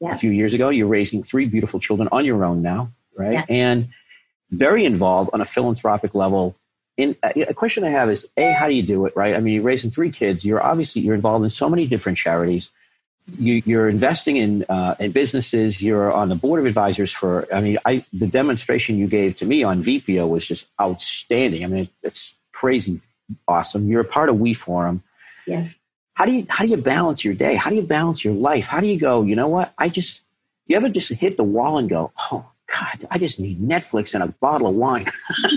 yeah. 0.00 0.12
a 0.12 0.16
few 0.16 0.30
years 0.30 0.52
ago. 0.52 0.68
You're 0.68 0.88
raising 0.88 1.22
three 1.22 1.46
beautiful 1.46 1.78
children 1.78 2.08
on 2.10 2.24
your 2.24 2.44
own 2.44 2.60
now, 2.60 2.90
right? 3.16 3.34
Yeah. 3.34 3.44
And 3.48 3.88
very 4.50 4.84
involved 4.84 5.30
on 5.32 5.40
a 5.40 5.44
philanthropic 5.44 6.14
level. 6.14 6.56
In, 6.96 7.14
uh, 7.22 7.30
a 7.36 7.54
question 7.54 7.84
I 7.84 7.90
have 7.90 8.10
is, 8.10 8.26
A, 8.36 8.50
how 8.50 8.66
do 8.66 8.74
you 8.74 8.82
do 8.82 9.06
it, 9.06 9.14
right? 9.14 9.36
I 9.36 9.40
mean, 9.40 9.54
you're 9.54 9.62
raising 9.62 9.92
three 9.92 10.10
kids. 10.10 10.44
You're 10.44 10.62
obviously, 10.62 11.02
you're 11.02 11.14
involved 11.14 11.44
in 11.44 11.50
so 11.50 11.68
many 11.68 11.86
different 11.86 12.18
charities 12.18 12.72
you, 13.36 13.78
are 13.78 13.88
investing 13.88 14.36
in 14.36 14.64
uh, 14.68 14.94
in 14.98 15.12
businesses. 15.12 15.82
You're 15.82 16.12
on 16.12 16.28
the 16.28 16.34
board 16.34 16.60
of 16.60 16.66
advisors 16.66 17.12
for. 17.12 17.46
I 17.52 17.60
mean, 17.60 17.78
I 17.84 18.04
the 18.12 18.26
demonstration 18.26 18.96
you 18.96 19.06
gave 19.06 19.36
to 19.36 19.46
me 19.46 19.62
on 19.62 19.82
VPO 19.82 20.28
was 20.28 20.46
just 20.46 20.66
outstanding. 20.80 21.64
I 21.64 21.66
mean, 21.66 21.88
it's 22.02 22.34
crazy, 22.52 23.00
awesome. 23.46 23.88
You're 23.88 24.00
a 24.00 24.04
part 24.04 24.28
of 24.28 24.40
We 24.40 24.54
Forum. 24.54 25.02
Yes. 25.46 25.74
How 26.14 26.24
do 26.24 26.32
you 26.32 26.46
how 26.48 26.64
do 26.64 26.70
you 26.70 26.76
balance 26.76 27.24
your 27.24 27.34
day? 27.34 27.54
How 27.54 27.70
do 27.70 27.76
you 27.76 27.82
balance 27.82 28.24
your 28.24 28.34
life? 28.34 28.66
How 28.66 28.80
do 28.80 28.86
you 28.86 28.98
go? 28.98 29.22
You 29.22 29.36
know 29.36 29.48
what? 29.48 29.72
I 29.78 29.88
just 29.88 30.22
you 30.66 30.76
ever 30.76 30.88
just 30.88 31.10
hit 31.10 31.36
the 31.36 31.44
wall 31.44 31.78
and 31.78 31.88
go, 31.88 32.12
oh 32.32 32.50
God, 32.66 33.06
I 33.10 33.18
just 33.18 33.40
need 33.40 33.60
Netflix 33.60 34.14
and 34.14 34.22
a 34.22 34.28
bottle 34.28 34.68
of 34.68 34.74
wine. 34.74 35.10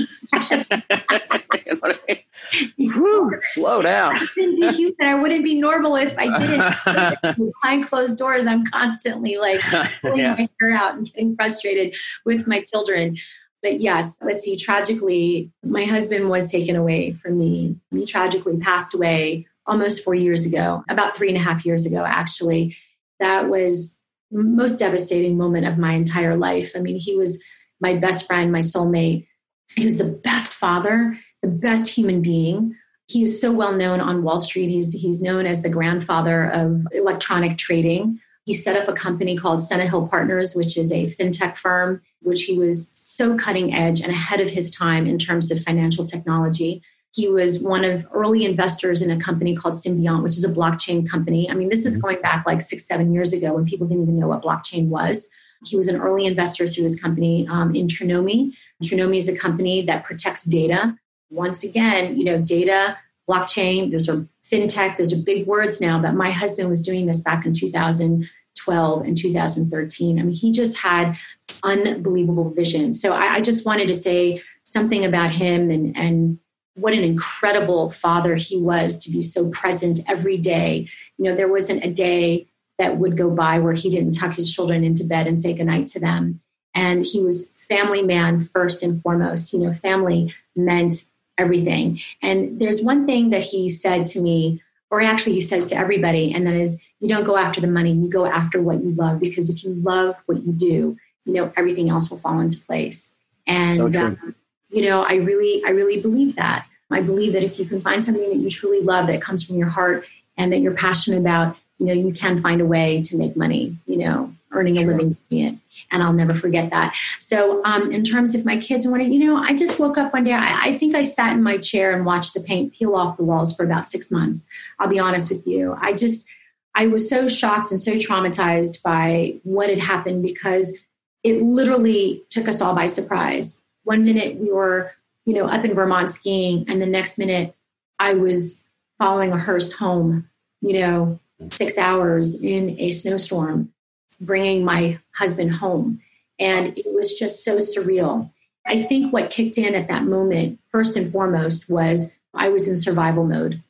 Whew, 2.77 3.32
slow 3.54 3.82
down. 3.82 4.15
I 4.15 4.27
wouldn't 4.36 4.62
be 4.62 4.71
human. 4.71 4.95
I 5.01 5.15
wouldn't 5.15 5.43
be 5.43 5.56
normal 5.56 5.95
if 5.95 6.15
I 6.17 6.36
didn't. 6.38 7.41
Behind 7.62 7.88
closed 7.88 8.17
doors, 8.17 8.47
I'm 8.47 8.65
constantly 8.65 9.38
like 9.38 9.62
pulling 10.01 10.19
yeah. 10.19 10.36
my 10.36 10.49
hair 10.60 10.71
out 10.73 10.95
and 10.95 11.06
getting 11.06 11.36
frustrated 11.36 11.95
with 12.25 12.47
my 12.47 12.62
children. 12.62 13.17
But 13.62 13.80
yes, 13.80 14.17
let's 14.21 14.43
see. 14.43 14.58
Tragically, 14.58 15.51
my 15.63 15.86
husband 15.86 16.30
was 16.30 16.51
taken 16.51 16.75
away 16.75 17.13
from 17.13 17.38
me. 17.38 17.77
He 17.91 18.06
tragically 18.06 18.58
passed 18.58 18.93
away 18.93 19.47
almost 19.67 20.04
four 20.04 20.15
years 20.15 20.45
ago, 20.45 20.84
about 20.89 21.15
three 21.15 21.30
and 21.30 21.38
a 21.38 21.41
half 21.41 21.65
years 21.65 21.86
ago, 21.86 22.04
actually. 22.04 22.75
That 23.19 23.49
was 23.49 23.99
most 24.32 24.80
devastating 24.80 25.38
moment 25.38 25.67
of 25.67 25.77
my 25.77 25.93
entire 25.93 26.36
life. 26.36 26.71
I 26.75 26.80
mean, 26.80 26.95
he 26.95 27.15
was 27.15 27.43
my 27.80 27.95
best 27.95 28.25
friend, 28.25 28.51
my 28.51 28.60
soulmate. 28.60 29.27
He 29.75 29.84
was 29.84 29.97
the 29.97 30.19
best 30.23 30.54
father 30.54 31.17
the 31.41 31.47
best 31.47 31.88
human 31.89 32.21
being. 32.21 32.75
He 33.08 33.23
is 33.23 33.41
so 33.41 33.51
well 33.51 33.73
known 33.73 33.99
on 33.99 34.23
Wall 34.23 34.38
Street. 34.38 34.69
He's, 34.69 34.93
he's 34.93 35.21
known 35.21 35.45
as 35.45 35.62
the 35.62 35.69
grandfather 35.69 36.49
of 36.49 36.88
electronic 36.93 37.58
trading. 37.58 38.19
He 38.45 38.54
set 38.54 38.75
up 38.75 38.88
a 38.88 38.93
company 38.93 39.38
called 39.38 39.60
Senehill 39.60 40.10
Partners, 40.10 40.56
which 40.56 40.77
is 40.77 40.91
a 40.91 41.04
fintech 41.04 41.58
firm, 41.58 42.01
which 42.21 42.43
he 42.43 42.58
was 42.58 42.91
so 42.97 43.38
cutting 43.38 43.73
edge 43.73 44.01
and 44.01 44.12
ahead 44.12 44.39
of 44.39 44.49
his 44.49 44.71
time 44.71 45.06
in 45.06 45.19
terms 45.19 45.51
of 45.51 45.60
financial 45.60 46.06
technology. 46.06 46.82
He 47.13 47.27
was 47.27 47.60
one 47.60 47.84
of 47.84 48.08
early 48.13 48.45
investors 48.45 49.01
in 49.01 49.12
a 49.12 49.19
company 49.19 49.56
called 49.56 49.73
Symbiont, 49.73 50.23
which 50.23 50.38
is 50.38 50.45
a 50.45 50.54
blockchain 50.54 51.08
company. 51.08 51.49
I 51.49 51.54
mean, 51.54 51.69
this 51.69 51.86
is 51.86 51.95
mm-hmm. 51.95 52.01
going 52.01 52.21
back 52.21 52.45
like 52.45 52.62
six, 52.62 52.88
seven 52.88 53.13
years 53.13 53.34
ago 53.34 53.54
when 53.54 53.65
people 53.65 53.86
didn't 53.86 54.04
even 54.04 54.17
know 54.17 54.30
what 54.30 54.41
blockchain 54.41 54.88
was. 54.88 55.30
He 55.65 55.75
was 55.75 55.88
an 55.88 56.01
early 56.01 56.25
investor 56.25 56.67
through 56.67 56.86
his 56.86 56.99
company 56.99 57.47
um, 57.47 57.75
in 57.75 57.88
Trinomi. 57.88 58.54
Trinomi 58.84 59.17
is 59.17 59.30
a 59.30 59.38
company 59.38 59.86
that 59.86 60.04
protects 60.04 60.43
data 60.43 60.97
once 61.32 61.63
again, 61.63 62.17
you 62.17 62.26
know, 62.26 62.39
data, 62.39 62.98
blockchain, 63.28 63.91
those 63.91 64.10
are 64.10 64.28
fintech, 64.44 64.98
those 64.98 65.13
are 65.13 65.24
big 65.24 65.48
words 65.48 65.80
now, 65.80 66.00
but 66.00 66.13
my 66.13 66.32
husband 66.32 66.70
was 66.70 66.82
doing 66.82 67.06
this 67.06 67.22
back 67.22 67.46
in 67.46 67.54
2012 67.54 69.02
and 69.04 69.17
2013. 69.17 70.20
I 70.20 70.24
mean, 70.24 70.36
he 70.36 70.52
just 70.52 70.78
had 70.78 71.15
unbelievable 71.63 72.50
vision. 72.50 72.94
So 72.94 73.13
I, 73.13 73.36
I 73.36 73.41
just 73.41 73.65
wanted 73.65 73.88
to 73.88 73.94
say 73.94 74.41
something 74.63 75.06
about 75.06 75.32
him 75.32 75.72
and, 75.72 75.96
and 75.96 76.39
what 76.76 76.94
an 76.94 77.04
incredible 77.04 77.89
father 77.89 78.36
he 78.36 78.58
was 78.58 79.00
to 79.04 79.12
be 79.12 79.22
so 79.22 79.50
present 79.50 80.00
every 80.08 80.38
day. 80.38 80.88
You 81.17 81.26
know, 81.26 81.36
there 81.36 81.50
wasn't 81.50 81.84
a 81.84 81.91
day 81.91 82.48
that 82.80 82.98
would 82.98 83.17
go 83.17 83.30
by 83.30 83.60
where 83.60 83.74
he 83.74 83.89
didn't 83.89 84.13
tuck 84.13 84.34
his 84.34 84.52
children 84.52 84.84
into 84.84 85.04
bed 85.04 85.28
and 85.28 85.39
say 85.39 85.54
goodnight 85.54 85.88
to 85.88 86.00
them. 86.00 86.41
And 86.74 87.06
he 87.06 87.22
was 87.22 87.52
family 87.67 88.02
man 88.02 88.39
first 88.39 88.82
and 88.82 89.00
foremost. 89.02 89.54
You 89.54 89.60
know, 89.60 89.72
family 89.72 90.34
meant 90.56 91.04
everything. 91.38 92.00
And 92.22 92.60
there's 92.60 92.82
one 92.82 93.06
thing 93.06 93.30
that 93.32 93.41
he 93.41 93.70
said 93.70 94.06
to 94.08 94.22
me, 94.22 94.62
or 94.89 95.02
actually 95.02 95.34
he 95.34 95.41
says 95.41 95.67
to 95.67 95.76
everybody, 95.76 96.34
and 96.34 96.46
that 96.48 96.56
is 96.56 96.82
you 97.00 97.08
don't 97.08 97.26
go 97.26 97.38
after 97.38 97.62
the 97.62 97.67
money, 97.67 97.91
you 97.91 98.10
go 98.10 98.26
after 98.26 98.62
what 98.62 98.84
you 98.84 98.91
love. 98.91 99.20
Because 99.20 99.50
if 99.50 99.63
you 99.63 99.74
love 99.74 100.22
what 100.26 100.46
you 100.46 100.52
do, 100.52 100.98
you 101.26 101.34
know, 101.34 101.52
everything 101.56 101.89
else 101.89 102.10
will 102.10 102.17
fall 102.17 102.39
into 102.39 102.60
place. 102.60 103.13
And 103.48 103.94
so 103.94 104.00
um, 104.00 104.36
you 104.70 104.84
know, 104.84 105.04
I 105.04 105.15
really, 105.15 105.63
I 105.65 105.72
really 105.72 106.02
believe 106.02 106.36
that. 106.36 106.65
I 106.89 107.02
believe 107.02 107.34
that 107.34 107.44
if 107.44 107.58
you 107.58 107.65
can 107.65 107.82
find 107.82 108.04
something 108.04 108.30
that 108.30 108.38
you 108.38 108.50
truly 108.50 108.82
love 108.82 109.08
that 109.08 109.22
comes 109.22 109.44
from 109.44 109.58
your 109.58 109.70
heart 109.70 110.06
and 110.38 110.52
that 110.52 110.60
you're 110.60 110.74
passionate 110.74 111.20
about, 111.20 111.56
you 111.82 111.88
know, 111.88 111.94
you 111.94 112.13
can 112.13 112.39
find 112.39 112.62
a 112.62 112.65
way 112.65 113.02
to 113.02 113.17
make 113.17 113.36
money, 113.36 113.76
you 113.88 113.98
know, 113.98 114.32
earning 114.52 114.78
a 114.78 114.86
living 114.86 115.17
doing 115.32 115.46
it. 115.46 115.56
And 115.89 116.04
I'll 116.04 116.13
never 116.13 116.36
forget 116.36 116.70
that. 116.70 116.94
So, 117.17 117.65
um, 117.65 117.91
in 117.91 118.04
terms 118.04 118.36
of 118.36 118.46
my 118.46 118.58
kids 118.58 118.86
and 118.86 118.91
what, 118.91 119.04
you 119.04 119.26
know, 119.26 119.36
I 119.36 119.56
just 119.56 119.80
woke 119.80 119.98
up 119.98 120.13
one 120.13 120.24
day. 120.24 120.34
I, 120.34 120.67
I 120.67 120.78
think 120.78 120.94
I 120.94 121.02
sat 121.02 121.34
in 121.34 121.41
my 121.41 121.58
chair 121.58 121.91
and 121.91 122.06
watched 122.06 122.36
the 122.36 122.39
paint 122.39 122.74
peel 122.74 122.96
off 122.96 123.17
the 123.17 123.24
walls 123.24 123.56
for 123.56 123.65
about 123.65 123.88
six 123.88 124.12
months. 124.12 124.46
I'll 124.78 124.89
be 124.89 125.00
honest 125.00 125.32
with 125.32 125.48
you. 125.48 125.76
I 125.82 125.94
just, 125.94 126.28
I 126.76 126.86
was 126.86 127.10
so 127.10 127.28
shocked 127.28 127.72
and 127.72 127.82
so 127.82 127.94
traumatized 127.94 128.84
by 128.84 129.39
what 129.41 129.70
had 129.70 129.80
happened 129.80 130.22
because 130.22 130.78
it 131.24 131.41
literally 131.41 132.24
took 132.30 132.48
us 132.48 132.62
all 132.62 132.76
by 132.76 132.86
surprise. 132.86 133.63
One 133.86 134.06
minute 134.06 134.36
we 134.36 134.52
were, 134.52 134.91
you 135.26 135.34
know, 135.34 135.48
up 135.48 135.65
in 135.65 135.74
Vermont 135.74 136.12
skiing, 136.12 136.63
and 136.70 136.80
the 136.80 136.86
next 136.86 137.17
minute 137.17 137.56
I 137.98 138.13
was 138.13 138.65
following 139.00 139.32
a 139.32 139.38
hearse 139.39 139.74
home, 139.74 140.30
you 140.62 140.80
know, 140.80 141.20
six 141.51 141.77
hours 141.77 142.43
in 142.43 142.80
a 142.80 142.91
snowstorm 142.91 143.71
bringing 144.19 144.63
my 144.63 144.99
husband 145.15 145.51
home. 145.54 145.99
And 146.39 146.77
it 146.77 146.93
was 146.93 147.17
just 147.17 147.43
so 147.43 147.58
surreal. 147.58 148.32
I 148.65 148.82
think 148.82 149.12
what 149.12 149.32
kicked 149.32 149.58
in 149.58 149.75
at 149.75 149.88
that 149.88 150.04
moment, 150.04 150.60
first 150.69 150.95
and 150.95 151.12
foremost, 151.12 151.69
was 151.69 152.15
I 152.34 152.49
was 152.49 152.67
in 152.67 152.75
survival 152.75 153.25
mode. 153.25 153.62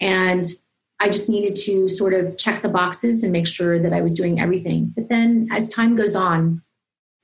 And 0.00 0.44
I 1.00 1.08
just 1.08 1.28
needed 1.28 1.54
to 1.64 1.88
sort 1.88 2.14
of 2.14 2.36
check 2.38 2.62
the 2.62 2.68
boxes 2.68 3.22
and 3.22 3.32
make 3.32 3.46
sure 3.46 3.78
that 3.80 3.92
I 3.92 4.00
was 4.00 4.12
doing 4.12 4.40
everything. 4.40 4.92
But 4.94 5.08
then 5.08 5.48
as 5.50 5.68
time 5.68 5.96
goes 5.96 6.14
on, 6.14 6.62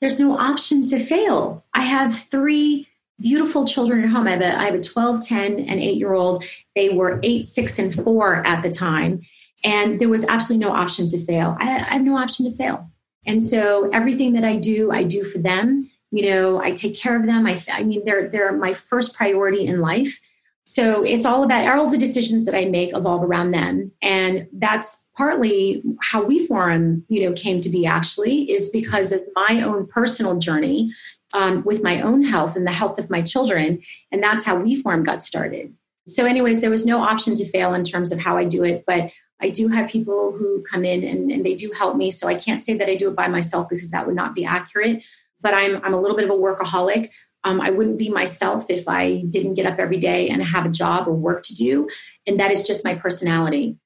there's 0.01 0.19
no 0.19 0.37
option 0.37 0.87
to 0.87 0.99
fail. 0.99 1.65
I 1.75 1.83
have 1.83 2.15
three 2.15 2.89
beautiful 3.21 3.67
children 3.67 4.05
at 4.05 4.11
home. 4.11 4.27
I 4.27 4.33
have 4.33 4.41
a, 4.41 4.59
I 4.59 4.65
have 4.65 4.75
a 4.75 4.81
12, 4.81 5.27
10, 5.27 5.59
and 5.61 5.81
8 5.81 5.97
year 5.97 6.13
old. 6.13 6.45
They 6.75 6.91
were 6.91 7.21
8, 7.23 7.47
6, 7.47 7.79
and 7.79 7.95
4 7.95 8.47
at 8.47 8.63
the 8.63 8.71
time. 8.71 9.23
And 9.65 10.01
there 10.01 10.09
was 10.09 10.25
absolutely 10.25 10.65
no 10.67 10.73
option 10.73 11.07
to 11.09 11.19
fail. 11.19 11.57
I, 11.59 11.79
I 11.79 11.95
have 11.95 12.03
no 12.03 12.17
option 12.17 12.51
to 12.51 12.57
fail. 12.57 12.91
And 13.27 13.43
so 13.43 13.91
everything 13.93 14.33
that 14.35 14.45
I 14.45 14.57
do, 14.57 14.93
I 14.93 15.03
do 15.03 15.25
for 15.25 15.39
them. 15.39 15.91
You 16.13 16.31
know, 16.31 16.63
I 16.63 16.71
take 16.71 16.97
care 16.97 17.19
of 17.19 17.27
them. 17.27 17.47
I, 17.47 17.63
I 17.71 17.83
mean, 17.83 18.05
they're 18.05 18.29
they're 18.29 18.57
my 18.57 18.73
first 18.73 19.15
priority 19.15 19.67
in 19.67 19.81
life. 19.81 20.21
So 20.65 21.05
it's 21.05 21.25
all 21.25 21.45
about 21.45 21.67
all 21.67 21.89
the 21.89 21.99
decisions 21.99 22.45
that 22.45 22.55
I 22.55 22.65
make 22.65 22.97
evolve 22.97 23.23
around 23.23 23.51
them, 23.53 23.93
and 24.03 24.49
that's 24.53 25.09
partly 25.17 25.83
how 26.03 26.25
We 26.25 26.47
Forum, 26.47 27.05
you 27.09 27.25
know, 27.25 27.35
came 27.35 27.61
to 27.61 27.69
be. 27.69 27.87
Actually, 27.87 28.51
is 28.51 28.71
because 28.71 29.13
of 29.13 29.21
my 29.35 29.63
own 29.63 29.87
personal 29.89 30.39
journey 30.39 30.93
um, 31.35 31.63
with 31.65 31.83
my 31.83 32.01
own 32.01 32.23
health 32.23 32.57
and 32.57 32.67
the 32.67 32.73
health 32.73 32.99
of 32.99 33.11
my 33.11 33.23
children, 33.23 33.83
and 34.13 34.23
that's 34.23 34.45
how 34.45 34.59
We 34.59 34.81
Forum 34.81 35.03
got 35.03 35.23
started. 35.23 35.75
So, 36.07 36.25
anyways, 36.25 36.61
there 36.61 36.71
was 36.71 36.87
no 36.87 37.01
option 37.01 37.35
to 37.35 37.49
fail 37.49 37.75
in 37.75 37.83
terms 37.83 38.13
of 38.13 38.21
how 38.21 38.37
I 38.37 38.45
do 38.45 38.63
it, 38.63 38.85
but 38.87 39.11
I 39.41 39.51
do 39.51 39.69
have 39.69 39.91
people 39.91 40.33
who 40.33 40.63
come 40.63 40.85
in 40.85 41.05
and, 41.05 41.31
and, 41.31 41.45
they 41.45 41.55
do 41.55 41.71
help 41.73 41.97
me. 41.97 42.11
So 42.11 42.27
I 42.27 42.35
can't 42.35 42.63
say 42.63 42.77
that 42.79 42.89
I 42.89 42.95
do 42.95 43.11
it 43.11 43.17
by 43.17 43.29
myself 43.29 43.69
because 43.69 43.91
that 43.91 44.07
would 44.07 44.17
not 44.17 44.35
be 44.35 44.45
accurate. 44.45 45.03
But 45.41 45.53
I'm, 45.53 45.77
I'm 45.85 45.93
a 45.93 46.01
little 46.01 46.17
bit 46.17 46.25
of 46.25 46.31
a 46.31 46.41
workaholic. 46.41 47.11
Um, 47.45 47.61
I 47.61 47.71
wouldn't 47.71 47.99
be 47.99 48.09
myself 48.09 48.71
if 48.71 48.89
I 48.89 49.23
didn't 49.31 49.55
get 49.55 49.67
up 49.67 49.79
every 49.79 50.01
day 50.01 50.29
and 50.31 50.43
have 50.43 50.65
a 50.65 50.71
job 50.71 51.07
or 51.07 51.13
work 51.13 51.43
to 51.45 51.55
do. 51.55 51.89
And 52.27 52.41
that 52.41 52.51
is 52.51 52.65
just 52.65 52.85
my 52.85 52.95
personality. 52.95 53.77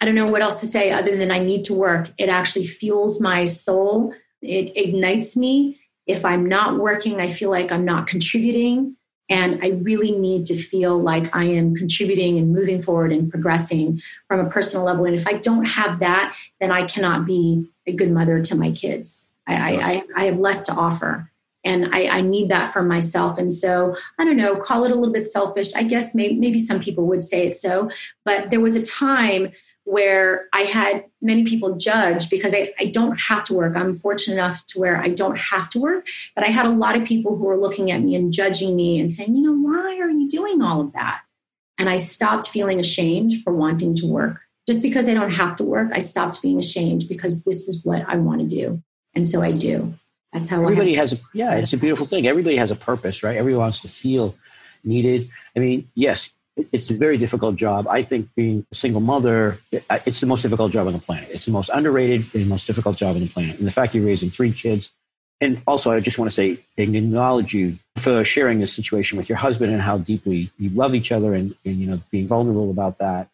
I 0.00 0.06
don't 0.06 0.14
know 0.14 0.26
what 0.26 0.42
else 0.42 0.60
to 0.60 0.66
say 0.66 0.90
other 0.90 1.16
than 1.16 1.30
I 1.30 1.38
need 1.38 1.64
to 1.66 1.74
work. 1.74 2.08
It 2.18 2.28
actually 2.28 2.66
fuels 2.66 3.20
my 3.20 3.44
soul, 3.44 4.12
it 4.42 4.72
ignites 4.76 5.36
me. 5.36 5.80
If 6.06 6.24
I'm 6.24 6.46
not 6.46 6.78
working, 6.78 7.20
I 7.20 7.28
feel 7.28 7.50
like 7.50 7.72
I'm 7.72 7.84
not 7.84 8.06
contributing. 8.06 8.96
And 9.30 9.60
I 9.62 9.68
really 9.68 10.12
need 10.12 10.46
to 10.46 10.54
feel 10.54 11.00
like 11.00 11.34
I 11.34 11.44
am 11.44 11.74
contributing 11.74 12.38
and 12.38 12.52
moving 12.52 12.82
forward 12.82 13.12
and 13.12 13.30
progressing 13.30 14.02
from 14.28 14.40
a 14.40 14.50
personal 14.50 14.84
level. 14.84 15.06
And 15.06 15.14
if 15.14 15.26
I 15.26 15.34
don't 15.34 15.64
have 15.64 16.00
that, 16.00 16.36
then 16.60 16.70
I 16.70 16.84
cannot 16.86 17.24
be 17.24 17.66
a 17.86 17.92
good 17.92 18.10
mother 18.10 18.40
to 18.42 18.54
my 18.54 18.70
kids. 18.70 19.30
I, 19.46 19.54
I, 19.54 20.02
I 20.16 20.24
have 20.26 20.38
less 20.38 20.64
to 20.66 20.72
offer. 20.72 21.30
And 21.64 21.94
I, 21.94 22.06
I, 22.08 22.20
need 22.20 22.50
that 22.50 22.72
for 22.72 22.82
myself. 22.82 23.38
And 23.38 23.50
so, 23.50 23.96
I 24.18 24.24
don't 24.24 24.36
know, 24.36 24.54
call 24.56 24.84
it 24.84 24.90
a 24.90 24.94
little 24.94 25.12
bit 25.12 25.26
selfish. 25.26 25.74
I 25.74 25.82
guess 25.82 26.14
maybe, 26.14 26.34
maybe 26.34 26.58
some 26.58 26.78
people 26.78 27.06
would 27.06 27.22
say 27.22 27.46
it 27.46 27.54
so. 27.56 27.90
But 28.22 28.50
there 28.50 28.60
was 28.60 28.76
a 28.76 28.84
time 28.84 29.50
where 29.84 30.46
I 30.52 30.62
had 30.62 31.04
many 31.20 31.44
people 31.44 31.76
judge 31.76 32.30
because 32.30 32.54
I, 32.54 32.72
I, 32.80 32.86
don't 32.86 33.20
have 33.20 33.44
to 33.44 33.54
work. 33.54 33.76
I'm 33.76 33.94
fortunate 33.94 34.34
enough 34.34 34.64
to 34.68 34.80
where 34.80 34.96
I 34.96 35.10
don't 35.10 35.38
have 35.38 35.68
to 35.70 35.78
work, 35.78 36.06
but 36.34 36.42
I 36.42 36.48
had 36.48 36.64
a 36.64 36.70
lot 36.70 36.96
of 36.96 37.04
people 37.04 37.36
who 37.36 37.44
were 37.44 37.60
looking 37.60 37.90
at 37.90 38.00
me 38.00 38.14
and 38.14 38.32
judging 38.32 38.74
me 38.74 38.98
and 38.98 39.10
saying, 39.10 39.34
you 39.34 39.42
know, 39.42 39.52
why 39.52 39.98
are 40.00 40.08
you 40.08 40.28
doing 40.28 40.62
all 40.62 40.80
of 40.80 40.92
that? 40.94 41.20
And 41.76 41.90
I 41.90 41.96
stopped 41.96 42.48
feeling 42.48 42.80
ashamed 42.80 43.42
for 43.42 43.52
wanting 43.52 43.94
to 43.96 44.06
work. 44.06 44.40
Just 44.66 44.80
because 44.80 45.06
I 45.06 45.14
don't 45.14 45.32
have 45.32 45.56
to 45.58 45.64
work, 45.64 45.90
I 45.92 45.98
stopped 45.98 46.40
being 46.40 46.58
ashamed 46.58 47.06
because 47.06 47.44
this 47.44 47.68
is 47.68 47.84
what 47.84 48.02
I 48.08 48.16
want 48.16 48.40
to 48.40 48.46
do. 48.46 48.82
And 49.14 49.28
so 49.28 49.42
I 49.42 49.52
do. 49.52 49.94
That's 50.32 50.48
how 50.48 50.62
everybody 50.62 50.94
has 50.94 51.12
a 51.12 51.18
yeah, 51.32 51.54
it's 51.54 51.72
a 51.72 51.76
beautiful 51.76 52.06
thing. 52.06 52.26
Everybody 52.26 52.56
has 52.56 52.70
a 52.70 52.76
purpose, 52.76 53.22
right? 53.22 53.36
Everyone 53.36 53.60
wants 53.60 53.82
to 53.82 53.88
feel 53.88 54.34
needed. 54.82 55.30
I 55.54 55.60
mean, 55.60 55.88
yes, 55.94 56.30
it's 56.56 56.90
a 56.90 56.94
very 56.94 57.16
difficult 57.16 57.56
job. 57.56 57.88
I 57.88 58.02
think 58.02 58.32
being 58.34 58.66
a 58.70 58.74
single 58.74 59.00
mother, 59.00 59.58
it's 59.72 60.20
the 60.20 60.26
most 60.26 60.42
difficult 60.42 60.72
job 60.72 60.86
on 60.86 60.92
the 60.92 60.98
planet. 60.98 61.28
It's 61.30 61.46
the 61.46 61.50
most 61.50 61.68
underrated 61.68 62.26
and 62.34 62.48
most 62.48 62.66
difficult 62.66 62.96
job 62.96 63.16
on 63.16 63.22
the 63.22 63.28
planet. 63.28 63.58
And 63.58 63.66
the 63.66 63.72
fact 63.72 63.94
you're 63.94 64.06
raising 64.06 64.30
three 64.30 64.52
kids. 64.52 64.90
And 65.40 65.60
also, 65.66 65.90
I 65.90 65.98
just 66.00 66.16
want 66.16 66.30
to 66.30 66.34
say, 66.34 66.58
acknowledge 66.76 67.54
you 67.54 67.76
for 67.98 68.24
sharing 68.24 68.60
this 68.60 68.72
situation 68.72 69.18
with 69.18 69.28
your 69.28 69.36
husband 69.36 69.72
and 69.72 69.82
how 69.82 69.98
deeply 69.98 70.50
you 70.58 70.70
love 70.70 70.94
each 70.94 71.10
other 71.10 71.34
and, 71.34 71.54
and 71.64 71.76
you 71.76 71.88
know, 71.88 72.00
being 72.10 72.28
vulnerable 72.28 72.70
about 72.70 72.98
that. 72.98 73.28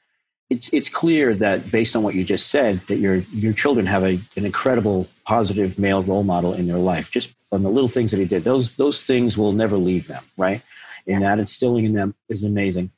It's, 0.49 0.71
it's 0.73 0.89
clear 0.89 1.35
that 1.35 1.71
based 1.71 1.95
on 1.95 2.03
what 2.03 2.15
you 2.15 2.25
just 2.25 2.49
said, 2.49 2.81
that 2.89 2.97
your, 2.97 3.17
your 3.33 3.53
children 3.53 3.87
have 3.87 4.03
a, 4.03 4.19
an 4.37 4.47
incredible 4.47 5.09
positive 5.25 5.79
male 5.79 6.03
role 6.03 6.25
model 6.25 6.55
in 6.55 6.67
their 6.67 6.79
life, 6.79 7.11
just 7.11 7.35
on 7.53 7.63
the 7.63 7.71
little 7.71 7.89
things 7.89 8.11
that 8.11 8.17
he 8.17 8.25
did. 8.25 8.45
Those, 8.45 8.77
those 8.77 9.05
things 9.05 9.37
will 9.37 9.53
never 9.53 9.77
leave 9.77 10.09
them, 10.09 10.25
right? 10.37 10.63
And 11.07 11.23
that 11.23 11.39
instilling 11.39 11.85
in 11.85 11.93
them 11.93 12.15
is 12.29 12.43
amazing 12.43 12.91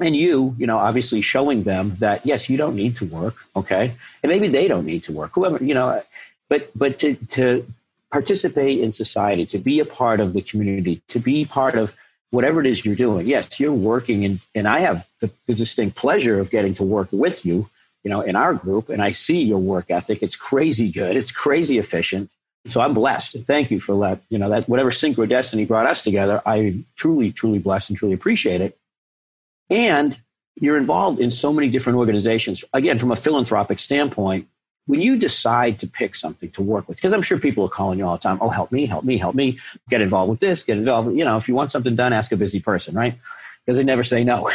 and 0.00 0.14
you, 0.14 0.54
you 0.58 0.66
know, 0.66 0.78
obviously 0.78 1.20
showing 1.20 1.64
them 1.64 1.94
that 1.98 2.24
yes, 2.24 2.48
you 2.48 2.56
don't 2.56 2.76
need 2.76 2.96
to 2.96 3.04
work, 3.06 3.36
okay, 3.56 3.92
and 4.22 4.30
maybe 4.30 4.48
they 4.48 4.68
don't 4.68 4.86
need 4.86 5.04
to 5.04 5.12
work, 5.12 5.32
whoever, 5.34 5.62
you 5.62 5.74
know, 5.74 6.02
but 6.48 6.70
but 6.74 6.98
to 7.00 7.14
to 7.30 7.66
participate 8.10 8.80
in 8.80 8.92
society, 8.92 9.44
to 9.46 9.58
be 9.58 9.80
a 9.80 9.84
part 9.84 10.20
of 10.20 10.32
the 10.32 10.42
community, 10.42 11.02
to 11.08 11.18
be 11.18 11.44
part 11.44 11.74
of 11.74 11.94
whatever 12.30 12.60
it 12.60 12.66
is 12.66 12.84
you're 12.84 12.94
doing. 12.94 13.26
Yes, 13.26 13.58
you're 13.58 13.72
working, 13.72 14.24
and 14.24 14.40
and 14.54 14.68
I 14.68 14.80
have 14.80 15.06
the, 15.20 15.30
the 15.46 15.54
distinct 15.54 15.96
pleasure 15.96 16.38
of 16.38 16.50
getting 16.50 16.74
to 16.76 16.84
work 16.84 17.08
with 17.10 17.44
you, 17.44 17.68
you 18.04 18.10
know, 18.10 18.20
in 18.20 18.36
our 18.36 18.54
group, 18.54 18.88
and 18.88 19.02
I 19.02 19.12
see 19.12 19.42
your 19.42 19.58
work 19.58 19.90
ethic. 19.90 20.22
It's 20.22 20.36
crazy 20.36 20.90
good. 20.90 21.16
It's 21.16 21.32
crazy 21.32 21.78
efficient. 21.78 22.30
So 22.68 22.80
I'm 22.80 22.92
blessed. 22.94 23.36
Thank 23.46 23.70
you 23.70 23.80
for 23.80 23.98
that. 24.06 24.20
You 24.28 24.38
know, 24.38 24.50
that 24.50 24.68
whatever 24.68 24.90
synchro 24.90 25.28
destiny 25.28 25.64
brought 25.64 25.86
us 25.86 26.02
together, 26.02 26.42
I 26.44 26.84
truly, 26.96 27.32
truly 27.32 27.58
blessed 27.58 27.90
and 27.90 27.98
truly 27.98 28.14
appreciate 28.14 28.60
it. 28.60 28.77
And 29.70 30.18
you're 30.56 30.76
involved 30.76 31.20
in 31.20 31.30
so 31.30 31.52
many 31.52 31.68
different 31.68 31.98
organizations. 31.98 32.64
Again, 32.72 32.98
from 32.98 33.12
a 33.12 33.16
philanthropic 33.16 33.78
standpoint, 33.78 34.48
when 34.86 35.00
you 35.02 35.16
decide 35.16 35.78
to 35.80 35.86
pick 35.86 36.14
something 36.14 36.50
to 36.52 36.62
work 36.62 36.88
with, 36.88 36.96
because 36.96 37.12
I'm 37.12 37.22
sure 37.22 37.38
people 37.38 37.64
are 37.64 37.68
calling 37.68 37.98
you 37.98 38.06
all 38.06 38.16
the 38.16 38.22
time, 38.22 38.38
oh, 38.40 38.48
help 38.48 38.72
me, 38.72 38.86
help 38.86 39.04
me, 39.04 39.18
help 39.18 39.34
me, 39.34 39.58
get 39.90 40.00
involved 40.00 40.30
with 40.30 40.40
this, 40.40 40.64
get 40.64 40.78
involved. 40.78 41.14
You 41.14 41.24
know, 41.24 41.36
if 41.36 41.46
you 41.46 41.54
want 41.54 41.70
something 41.70 41.94
done, 41.94 42.12
ask 42.12 42.32
a 42.32 42.36
busy 42.36 42.58
person, 42.58 42.94
right? 42.94 43.14
Because 43.64 43.76
they 43.76 43.84
never 43.84 44.02
say 44.02 44.24
no. 44.24 44.50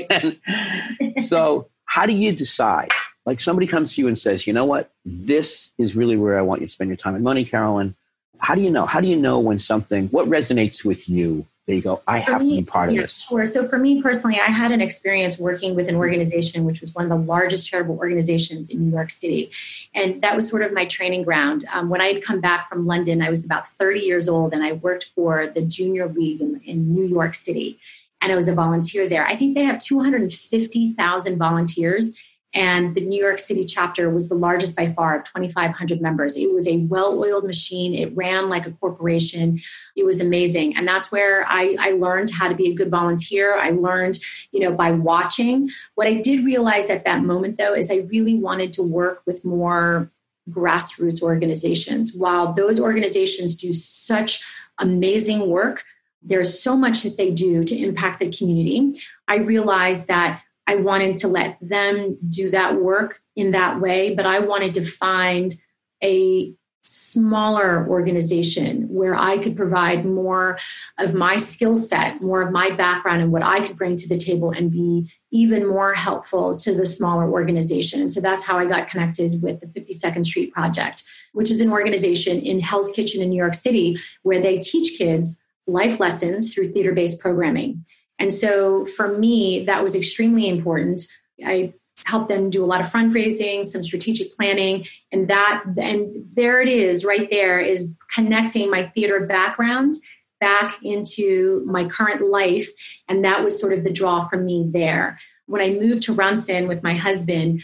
so, 1.26 1.68
how 1.84 2.06
do 2.06 2.12
you 2.12 2.32
decide? 2.32 2.92
Like 3.26 3.40
somebody 3.40 3.66
comes 3.66 3.94
to 3.94 4.00
you 4.00 4.08
and 4.08 4.16
says, 4.16 4.46
you 4.46 4.52
know 4.52 4.64
what, 4.64 4.92
this 5.04 5.70
is 5.78 5.96
really 5.96 6.16
where 6.16 6.38
I 6.38 6.42
want 6.42 6.60
you 6.60 6.68
to 6.68 6.72
spend 6.72 6.88
your 6.88 6.96
time 6.96 7.16
and 7.16 7.24
money, 7.24 7.44
Carolyn. 7.44 7.96
How 8.38 8.54
do 8.54 8.60
you 8.60 8.70
know? 8.70 8.86
How 8.86 9.00
do 9.00 9.08
you 9.08 9.16
know 9.16 9.40
when 9.40 9.58
something, 9.58 10.06
what 10.08 10.28
resonates 10.28 10.84
with 10.84 11.08
you 11.08 11.44
there 11.66 11.74
you 11.74 11.82
go. 11.82 12.00
I 12.06 12.18
have 12.18 12.42
me, 12.42 12.50
to 12.50 12.56
be 12.62 12.64
part 12.64 12.92
yeah, 12.92 13.00
of 13.00 13.04
this. 13.04 13.22
Sure. 13.22 13.44
So 13.44 13.66
for 13.66 13.76
me 13.76 14.00
personally, 14.00 14.38
I 14.38 14.46
had 14.46 14.70
an 14.70 14.80
experience 14.80 15.36
working 15.36 15.74
with 15.74 15.88
an 15.88 15.96
organization 15.96 16.64
which 16.64 16.80
was 16.80 16.94
one 16.94 17.04
of 17.04 17.10
the 17.10 17.24
largest 17.24 17.68
charitable 17.68 17.96
organizations 17.96 18.70
in 18.70 18.84
New 18.84 18.92
York 18.92 19.10
City, 19.10 19.50
and 19.92 20.22
that 20.22 20.36
was 20.36 20.48
sort 20.48 20.62
of 20.62 20.72
my 20.72 20.86
training 20.86 21.24
ground. 21.24 21.66
Um, 21.72 21.88
when 21.88 22.00
I 22.00 22.12
had 22.12 22.22
come 22.22 22.40
back 22.40 22.68
from 22.68 22.86
London, 22.86 23.20
I 23.20 23.30
was 23.30 23.44
about 23.44 23.68
30 23.68 24.00
years 24.00 24.28
old, 24.28 24.52
and 24.52 24.62
I 24.62 24.72
worked 24.72 25.10
for 25.16 25.48
the 25.48 25.62
Junior 25.62 26.08
League 26.08 26.40
in, 26.40 26.60
in 26.64 26.94
New 26.94 27.04
York 27.04 27.34
City, 27.34 27.80
and 28.22 28.30
I 28.30 28.36
was 28.36 28.46
a 28.46 28.54
volunteer 28.54 29.08
there. 29.08 29.26
I 29.26 29.34
think 29.34 29.56
they 29.56 29.64
have 29.64 29.80
250,000 29.80 31.36
volunteers, 31.36 32.14
and 32.56 32.94
the 32.94 33.02
New 33.02 33.22
York 33.22 33.38
City 33.38 33.66
chapter 33.66 34.08
was 34.08 34.30
the 34.30 34.34
largest 34.34 34.74
by 34.74 34.90
far 34.90 35.18
of 35.18 35.24
2,500 35.24 36.00
members. 36.00 36.36
It 36.36 36.54
was 36.54 36.66
a 36.66 36.78
well 36.78 37.22
oiled 37.22 37.44
machine. 37.44 37.94
It 37.94 38.16
ran 38.16 38.48
like 38.48 38.66
a 38.66 38.70
corporation. 38.72 39.60
It 39.94 40.06
was 40.06 40.20
amazing. 40.20 40.74
And 40.74 40.88
that's 40.88 41.12
where 41.12 41.46
I, 41.46 41.76
I 41.78 41.90
learned 41.90 42.30
how 42.30 42.48
to 42.48 42.54
be 42.54 42.70
a 42.70 42.74
good 42.74 42.90
volunteer. 42.90 43.58
I 43.58 43.70
learned, 43.70 44.18
you 44.52 44.60
know, 44.60 44.72
by 44.72 44.90
watching. 44.90 45.68
What 45.96 46.06
I 46.06 46.14
did 46.14 46.46
realize 46.46 46.88
at 46.88 47.04
that 47.04 47.22
moment, 47.22 47.58
though, 47.58 47.74
is 47.74 47.90
I 47.90 48.06
really 48.08 48.34
wanted 48.34 48.72
to 48.74 48.82
work 48.82 49.20
with 49.26 49.44
more 49.44 50.10
grassroots 50.50 51.20
organizations. 51.20 52.14
While 52.14 52.54
those 52.54 52.80
organizations 52.80 53.54
do 53.54 53.74
such 53.74 54.42
amazing 54.78 55.46
work, 55.46 55.84
there's 56.22 56.58
so 56.58 56.74
much 56.74 57.02
that 57.02 57.18
they 57.18 57.30
do 57.30 57.64
to 57.64 57.76
impact 57.76 58.20
the 58.20 58.32
community. 58.32 58.94
I 59.28 59.36
realized 59.36 60.08
that 60.08 60.40
I 60.66 60.76
wanted 60.76 61.18
to 61.18 61.28
let 61.28 61.58
them 61.60 62.18
do 62.28 62.50
that 62.50 62.76
work 62.76 63.20
in 63.36 63.52
that 63.52 63.80
way, 63.80 64.14
but 64.14 64.26
I 64.26 64.40
wanted 64.40 64.74
to 64.74 64.84
find 64.84 65.54
a 66.02 66.52
smaller 66.88 67.86
organization 67.88 68.82
where 68.88 69.16
I 69.16 69.38
could 69.38 69.56
provide 69.56 70.04
more 70.04 70.58
of 70.98 71.14
my 71.14 71.36
skill 71.36 71.76
set, 71.76 72.22
more 72.22 72.42
of 72.42 72.52
my 72.52 72.70
background, 72.70 73.22
and 73.22 73.32
what 73.32 73.42
I 73.42 73.66
could 73.66 73.76
bring 73.76 73.96
to 73.96 74.08
the 74.08 74.16
table 74.16 74.50
and 74.50 74.70
be 74.70 75.12
even 75.32 75.68
more 75.68 75.94
helpful 75.94 76.56
to 76.56 76.74
the 76.74 76.86
smaller 76.86 77.30
organization. 77.30 78.00
And 78.00 78.12
so 78.12 78.20
that's 78.20 78.44
how 78.44 78.58
I 78.58 78.66
got 78.66 78.88
connected 78.88 79.42
with 79.42 79.60
the 79.60 79.66
52nd 79.66 80.24
Street 80.24 80.52
Project, 80.52 81.02
which 81.32 81.50
is 81.50 81.60
an 81.60 81.72
organization 81.72 82.38
in 82.40 82.60
Hell's 82.60 82.90
Kitchen 82.92 83.20
in 83.20 83.30
New 83.30 83.36
York 83.36 83.54
City 83.54 83.98
where 84.22 84.40
they 84.40 84.58
teach 84.58 84.96
kids 84.96 85.42
life 85.66 85.98
lessons 85.98 86.54
through 86.54 86.72
theater 86.72 86.92
based 86.92 87.20
programming. 87.20 87.84
And 88.18 88.32
so 88.32 88.84
for 88.84 89.16
me, 89.16 89.64
that 89.66 89.82
was 89.82 89.94
extremely 89.94 90.48
important. 90.48 91.02
I 91.44 91.74
helped 92.04 92.28
them 92.28 92.50
do 92.50 92.64
a 92.64 92.66
lot 92.66 92.80
of 92.80 92.86
fundraising, 92.86 93.64
some 93.64 93.82
strategic 93.82 94.32
planning, 94.34 94.86
and 95.12 95.28
that 95.28 95.64
and 95.78 96.26
there 96.34 96.60
it 96.60 96.68
is 96.68 97.04
right 97.04 97.28
there 97.30 97.58
is 97.60 97.94
connecting 98.12 98.70
my 98.70 98.86
theater 98.94 99.26
background 99.26 99.94
back 100.40 100.82
into 100.82 101.64
my 101.66 101.84
current 101.84 102.22
life. 102.22 102.68
And 103.08 103.24
that 103.24 103.42
was 103.42 103.58
sort 103.58 103.72
of 103.72 103.84
the 103.84 103.92
draw 103.92 104.20
for 104.20 104.36
me 104.36 104.68
there. 104.70 105.18
When 105.46 105.62
I 105.62 105.70
moved 105.70 106.02
to 106.04 106.12
Rumson 106.12 106.68
with 106.68 106.82
my 106.82 106.94
husband, 106.94 107.62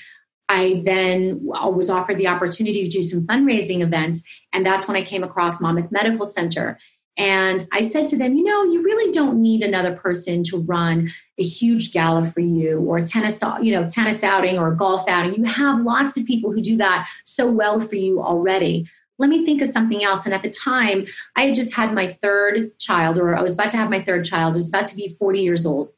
I 0.48 0.82
then 0.84 1.38
was 1.42 1.90
offered 1.90 2.18
the 2.18 2.28
opportunity 2.28 2.82
to 2.84 2.88
do 2.88 3.02
some 3.02 3.26
fundraising 3.26 3.80
events. 3.80 4.22
And 4.52 4.64
that's 4.64 4.86
when 4.86 4.96
I 4.96 5.02
came 5.02 5.24
across 5.24 5.60
Monmouth 5.60 5.90
Medical 5.90 6.26
Center. 6.26 6.78
And 7.18 7.66
I 7.72 7.82
said 7.82 8.06
to 8.08 8.16
them, 8.16 8.34
you 8.34 8.44
know, 8.44 8.64
you 8.64 8.82
really 8.82 9.12
don't 9.12 9.40
need 9.40 9.62
another 9.62 9.94
person 9.94 10.42
to 10.44 10.58
run 10.58 11.10
a 11.38 11.42
huge 11.42 11.92
gala 11.92 12.24
for 12.24 12.40
you 12.40 12.80
or 12.80 12.98
a 12.98 13.06
tennis, 13.06 13.42
you 13.60 13.72
know, 13.72 13.86
tennis 13.86 14.22
outing 14.24 14.58
or 14.58 14.72
a 14.72 14.76
golf 14.76 15.06
outing. 15.08 15.34
You 15.34 15.44
have 15.44 15.82
lots 15.82 16.16
of 16.16 16.24
people 16.24 16.52
who 16.52 16.62
do 16.62 16.76
that 16.78 17.06
so 17.24 17.50
well 17.50 17.80
for 17.80 17.96
you 17.96 18.22
already. 18.22 18.88
Let 19.18 19.28
me 19.28 19.44
think 19.44 19.60
of 19.60 19.68
something 19.68 20.02
else. 20.02 20.24
And 20.24 20.34
at 20.34 20.42
the 20.42 20.50
time, 20.50 21.06
I 21.36 21.42
had 21.46 21.54
just 21.54 21.74
had 21.74 21.92
my 21.92 22.12
third 22.22 22.78
child, 22.78 23.18
or 23.18 23.36
I 23.36 23.42
was 23.42 23.54
about 23.54 23.70
to 23.72 23.76
have 23.76 23.90
my 23.90 24.02
third 24.02 24.24
child. 24.24 24.54
I 24.54 24.56
was 24.56 24.68
about 24.68 24.86
to 24.86 24.96
be 24.96 25.08
40 25.08 25.40
years 25.40 25.66
old. 25.66 25.90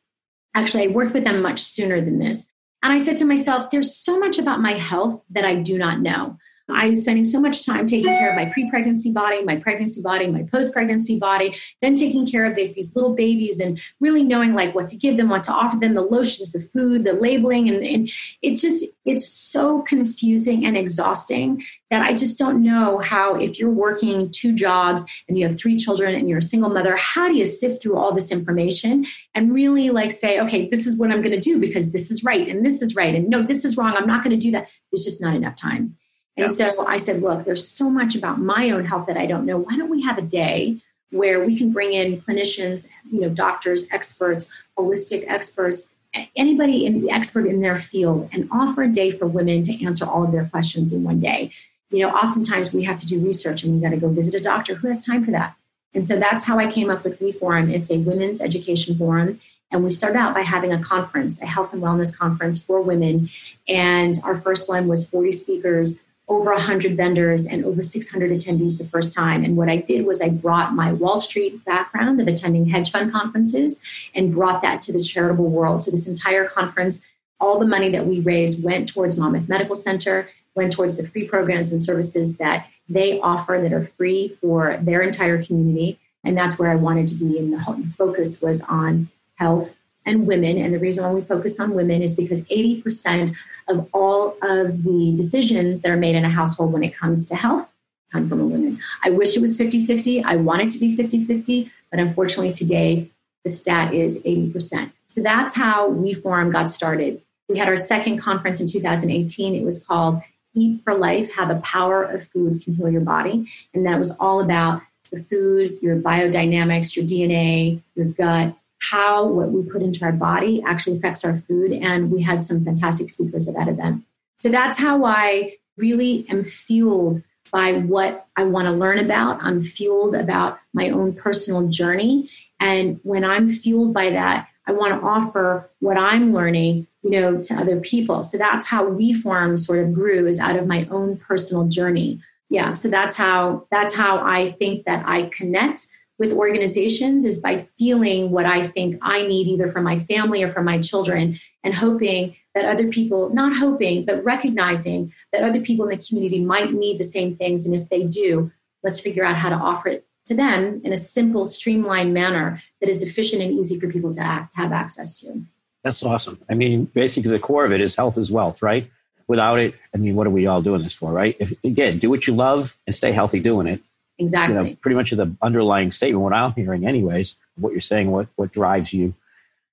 Actually, 0.54 0.84
I 0.84 0.88
worked 0.88 1.14
with 1.14 1.24
them 1.24 1.40
much 1.40 1.60
sooner 1.60 2.00
than 2.00 2.18
this. 2.18 2.48
And 2.82 2.92
I 2.92 2.98
said 2.98 3.16
to 3.18 3.24
myself, 3.24 3.70
there's 3.70 3.96
so 3.96 4.18
much 4.18 4.38
about 4.38 4.60
my 4.60 4.72
health 4.72 5.24
that 5.30 5.44
I 5.44 5.54
do 5.54 5.78
not 5.78 6.00
know. 6.00 6.36
I 6.70 6.88
was 6.88 7.02
spending 7.02 7.24
so 7.24 7.40
much 7.40 7.66
time 7.66 7.84
taking 7.84 8.06
care 8.06 8.30
of 8.30 8.36
my 8.36 8.46
pre 8.46 8.70
pregnancy 8.70 9.12
body, 9.12 9.42
my 9.42 9.56
pregnancy 9.56 10.00
body, 10.00 10.28
my 10.28 10.44
post 10.44 10.72
pregnancy 10.72 11.18
body, 11.18 11.56
then 11.82 11.94
taking 11.94 12.26
care 12.26 12.46
of 12.46 12.56
these 12.56 12.96
little 12.96 13.14
babies 13.14 13.60
and 13.60 13.78
really 14.00 14.24
knowing 14.24 14.54
like 14.54 14.74
what 14.74 14.86
to 14.88 14.96
give 14.96 15.18
them, 15.18 15.28
what 15.28 15.42
to 15.42 15.52
offer 15.52 15.76
them, 15.78 15.94
the 15.94 16.00
lotions, 16.00 16.52
the 16.52 16.60
food, 16.60 17.04
the 17.04 17.12
labeling. 17.12 17.68
And, 17.68 17.84
and 17.84 18.10
it 18.40 18.56
just, 18.56 18.84
it's 19.04 19.28
so 19.28 19.82
confusing 19.82 20.64
and 20.64 20.76
exhausting 20.76 21.62
that 21.90 22.02
I 22.02 22.14
just 22.14 22.38
don't 22.38 22.62
know 22.62 22.98
how, 22.98 23.34
if 23.34 23.58
you're 23.58 23.70
working 23.70 24.30
two 24.30 24.54
jobs 24.54 25.04
and 25.28 25.38
you 25.38 25.46
have 25.46 25.58
three 25.58 25.76
children 25.76 26.14
and 26.14 26.30
you're 26.30 26.38
a 26.38 26.42
single 26.42 26.70
mother, 26.70 26.96
how 26.96 27.28
do 27.28 27.36
you 27.36 27.44
sift 27.44 27.82
through 27.82 27.98
all 27.98 28.14
this 28.14 28.32
information 28.32 29.04
and 29.34 29.52
really 29.52 29.90
like 29.90 30.12
say, 30.12 30.40
okay, 30.40 30.68
this 30.70 30.86
is 30.86 30.98
what 30.98 31.10
I'm 31.10 31.20
going 31.20 31.38
to 31.38 31.40
do 31.40 31.58
because 31.58 31.92
this 31.92 32.10
is 32.10 32.24
right 32.24 32.48
and 32.48 32.64
this 32.64 32.80
is 32.80 32.96
right. 32.96 33.14
And 33.14 33.28
no, 33.28 33.42
this 33.42 33.66
is 33.66 33.76
wrong. 33.76 33.94
I'm 33.94 34.06
not 34.06 34.24
going 34.24 34.38
to 34.38 34.42
do 34.42 34.50
that. 34.52 34.68
There's 34.90 35.04
just 35.04 35.20
not 35.20 35.36
enough 35.36 35.56
time. 35.56 35.96
And 36.36 36.48
yeah. 36.48 36.72
so 36.72 36.86
I 36.86 36.96
said, 36.96 37.22
look, 37.22 37.44
there's 37.44 37.66
so 37.66 37.88
much 37.88 38.14
about 38.14 38.40
my 38.40 38.70
own 38.70 38.84
health 38.84 39.06
that 39.06 39.16
I 39.16 39.26
don't 39.26 39.46
know. 39.46 39.58
Why 39.58 39.76
don't 39.76 39.90
we 39.90 40.02
have 40.02 40.18
a 40.18 40.22
day 40.22 40.80
where 41.10 41.44
we 41.44 41.56
can 41.56 41.72
bring 41.72 41.92
in 41.92 42.20
clinicians, 42.22 42.88
you 43.10 43.20
know, 43.20 43.28
doctors, 43.28 43.86
experts, 43.92 44.52
holistic 44.76 45.24
experts, 45.28 45.94
anybody 46.36 46.86
in 46.86 47.00
the 47.00 47.10
expert 47.10 47.46
in 47.46 47.60
their 47.60 47.76
field 47.76 48.28
and 48.32 48.48
offer 48.50 48.82
a 48.82 48.88
day 48.88 49.10
for 49.10 49.26
women 49.26 49.62
to 49.64 49.84
answer 49.84 50.04
all 50.04 50.24
of 50.24 50.32
their 50.32 50.46
questions 50.46 50.92
in 50.92 51.04
one 51.04 51.20
day. 51.20 51.52
You 51.90 52.00
know, 52.00 52.10
oftentimes 52.10 52.72
we 52.72 52.82
have 52.84 52.98
to 52.98 53.06
do 53.06 53.24
research 53.24 53.62
and 53.62 53.74
we 53.74 53.80
got 53.80 53.90
to 53.90 53.96
go 53.96 54.08
visit 54.08 54.34
a 54.34 54.40
doctor. 54.40 54.74
Who 54.74 54.88
has 54.88 55.04
time 55.04 55.24
for 55.24 55.30
that? 55.30 55.54
And 55.92 56.04
so 56.04 56.18
that's 56.18 56.44
how 56.44 56.58
I 56.58 56.70
came 56.70 56.90
up 56.90 57.04
with 57.04 57.20
We 57.20 57.30
Forum. 57.30 57.70
It's 57.70 57.90
a 57.90 57.98
women's 57.98 58.40
education 58.40 58.96
forum. 58.98 59.40
And 59.70 59.82
we 59.84 59.90
started 59.90 60.18
out 60.18 60.34
by 60.34 60.42
having 60.42 60.72
a 60.72 60.82
conference, 60.82 61.40
a 61.40 61.46
health 61.46 61.72
and 61.72 61.82
wellness 61.82 62.16
conference 62.16 62.58
for 62.58 62.80
women. 62.80 63.30
And 63.68 64.18
our 64.24 64.36
first 64.36 64.68
one 64.68 64.88
was 64.88 65.08
40 65.08 65.32
speakers 65.32 66.02
over 66.26 66.52
100 66.52 66.96
vendors 66.96 67.46
and 67.46 67.64
over 67.64 67.82
600 67.82 68.30
attendees 68.30 68.78
the 68.78 68.86
first 68.86 69.14
time. 69.14 69.44
And 69.44 69.56
what 69.56 69.68
I 69.68 69.76
did 69.76 70.06
was 70.06 70.22
I 70.22 70.30
brought 70.30 70.74
my 70.74 70.92
Wall 70.92 71.18
Street 71.18 71.64
background 71.64 72.20
of 72.20 72.28
attending 72.28 72.66
hedge 72.66 72.90
fund 72.90 73.12
conferences 73.12 73.82
and 74.14 74.32
brought 74.34 74.62
that 74.62 74.80
to 74.82 74.92
the 74.92 75.02
charitable 75.02 75.50
world. 75.50 75.82
So, 75.82 75.90
this 75.90 76.06
entire 76.06 76.46
conference, 76.46 77.06
all 77.40 77.58
the 77.58 77.66
money 77.66 77.90
that 77.90 78.06
we 78.06 78.20
raised 78.20 78.64
went 78.64 78.88
towards 78.88 79.18
Monmouth 79.18 79.48
Medical 79.48 79.74
Center, 79.74 80.30
went 80.54 80.72
towards 80.72 80.96
the 80.96 81.06
free 81.06 81.26
programs 81.28 81.70
and 81.72 81.82
services 81.82 82.38
that 82.38 82.68
they 82.88 83.20
offer 83.20 83.58
that 83.62 83.72
are 83.72 83.86
free 83.86 84.28
for 84.28 84.78
their 84.80 85.02
entire 85.02 85.42
community. 85.42 85.98
And 86.22 86.36
that's 86.36 86.58
where 86.58 86.70
I 86.70 86.76
wanted 86.76 87.06
to 87.08 87.14
be. 87.16 87.38
And 87.38 87.52
the 87.52 87.92
focus 87.96 88.40
was 88.40 88.62
on 88.62 89.10
health 89.36 89.76
and 90.06 90.26
women. 90.26 90.58
And 90.58 90.72
the 90.72 90.78
reason 90.78 91.04
why 91.04 91.12
we 91.12 91.20
focus 91.22 91.58
on 91.60 91.74
women 91.74 92.02
is 92.02 92.14
because 92.14 92.42
80% 92.42 93.34
of 93.68 93.88
all 93.92 94.36
of 94.42 94.84
the 94.84 95.14
decisions 95.16 95.82
that 95.82 95.90
are 95.90 95.96
made 95.96 96.14
in 96.14 96.24
a 96.24 96.30
household 96.30 96.72
when 96.72 96.84
it 96.84 96.96
comes 96.96 97.24
to 97.26 97.34
health 97.34 97.68
come 98.12 98.28
from 98.28 98.40
a 98.40 98.46
woman. 98.46 98.78
I 99.02 99.10
wish 99.10 99.36
it 99.36 99.42
was 99.42 99.56
50 99.56 99.86
50. 99.86 100.22
I 100.22 100.36
want 100.36 100.62
it 100.62 100.70
to 100.70 100.78
be 100.78 100.94
50 100.94 101.24
50, 101.24 101.70
but 101.90 101.98
unfortunately 101.98 102.52
today 102.52 103.10
the 103.44 103.50
stat 103.50 103.92
is 103.92 104.22
80%. 104.22 104.90
So 105.06 105.22
that's 105.22 105.54
how 105.54 105.88
We 105.88 106.14
Forum 106.14 106.50
got 106.50 106.70
started. 106.70 107.20
We 107.48 107.58
had 107.58 107.68
our 107.68 107.76
second 107.76 108.18
conference 108.18 108.58
in 108.58 108.66
2018. 108.66 109.54
It 109.54 109.64
was 109.64 109.84
called 109.84 110.22
Eat 110.54 110.82
for 110.82 110.94
Life 110.94 111.32
How 111.32 111.44
the 111.44 111.56
Power 111.56 112.04
of 112.04 112.24
Food 112.24 112.62
Can 112.64 112.74
Heal 112.74 112.88
Your 112.88 113.02
Body. 113.02 113.50
And 113.74 113.84
that 113.86 113.98
was 113.98 114.16
all 114.18 114.40
about 114.40 114.80
the 115.12 115.18
food, 115.18 115.78
your 115.82 115.96
biodynamics, 115.96 116.96
your 116.96 117.04
DNA, 117.04 117.80
your 117.94 118.06
gut, 118.06 118.56
how 118.90 119.26
what 119.26 119.50
we 119.50 119.62
put 119.62 119.82
into 119.82 120.04
our 120.04 120.12
body 120.12 120.62
actually 120.66 120.96
affects 120.96 121.24
our 121.24 121.34
food. 121.34 121.72
And 121.72 122.10
we 122.10 122.22
had 122.22 122.42
some 122.42 122.64
fantastic 122.64 123.10
speakers 123.10 123.48
at 123.48 123.54
that 123.54 123.68
event. 123.68 124.04
So 124.36 124.48
that's 124.48 124.78
how 124.78 125.04
I 125.04 125.56
really 125.76 126.26
am 126.28 126.44
fueled 126.44 127.22
by 127.52 127.72
what 127.72 128.26
I 128.36 128.44
want 128.44 128.66
to 128.66 128.72
learn 128.72 128.98
about. 128.98 129.42
I'm 129.42 129.62
fueled 129.62 130.14
about 130.14 130.58
my 130.72 130.90
own 130.90 131.14
personal 131.14 131.68
journey. 131.68 132.28
And 132.58 132.98
when 133.02 133.24
I'm 133.24 133.48
fueled 133.48 133.94
by 133.94 134.10
that, 134.10 134.48
I 134.66 134.72
want 134.72 134.98
to 134.98 135.06
offer 135.06 135.70
what 135.80 135.96
I'm 135.96 136.32
learning, 136.32 136.86
you 137.02 137.10
know, 137.10 137.40
to 137.42 137.54
other 137.54 137.80
people. 137.80 138.22
So 138.22 138.38
that's 138.38 138.66
how 138.66 138.86
We 138.88 139.12
Forum 139.12 139.56
sort 139.56 139.80
of 139.80 139.92
grew 139.92 140.26
is 140.26 140.40
out 140.40 140.56
of 140.56 140.66
my 140.66 140.86
own 140.90 141.18
personal 141.18 141.68
journey. 141.68 142.20
Yeah. 142.50 142.72
So 142.72 142.88
that's 142.88 143.16
how 143.16 143.66
that's 143.70 143.94
how 143.94 144.24
I 144.24 144.50
think 144.50 144.84
that 144.84 145.04
I 145.06 145.26
connect 145.26 145.86
with 146.18 146.32
organizations 146.32 147.24
is 147.24 147.38
by 147.38 147.56
feeling 147.56 148.30
what 148.30 148.46
I 148.46 148.66
think 148.66 148.98
I 149.02 149.26
need 149.26 149.48
either 149.48 149.68
from 149.68 149.84
my 149.84 149.98
family 150.00 150.42
or 150.42 150.48
from 150.48 150.64
my 150.64 150.78
children 150.78 151.40
and 151.64 151.74
hoping 151.74 152.36
that 152.54 152.64
other 152.64 152.88
people, 152.88 153.30
not 153.30 153.56
hoping, 153.56 154.04
but 154.04 154.22
recognizing 154.22 155.12
that 155.32 155.42
other 155.42 155.60
people 155.60 155.88
in 155.88 155.98
the 155.98 156.06
community 156.06 156.40
might 156.40 156.72
need 156.72 156.98
the 156.98 157.04
same 157.04 157.36
things. 157.36 157.66
And 157.66 157.74
if 157.74 157.88
they 157.88 158.04
do, 158.04 158.52
let's 158.84 159.00
figure 159.00 159.24
out 159.24 159.36
how 159.36 159.48
to 159.48 159.56
offer 159.56 159.88
it 159.88 160.06
to 160.26 160.34
them 160.34 160.80
in 160.84 160.92
a 160.92 160.96
simple, 160.96 161.46
streamlined 161.46 162.14
manner 162.14 162.62
that 162.80 162.88
is 162.88 163.02
efficient 163.02 163.42
and 163.42 163.52
easy 163.52 163.78
for 163.78 163.88
people 163.88 164.14
to, 164.14 164.20
act, 164.20 164.54
have 164.56 164.72
access 164.72 165.18
to. 165.20 165.42
That's 165.82 166.02
awesome. 166.02 166.40
I 166.48 166.54
mean, 166.54 166.86
basically, 166.86 167.30
the 167.30 167.38
core 167.38 167.64
of 167.64 167.72
it 167.72 167.80
is 167.80 167.94
health 167.94 168.16
is 168.16 168.30
wealth, 168.30 168.62
right? 168.62 168.90
Without 169.26 169.58
it, 169.58 169.74
I 169.94 169.98
mean, 169.98 170.14
what 170.14 170.26
are 170.26 170.30
we 170.30 170.46
all 170.46 170.62
doing 170.62 170.82
this 170.82 170.94
for, 170.94 171.12
right? 171.12 171.36
If 171.40 171.52
again, 171.64 171.98
do 171.98 172.08
what 172.08 172.26
you 172.26 172.34
love 172.34 172.76
and 172.86 172.94
stay 172.94 173.12
healthy 173.12 173.40
doing 173.40 173.66
it, 173.66 173.82
Exactly. 174.18 174.56
You 174.56 174.70
know, 174.70 174.76
pretty 174.80 174.94
much 174.94 175.10
the 175.10 175.34
underlying 175.42 175.90
statement, 175.90 176.22
what 176.22 176.32
I'm 176.32 176.52
hearing, 176.52 176.86
anyways. 176.86 177.36
what 177.56 177.72
you're 177.72 177.80
saying, 177.80 178.10
what, 178.10 178.28
what 178.36 178.52
drives 178.52 178.92
you. 178.92 179.14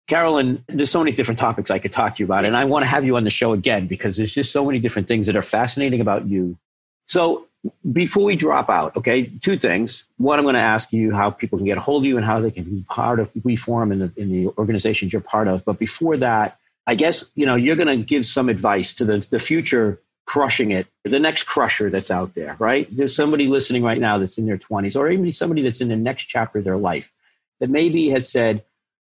Carolyn, 0.08 0.64
there's 0.68 0.92
so 0.92 1.00
many 1.00 1.16
different 1.16 1.40
topics 1.40 1.70
I 1.70 1.80
could 1.80 1.94
talk 1.94 2.16
to 2.16 2.20
you 2.20 2.26
about, 2.26 2.44
and 2.44 2.58
I 2.58 2.66
want 2.66 2.84
to 2.84 2.90
have 2.90 3.06
you 3.06 3.16
on 3.16 3.24
the 3.24 3.30
show 3.30 3.54
again 3.54 3.88
because 3.88 4.18
there's 4.18 4.34
just 4.34 4.52
so 4.52 4.66
many 4.66 4.80
different 4.80 5.08
things 5.08 5.28
that 5.28 5.36
are 5.36 5.42
fascinating 5.42 6.02
about 6.02 6.26
you. 6.26 6.58
So, 7.08 7.48
before 7.92 8.24
we 8.24 8.36
drop 8.36 8.70
out, 8.70 8.98
okay, 8.98 9.24
two 9.24 9.58
things. 9.58 10.04
One, 10.18 10.40
I'm 10.40 10.46
going 10.46 10.56
to 10.56 10.62
ask 10.62 10.92
you 10.92 11.14
how 11.14 11.30
people 11.30 11.60
can 11.60 11.66
get 11.66 11.78
a 11.78 11.82
hold 11.82 12.04
of 12.04 12.08
you 12.08 12.18
and 12.18 12.26
how 12.26 12.40
they 12.40 12.50
can 12.50 12.64
be 12.64 12.84
part 12.90 13.20
of 13.20 13.32
We 13.44 13.56
Forum 13.56 13.92
in 13.92 14.00
the, 14.00 14.12
in 14.18 14.32
the 14.32 14.48
organizations 14.58 15.14
you're 15.14 15.22
part 15.22 15.48
of. 15.48 15.64
But 15.64 15.78
before 15.78 16.18
that, 16.18 16.58
I 16.88 16.96
guess, 16.96 17.24
you 17.36 17.46
know, 17.46 17.56
you're 17.56 17.76
going 17.76 18.00
to 18.00 18.04
give 18.04 18.26
some 18.26 18.50
advice 18.50 18.96
to 18.96 19.06
the, 19.06 19.20
the 19.30 19.38
future 19.38 20.02
crushing 20.32 20.72
it, 20.72 20.88
the 21.04 21.20
next 21.20 21.44
crusher 21.44 21.90
that's 21.90 22.10
out 22.10 22.34
there, 22.36 22.56
right? 22.58 22.88
There's 22.90 23.14
somebody 23.14 23.48
listening 23.48 23.84
right 23.84 24.00
now 24.00 24.18
that's 24.18 24.38
in 24.38 24.46
their 24.46 24.58
20s, 24.58 24.96
or 24.96 25.10
even 25.10 25.30
somebody 25.34 25.62
that's 25.62 25.82
in 25.82 25.90
the 25.90 25.98
next 25.98 26.28
chapter 26.28 26.60
of 26.60 26.64
their 26.64 26.78
life 26.78 27.12
that 27.60 27.70
maybe 27.70 28.12
has 28.12 28.32
said, 28.32 28.64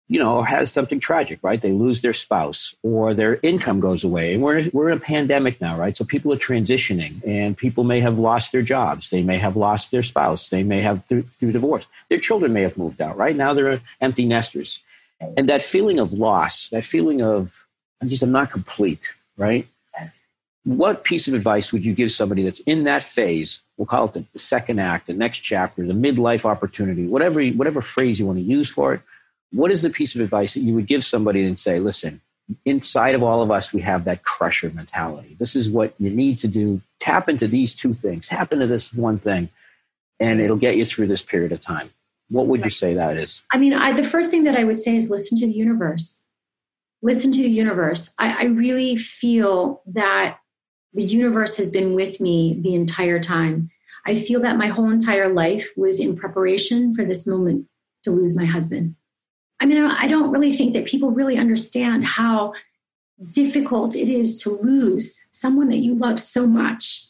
you 0.06 0.20
know, 0.20 0.42
has 0.42 0.70
something 0.70 1.00
tragic, 1.00 1.40
right? 1.42 1.60
They 1.60 1.72
lose 1.72 2.02
their 2.02 2.12
spouse 2.12 2.72
or 2.84 3.14
their 3.14 3.40
income 3.42 3.80
goes 3.80 4.04
away. 4.04 4.34
And 4.34 4.44
we're, 4.44 4.70
we're 4.72 4.90
in 4.90 4.98
a 4.98 5.00
pandemic 5.00 5.60
now, 5.60 5.76
right? 5.76 5.96
So 5.96 6.04
people 6.04 6.32
are 6.32 6.36
transitioning 6.36 7.20
and 7.26 7.58
people 7.58 7.82
may 7.82 7.98
have 7.98 8.20
lost 8.20 8.52
their 8.52 8.62
jobs. 8.62 9.10
They 9.10 9.24
may 9.24 9.38
have 9.38 9.56
lost 9.56 9.90
their 9.90 10.04
spouse. 10.04 10.50
They 10.50 10.62
may 10.62 10.82
have 10.82 11.04
through, 11.06 11.22
through 11.22 11.50
divorce. 11.50 11.88
Their 12.10 12.20
children 12.20 12.52
may 12.52 12.62
have 12.62 12.78
moved 12.78 13.02
out, 13.02 13.16
right? 13.16 13.34
Now 13.34 13.54
they're 13.54 13.80
empty 14.00 14.24
nesters. 14.24 14.78
And 15.36 15.48
that 15.48 15.64
feeling 15.64 15.98
of 15.98 16.12
loss, 16.12 16.68
that 16.68 16.84
feeling 16.84 17.22
of, 17.22 17.66
I'm 18.00 18.08
just, 18.08 18.22
I'm 18.22 18.30
not 18.30 18.52
complete, 18.52 19.10
right? 19.36 19.66
Yes. 19.96 20.27
What 20.76 21.04
piece 21.04 21.28
of 21.28 21.34
advice 21.34 21.72
would 21.72 21.84
you 21.84 21.94
give 21.94 22.10
somebody 22.12 22.42
that's 22.42 22.60
in 22.60 22.84
that 22.84 23.02
phase? 23.02 23.60
We'll 23.76 23.86
call 23.86 24.06
it 24.06 24.32
the, 24.32 24.38
second 24.38 24.80
act, 24.80 25.06
the 25.06 25.14
next 25.14 25.38
chapter, 25.38 25.86
the 25.86 25.94
midlife 25.94 26.44
opportunity, 26.44 27.06
whatever, 27.06 27.42
whatever 27.42 27.80
phrase 27.80 28.18
you 28.18 28.26
want 28.26 28.38
to 28.38 28.44
use 28.44 28.68
for 28.68 28.94
it 28.94 29.00
what 29.52 29.70
is 29.70 29.82
the 29.82 29.90
piece 29.90 30.14
of 30.14 30.20
advice 30.20 30.54
that 30.54 30.60
you 30.60 30.74
would 30.74 30.86
give 30.86 31.04
somebody 31.04 31.44
and 31.44 31.58
say, 31.58 31.78
listen, 31.78 32.20
inside 32.64 33.14
of 33.14 33.22
all 33.22 33.42
of 33.42 33.50
us, 33.50 33.72
we 33.72 33.80
have 33.80 34.04
that 34.04 34.22
crusher 34.22 34.70
mentality. 34.70 35.36
This 35.38 35.56
is 35.56 35.68
what 35.68 35.94
you 35.98 36.10
need 36.10 36.40
to 36.40 36.48
do. 36.48 36.80
Tap 37.00 37.28
into 37.28 37.46
these 37.46 37.74
two 37.74 37.94
things, 37.94 38.28
tap 38.28 38.52
into 38.52 38.66
this 38.66 38.92
one 38.92 39.18
thing, 39.18 39.48
and 40.20 40.40
it'll 40.40 40.56
get 40.56 40.76
you 40.76 40.84
through 40.84 41.06
this 41.06 41.22
period 41.22 41.52
of 41.52 41.60
time. 41.60 41.90
What 42.28 42.46
would 42.46 42.64
you 42.64 42.70
say 42.70 42.94
that 42.94 43.16
is? 43.16 43.42
I 43.52 43.58
mean, 43.58 43.72
I, 43.72 43.92
the 43.92 44.04
first 44.04 44.30
thing 44.30 44.44
that 44.44 44.56
I 44.56 44.64
would 44.64 44.76
say 44.76 44.96
is 44.96 45.08
listen 45.08 45.38
to 45.38 45.46
the 45.46 45.52
universe. 45.52 46.24
Listen 47.00 47.32
to 47.32 47.42
the 47.42 47.48
universe. 47.48 48.12
I, 48.18 48.42
I 48.42 48.44
really 48.46 48.96
feel 48.96 49.82
that 49.86 50.38
the 50.94 51.04
universe 51.04 51.56
has 51.56 51.70
been 51.70 51.94
with 51.94 52.20
me 52.20 52.58
the 52.62 52.74
entire 52.74 53.20
time. 53.20 53.70
I 54.06 54.14
feel 54.14 54.40
that 54.40 54.56
my 54.56 54.68
whole 54.68 54.90
entire 54.90 55.32
life 55.32 55.68
was 55.76 56.00
in 56.00 56.16
preparation 56.16 56.94
for 56.94 57.04
this 57.04 57.26
moment 57.26 57.66
to 58.04 58.10
lose 58.10 58.36
my 58.36 58.46
husband. 58.46 58.94
I 59.60 59.66
mean, 59.66 59.78
I 59.78 60.06
don't 60.06 60.30
really 60.30 60.56
think 60.56 60.72
that 60.74 60.86
people 60.86 61.10
really 61.10 61.36
understand 61.36 62.04
how 62.04 62.54
difficult 63.32 63.96
it 63.96 64.08
is 64.08 64.40
to 64.42 64.50
lose 64.50 65.26
someone 65.32 65.68
that 65.68 65.78
you 65.78 65.94
love 65.94 66.20
so 66.20 66.46
much. 66.46 67.08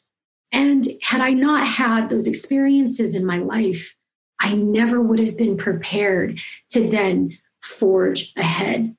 And 0.50 0.86
had 1.02 1.20
I 1.20 1.30
not 1.30 1.66
had 1.66 2.08
those 2.08 2.26
experiences 2.26 3.14
in 3.14 3.26
my 3.26 3.38
life, 3.38 3.94
I 4.40 4.54
never 4.54 5.00
would 5.00 5.18
have 5.18 5.36
been 5.36 5.56
prepared 5.56 6.40
to 6.70 6.88
then 6.88 7.36
forge 7.60 8.32
ahead. 8.36 8.96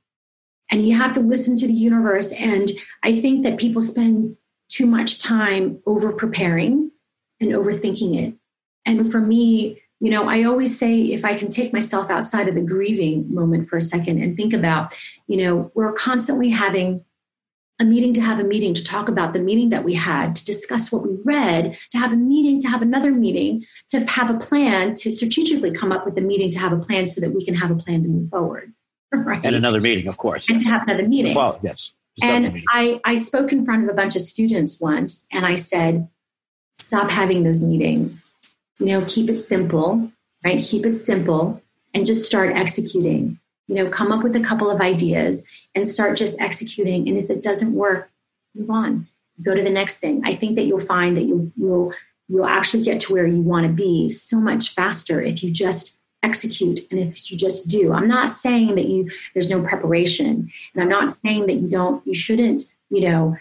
And 0.70 0.88
you 0.88 0.96
have 0.96 1.14
to 1.14 1.22
listen 1.22 1.56
to 1.58 1.68
the 1.68 1.74
universe. 1.74 2.32
And 2.34 2.72
I 3.04 3.20
think 3.20 3.44
that 3.44 3.58
people 3.58 3.82
spend 3.82 4.38
too 4.70 4.86
much 4.86 5.20
time 5.20 5.82
over 5.86 6.14
preparing 6.14 6.92
and 7.42 7.52
overthinking 7.52 8.18
it. 8.18 8.36
And 8.86 9.12
for 9.12 9.20
me, 9.20 9.82
you 10.00 10.10
know, 10.10 10.30
I 10.30 10.44
always 10.44 10.78
say 10.78 11.02
if 11.02 11.26
I 11.26 11.36
can 11.36 11.50
take 11.50 11.74
myself 11.74 12.10
outside 12.10 12.48
of 12.48 12.56
the 12.56 12.62
grieving 12.62 13.34
moment 13.34 13.68
for 13.68 13.78
a 13.78 13.82
second 13.82 14.22
and 14.22 14.36
think 14.36 14.54
about, 14.54 14.98
you 15.28 15.38
know, 15.38 15.72
we're 15.76 15.92
constantly 15.92 16.50
having 16.50 17.04
a 17.82 17.86
meeting 17.86 18.14
to 18.14 18.22
have 18.22 18.40
a 18.40 18.44
meeting 18.44 18.74
to 18.74 18.84
talk 18.84 19.08
about 19.08 19.34
the 19.34 19.40
meeting 19.40 19.70
that 19.70 19.84
we 19.84 19.94
had, 19.94 20.36
to 20.36 20.46
discuss 20.46 20.92
what 20.92 21.04
we 21.04 21.18
read, 21.24 21.78
to 21.92 21.98
have 21.98 22.12
a 22.12 22.16
meeting, 22.16 22.60
to 22.60 22.68
have 22.68 22.82
another 22.82 23.12
meeting, 23.12 23.66
to 23.88 24.02
have 24.06 24.30
a 24.30 24.38
plan, 24.38 24.96
to 24.96 25.10
strategically 25.10 25.72
come 25.72 25.92
up 25.92 26.06
with 26.06 26.18
a 26.18 26.22
meeting, 26.22 26.52
to 26.52 26.60
have 26.60 26.74
a 26.74 26.78
plan 26.78 27.08
so 27.08 27.22
that 27.22 27.32
we 27.32 27.44
can 27.44 27.56
have 27.56 27.72
a 27.72 27.76
plan 27.76 28.04
to 28.04 28.10
move 28.10 28.30
forward. 28.30 28.74
Right. 29.12 29.44
And 29.44 29.56
another 29.56 29.82
meeting, 29.82 30.08
of 30.08 30.18
course. 30.18 30.48
And 30.50 30.64
have 30.68 30.84
another 30.84 31.08
meeting. 31.08 31.34
Well, 31.34 31.60
yes. 31.64 31.94
And 32.22 32.64
I, 32.70 33.00
I 33.06 33.16
spoke 33.16 33.52
in 33.52 33.66
front 33.66 33.84
of 33.84 33.90
a 33.90 33.94
bunch 33.94 34.16
of 34.16 34.22
students 34.22 34.82
once 34.82 35.28
and 35.32 35.46
I 35.46 35.56
said, 35.56 36.10
stop 36.80 37.12
having 37.12 37.44
those 37.44 37.62
meetings 37.62 38.34
you 38.80 38.88
know, 38.88 39.06
keep 39.08 39.30
it 39.30 39.40
simple, 39.42 40.12
right? 40.44 40.62
Keep 40.62 40.86
it 40.86 40.96
simple 40.96 41.62
and 41.94 42.06
just 42.06 42.26
start 42.26 42.56
executing. 42.56 43.40
You 43.68 43.76
know, 43.76 43.90
come 43.90 44.12
up 44.12 44.24
with 44.24 44.36
a 44.36 44.40
couple 44.40 44.72
of 44.72 44.82
ideas 44.82 45.44
and 45.76 45.86
start 45.86 46.18
just 46.18 46.42
executing. 46.42 47.08
And 47.08 47.18
if 47.18 47.30
it 47.30 47.44
doesn't 47.44 47.76
work, 47.76 48.10
move 48.56 48.72
on. 48.72 49.08
Go 49.44 49.54
to 49.54 49.62
the 49.62 49.70
next 49.70 50.00
thing. 50.00 50.22
I 50.26 50.36
think 50.36 50.56
that 50.56 50.64
you'll 50.64 50.80
find 50.80 51.16
that 51.18 51.24
you'll 51.24 51.52
you'll 51.56 51.94
you'll 52.28 52.48
actually 52.48 52.84
get 52.84 53.00
to 53.02 53.14
where 53.14 53.28
you 53.28 53.42
want 53.42 53.68
to 53.68 53.74
be 53.74 54.10
so 54.10 54.40
much 54.40 54.74
faster 54.74 55.22
if 55.22 55.44
you 55.44 55.52
just 55.52 55.99
execute. 56.24 56.82
And 56.92 57.00
if 57.00 57.32
you 57.32 57.38
just 57.38 57.70
do. 57.70 57.94
I'm 57.94 58.08
not 58.08 58.30
saying 58.30 58.76
that 58.76 58.88
you 58.88 59.10
there's 59.34 59.50
no 59.50 59.62
preparation, 59.62 60.52
and 60.74 60.84
I'm 60.84 60.90
not 60.90 61.12
saying 61.12 61.48
that 61.48 61.56
you 61.56 61.70
don't 61.70 62.06
you 62.06 62.14
shouldn't 62.14 62.64
you 62.90 63.02
know 63.02 63.38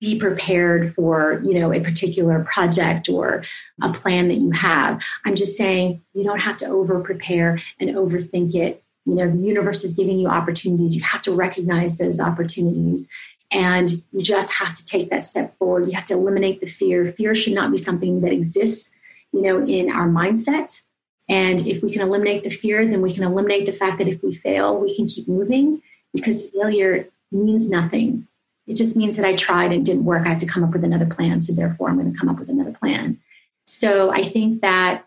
be 0.00 0.18
prepared 0.18 0.92
for 0.92 1.40
you 1.44 1.54
know 1.54 1.72
a 1.72 1.80
particular 1.80 2.44
project 2.44 3.08
or 3.08 3.44
a 3.82 3.92
plan 3.92 4.28
that 4.28 4.38
you 4.38 4.50
have. 4.50 5.02
I'm 5.24 5.34
just 5.34 5.56
saying 5.56 6.02
you 6.14 6.24
don't 6.24 6.40
have 6.40 6.58
to 6.58 6.66
over 6.66 7.00
prepare 7.00 7.58
and 7.80 7.90
overthink 7.90 8.54
it. 8.54 8.82
You 9.06 9.14
know 9.14 9.30
the 9.30 9.38
universe 9.38 9.84
is 9.84 9.94
giving 9.94 10.18
you 10.18 10.28
opportunities. 10.28 10.94
You 10.94 11.02
have 11.02 11.22
to 11.22 11.32
recognize 11.32 11.98
those 11.98 12.20
opportunities. 12.20 13.08
And 13.50 13.90
you 14.12 14.20
just 14.20 14.52
have 14.52 14.74
to 14.74 14.84
take 14.84 15.08
that 15.08 15.24
step 15.24 15.54
forward. 15.54 15.86
You 15.88 15.94
have 15.94 16.04
to 16.06 16.12
eliminate 16.14 16.60
the 16.60 16.66
fear. 16.66 17.06
Fear 17.06 17.34
should 17.34 17.54
not 17.54 17.70
be 17.70 17.78
something 17.78 18.20
that 18.20 18.32
exists 18.32 18.94
you 19.32 19.42
know 19.42 19.64
in 19.64 19.90
our 19.90 20.08
mindset 20.08 20.87
and 21.28 21.66
if 21.66 21.82
we 21.82 21.92
can 21.92 22.02
eliminate 22.02 22.42
the 22.44 22.50
fear 22.50 22.84
then 22.86 23.02
we 23.02 23.12
can 23.12 23.24
eliminate 23.24 23.66
the 23.66 23.72
fact 23.72 23.98
that 23.98 24.08
if 24.08 24.22
we 24.22 24.34
fail 24.34 24.78
we 24.78 24.94
can 24.94 25.06
keep 25.06 25.28
moving 25.28 25.82
because 26.12 26.50
failure 26.50 27.08
means 27.30 27.70
nothing 27.70 28.26
it 28.68 28.76
just 28.76 28.96
means 28.96 29.16
that 29.16 29.24
I 29.24 29.34
tried 29.34 29.72
and 29.72 29.84
didn't 29.84 30.04
work. 30.04 30.26
I 30.26 30.28
had 30.28 30.38
to 30.40 30.46
come 30.46 30.62
up 30.62 30.72
with 30.72 30.84
another 30.84 31.06
plan. 31.06 31.40
So 31.40 31.54
therefore, 31.54 31.88
I'm 31.88 31.98
going 31.98 32.12
to 32.12 32.18
come 32.18 32.28
up 32.28 32.38
with 32.38 32.50
another 32.50 32.72
plan. 32.72 33.18
So 33.64 34.12
I 34.12 34.22
think 34.22 34.60
that 34.60 35.06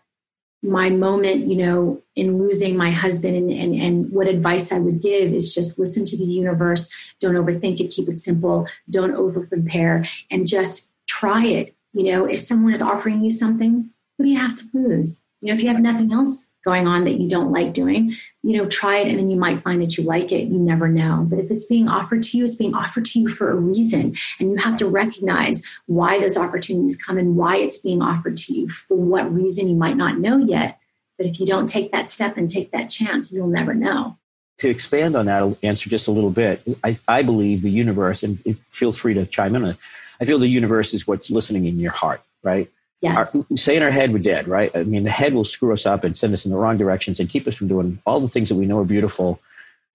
my 0.64 0.90
moment, 0.90 1.46
you 1.46 1.56
know, 1.56 2.02
in 2.14 2.38
losing 2.38 2.76
my 2.76 2.90
husband 2.90 3.36
and, 3.36 3.50
and, 3.50 3.74
and 3.74 4.12
what 4.12 4.26
advice 4.26 4.72
I 4.72 4.78
would 4.78 5.00
give 5.00 5.32
is 5.32 5.54
just 5.54 5.78
listen 5.78 6.04
to 6.04 6.16
the 6.16 6.24
universe. 6.24 6.92
Don't 7.20 7.34
overthink 7.34 7.80
it. 7.80 7.88
Keep 7.88 8.08
it 8.08 8.18
simple. 8.18 8.66
Don't 8.90 9.14
over 9.14 9.46
prepare 9.46 10.06
and 10.30 10.46
just 10.46 10.90
try 11.06 11.46
it. 11.46 11.74
You 11.92 12.12
know, 12.12 12.24
if 12.24 12.40
someone 12.40 12.72
is 12.72 12.82
offering 12.82 13.22
you 13.22 13.30
something, 13.30 13.90
what 14.16 14.24
do 14.24 14.30
you 14.30 14.38
have 14.38 14.56
to 14.56 14.64
lose? 14.74 15.22
You 15.42 15.48
know, 15.48 15.54
if 15.54 15.62
you 15.62 15.68
have 15.68 15.80
nothing 15.80 16.12
else, 16.12 16.50
going 16.64 16.86
on 16.86 17.04
that 17.04 17.20
you 17.20 17.28
don't 17.28 17.50
like 17.50 17.72
doing, 17.72 18.16
you 18.42 18.56
know, 18.56 18.68
try 18.68 18.98
it 18.98 19.08
and 19.08 19.18
then 19.18 19.30
you 19.30 19.36
might 19.36 19.62
find 19.62 19.82
that 19.82 19.96
you 19.96 20.04
like 20.04 20.30
it. 20.30 20.48
You 20.48 20.58
never 20.58 20.88
know. 20.88 21.26
But 21.28 21.40
if 21.40 21.50
it's 21.50 21.66
being 21.66 21.88
offered 21.88 22.22
to 22.22 22.38
you, 22.38 22.44
it's 22.44 22.54
being 22.54 22.74
offered 22.74 23.04
to 23.06 23.18
you 23.18 23.28
for 23.28 23.50
a 23.50 23.56
reason. 23.56 24.16
And 24.38 24.50
you 24.50 24.56
have 24.56 24.78
to 24.78 24.86
recognize 24.86 25.62
why 25.86 26.20
those 26.20 26.36
opportunities 26.36 26.96
come 26.96 27.18
and 27.18 27.36
why 27.36 27.56
it's 27.56 27.78
being 27.78 28.00
offered 28.00 28.36
to 28.38 28.54
you. 28.54 28.68
For 28.68 28.96
what 28.96 29.32
reason 29.32 29.68
you 29.68 29.74
might 29.74 29.96
not 29.96 30.18
know 30.18 30.38
yet. 30.38 30.78
But 31.18 31.26
if 31.26 31.40
you 31.40 31.46
don't 31.46 31.66
take 31.66 31.92
that 31.92 32.08
step 32.08 32.36
and 32.36 32.48
take 32.48 32.70
that 32.70 32.88
chance, 32.88 33.32
you'll 33.32 33.48
never 33.48 33.74
know. 33.74 34.18
To 34.58 34.70
expand 34.70 35.16
on 35.16 35.26
that 35.26 35.56
answer 35.62 35.90
just 35.90 36.06
a 36.06 36.12
little 36.12 36.30
bit, 36.30 36.62
I, 36.84 36.96
I 37.08 37.22
believe 37.22 37.62
the 37.62 37.70
universe, 37.70 38.22
and 38.22 38.38
feel 38.70 38.92
free 38.92 39.14
to 39.14 39.26
chime 39.26 39.56
in 39.56 39.64
on 39.64 39.70
it, 39.70 39.76
I 40.20 40.24
feel 40.24 40.38
the 40.38 40.46
universe 40.46 40.94
is 40.94 41.06
what's 41.06 41.30
listening 41.30 41.66
in 41.66 41.78
your 41.78 41.90
heart, 41.90 42.22
right? 42.44 42.70
Yes. 43.02 43.34
Our, 43.34 43.56
say 43.56 43.76
in 43.76 43.82
our 43.82 43.90
head 43.90 44.12
we're 44.12 44.20
dead, 44.20 44.46
right? 44.46 44.70
I 44.74 44.84
mean, 44.84 45.02
the 45.02 45.10
head 45.10 45.34
will 45.34 45.44
screw 45.44 45.72
us 45.72 45.86
up 45.86 46.04
and 46.04 46.16
send 46.16 46.32
us 46.32 46.44
in 46.44 46.52
the 46.52 46.56
wrong 46.56 46.78
directions 46.78 47.18
and 47.18 47.28
keep 47.28 47.46
us 47.48 47.56
from 47.56 47.66
doing 47.66 48.00
all 48.06 48.20
the 48.20 48.28
things 48.28 48.48
that 48.48 48.54
we 48.54 48.64
know 48.64 48.78
are 48.78 48.84
beautiful. 48.84 49.40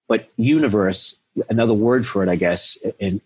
But 0.09 0.29
universe, 0.35 1.15
another 1.49 1.73
word 1.73 2.05
for 2.05 2.21
it, 2.21 2.29
I 2.29 2.35
guess, 2.35 2.77
and 2.99 3.21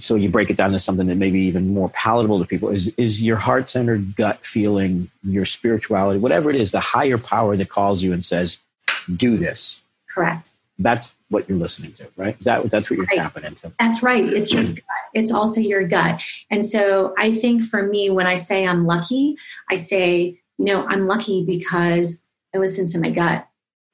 so 0.00 0.16
you 0.16 0.28
break 0.30 0.50
it 0.50 0.56
down 0.56 0.72
to 0.72 0.80
something 0.80 1.06
that 1.06 1.16
may 1.16 1.30
be 1.30 1.42
even 1.42 1.72
more 1.72 1.90
palatable 1.90 2.40
to 2.40 2.44
people 2.46 2.70
is 2.70 2.88
is 2.96 3.22
your 3.22 3.36
heart 3.36 3.68
centered 3.68 4.16
gut 4.16 4.44
feeling, 4.44 5.10
your 5.22 5.44
spirituality, 5.44 6.18
whatever 6.18 6.50
it 6.50 6.56
is, 6.56 6.72
the 6.72 6.80
higher 6.80 7.18
power 7.18 7.56
that 7.56 7.68
calls 7.68 8.02
you 8.02 8.12
and 8.12 8.24
says, 8.24 8.58
"Do 9.14 9.36
this." 9.36 9.80
Correct 10.12 10.55
that's 10.78 11.14
what 11.28 11.48
you're 11.48 11.58
listening 11.58 11.92
to, 11.94 12.06
right? 12.16 12.38
That 12.40 12.70
that's 12.70 12.90
what 12.90 12.98
you're 12.98 13.06
right. 13.06 13.16
tapping 13.16 13.44
into? 13.44 13.72
That's 13.78 14.02
right. 14.02 14.24
It's 14.24 14.52
your 14.52 14.62
mm-hmm. 14.62 14.74
gut. 14.74 14.82
It's 15.14 15.32
also 15.32 15.60
your 15.60 15.86
gut. 15.86 16.22
And 16.50 16.64
so 16.64 17.14
I 17.16 17.34
think 17.34 17.64
for 17.64 17.82
me, 17.82 18.10
when 18.10 18.26
I 18.26 18.34
say 18.34 18.66
I'm 18.66 18.86
lucky, 18.86 19.36
I 19.70 19.74
say, 19.74 20.40
you 20.58 20.64
know, 20.64 20.86
I'm 20.86 21.06
lucky 21.06 21.44
because 21.44 22.26
I 22.54 22.58
listen 22.58 22.86
to 22.88 22.98
my 22.98 23.10
gut. 23.10 23.46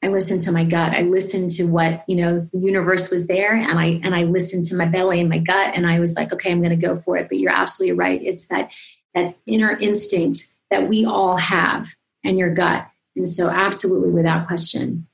I 0.04 0.08
listened 0.08 0.42
to 0.42 0.52
my 0.52 0.64
gut. 0.64 0.92
I 0.92 1.02
listened 1.02 1.50
to 1.50 1.64
what, 1.64 2.04
you 2.08 2.16
know, 2.16 2.48
the 2.52 2.58
universe 2.58 3.08
was 3.10 3.28
there 3.28 3.54
and 3.54 3.78
I 3.78 4.00
and 4.02 4.14
I 4.14 4.24
listened 4.24 4.64
to 4.66 4.74
my 4.74 4.86
belly 4.86 5.20
and 5.20 5.28
my 5.28 5.38
gut 5.38 5.74
and 5.74 5.86
I 5.86 6.00
was 6.00 6.16
like, 6.16 6.32
okay, 6.32 6.50
I'm 6.50 6.60
gonna 6.60 6.76
go 6.76 6.96
for 6.96 7.16
it. 7.16 7.28
But 7.28 7.38
you're 7.38 7.52
absolutely 7.52 7.96
right. 7.96 8.20
It's 8.20 8.48
that 8.48 8.72
that 9.14 9.30
inner 9.46 9.70
instinct 9.70 10.44
that 10.70 10.88
we 10.88 11.04
all 11.04 11.36
have 11.36 11.94
and 12.24 12.38
your 12.38 12.52
gut. 12.52 12.88
And 13.14 13.28
so 13.28 13.48
absolutely 13.48 14.10
without 14.10 14.48
question. 14.48 15.06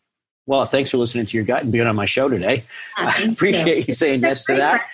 Well, 0.49 0.65
thanks 0.65 0.91
for 0.91 0.97
listening 0.97 1.27
to 1.27 1.37
your 1.37 1.45
gut 1.45 1.63
and 1.63 1.71
being 1.71 1.87
on 1.87 1.95
my 1.95 2.07
show 2.07 2.31
today. 2.31 2.65
Uh, 2.97 3.13
I 3.19 3.23
appreciate 3.25 3.77
you, 3.77 3.85
you 3.89 3.95
saying 3.95 4.21
yes 4.21 4.45
to 4.45 4.57
that. 4.57 4.89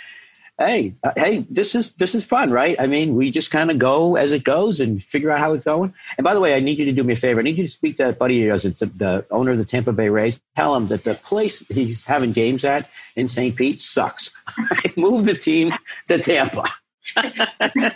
Hey, 0.58 0.94
uh, 1.04 1.12
hey, 1.16 1.46
this 1.48 1.76
is 1.76 1.92
this 1.92 2.16
is 2.16 2.24
fun, 2.24 2.50
right? 2.50 2.74
I 2.78 2.88
mean, 2.88 3.14
we 3.14 3.30
just 3.30 3.52
kind 3.52 3.70
of 3.70 3.78
go 3.78 4.16
as 4.16 4.32
it 4.32 4.42
goes 4.42 4.80
and 4.80 5.00
figure 5.00 5.30
out 5.30 5.38
how 5.38 5.52
it's 5.52 5.64
going. 5.64 5.94
And 6.18 6.24
by 6.24 6.34
the 6.34 6.40
way, 6.40 6.56
I 6.56 6.60
need 6.60 6.78
you 6.78 6.86
to 6.86 6.92
do 6.92 7.04
me 7.04 7.12
a 7.12 7.16
favor. 7.16 7.38
I 7.38 7.44
need 7.44 7.56
you 7.56 7.66
to 7.66 7.70
speak 7.70 7.98
to 7.98 8.04
that 8.04 8.18
buddy 8.18 8.40
of 8.40 8.46
yours. 8.46 8.64
It's 8.64 8.80
the, 8.80 8.86
the 8.86 9.26
owner 9.30 9.52
of 9.52 9.58
the 9.58 9.64
Tampa 9.64 9.92
Bay 9.92 10.08
Rays. 10.08 10.40
Tell 10.56 10.74
him 10.74 10.88
that 10.88 11.04
the 11.04 11.14
place 11.14 11.60
he's 11.68 12.04
having 12.04 12.32
games 12.32 12.64
at 12.64 12.90
in 13.14 13.28
St. 13.28 13.54
Pete 13.54 13.80
sucks. 13.80 14.32
Move 14.96 15.24
the 15.24 15.34
team 15.34 15.72
to 16.08 16.18
Tampa. 16.18 16.68
I 17.16 17.92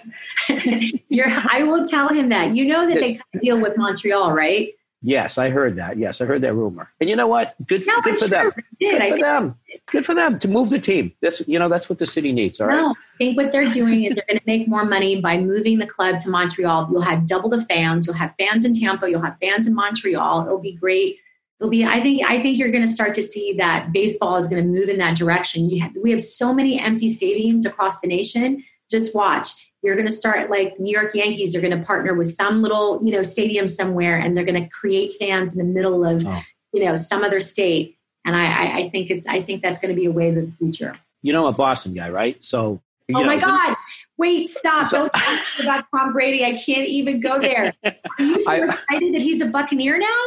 will 1.65 1.85
tell 1.85 2.09
him 2.09 2.29
that. 2.29 2.55
You 2.55 2.67
know 2.67 2.89
that 2.89 3.01
they 3.01 3.19
deal 3.41 3.61
with 3.61 3.77
Montreal, 3.77 4.33
right? 4.33 4.75
Yes, 5.01 5.39
I 5.39 5.51
heard 5.51 5.77
that. 5.77 5.97
Yes, 5.97 6.21
I 6.21 6.25
heard 6.25 6.41
that 6.43 6.55
rumor. 6.55 6.91
And 7.01 7.09
you 7.09 7.15
know 7.15 7.29
what? 7.29 7.55
Good, 7.69 7.87
no, 7.87 8.01
good 8.01 8.19
for 8.19 8.27
them. 8.27 8.51
Good 8.81 9.01
I 9.01 9.11
for 9.11 9.19
them. 9.19 9.59
Good 9.87 10.05
for 10.05 10.15
them 10.15 10.41
to 10.41 10.49
move 10.49 10.71
the 10.71 10.81
team. 10.81 11.13
That's 11.23 11.41
you 11.47 11.59
know 11.59 11.69
that's 11.69 11.89
what 11.89 12.01
the 12.01 12.07
city 12.07 12.33
needs. 12.33 12.61
All 12.61 12.67
right. 12.67 12.77
No, 12.77 12.91
I 12.91 13.17
think 13.17 13.37
what 13.37 13.53
they're 13.53 13.71
doing 13.71 14.05
is 14.05 14.17
they're 14.17 14.25
going 14.29 14.39
to 14.39 14.47
make 14.47 14.67
more 14.67 14.85
money 14.85 15.21
by 15.21 15.39
moving 15.39 15.79
the 15.79 15.87
club 15.87 16.19
to 16.21 16.31
Montreal. 16.31 16.89
You'll 16.91 17.03
have 17.03 17.27
double 17.27 17.49
the 17.49 17.65
fans. 17.65 18.07
You'll 18.07 18.17
have 18.17 18.35
fans 18.39 18.65
in 18.65 18.73
Tampa. 18.73 19.09
You'll 19.09 19.23
have 19.23 19.39
fans 19.39 19.69
in 19.69 19.75
Montreal. 19.75 20.47
It'll 20.47 20.59
be 20.59 20.75
great. 20.75 21.19
It'll 21.61 21.71
be. 21.71 21.85
I 21.85 22.01
think. 22.01 22.29
I 22.29 22.43
think 22.43 22.59
you're 22.59 22.73
going 22.73 22.85
to 22.85 22.93
start 22.93 23.15
to 23.15 23.23
see 23.23 23.53
that 23.55 23.93
baseball 23.93 24.37
is 24.37 24.49
going 24.49 24.63
to 24.63 24.69
move 24.69 24.89
in 24.89 24.99
that 24.99 25.17
direction. 25.17 25.71
Have, 25.79 25.93
we 26.03 26.11
have 26.11 26.21
so 26.21 26.53
many 26.53 26.79
empty 26.79 27.09
stadiums 27.09 27.65
across 27.65 28.01
the 28.01 28.09
nation. 28.09 28.65
Just 28.91 29.15
watch 29.15 29.68
you're 29.83 29.95
going 29.95 30.09
to 30.09 30.13
start 30.13 30.51
like 30.51 30.79
New 30.79 30.93
York 30.93 31.15
Yankees 31.15 31.55
are 31.55 31.61
going 31.61 31.79
to 31.79 31.85
partner 31.85 32.15
with 32.15 32.33
some 32.35 32.63
little, 32.63 33.01
you 33.03 33.13
know, 33.13 33.23
stadium 33.23 33.69
somewhere 33.69 34.17
and 34.19 34.37
they're 34.37 34.45
going 34.45 34.63
to 34.63 34.69
create 34.69 35.15
fans 35.19 35.53
in 35.53 35.59
the 35.59 35.73
middle 35.73 36.05
of, 36.05 36.23
oh. 36.27 36.43
you 36.73 36.85
know, 36.85 36.95
some 36.95 37.23
other 37.23 37.41
state. 37.41 37.97
And 38.25 38.35
I, 38.35 38.79
I 38.79 38.91
think 38.91 39.11
it's, 39.11 39.27
I 39.27 39.41
think 39.41 39.63
that's 39.63 39.79
going 39.79 39.95
to 39.95 39.99
be 39.99 40.07
a 40.07 40.11
way 40.11 40.31
of 40.31 40.35
the 40.35 40.53
future. 40.59 40.99
You 41.23 41.33
know, 41.33 41.47
a 41.47 41.53
Boston 41.53 41.95
guy, 41.95 42.11
right? 42.11 42.45
So, 42.45 42.83
oh 43.15 43.21
know, 43.21 43.25
my 43.25 43.39
God. 43.39 43.77
Wait, 44.17 44.49
stop. 44.49 44.91
Don't 44.91 45.13
talk 45.13 45.41
about 45.61 45.85
Tom 45.95 46.13
Brady. 46.13 46.45
I 46.45 46.53
can't 46.53 46.89
even 46.89 47.21
go 47.21 47.41
there. 47.41 47.73
Are 47.85 47.95
you 48.19 48.41
so 48.41 48.51
I, 48.51 48.65
excited 48.65 49.15
that 49.15 49.23
he's 49.23 49.41
a 49.41 49.47
Buccaneer 49.47 49.99
now? 49.99 50.25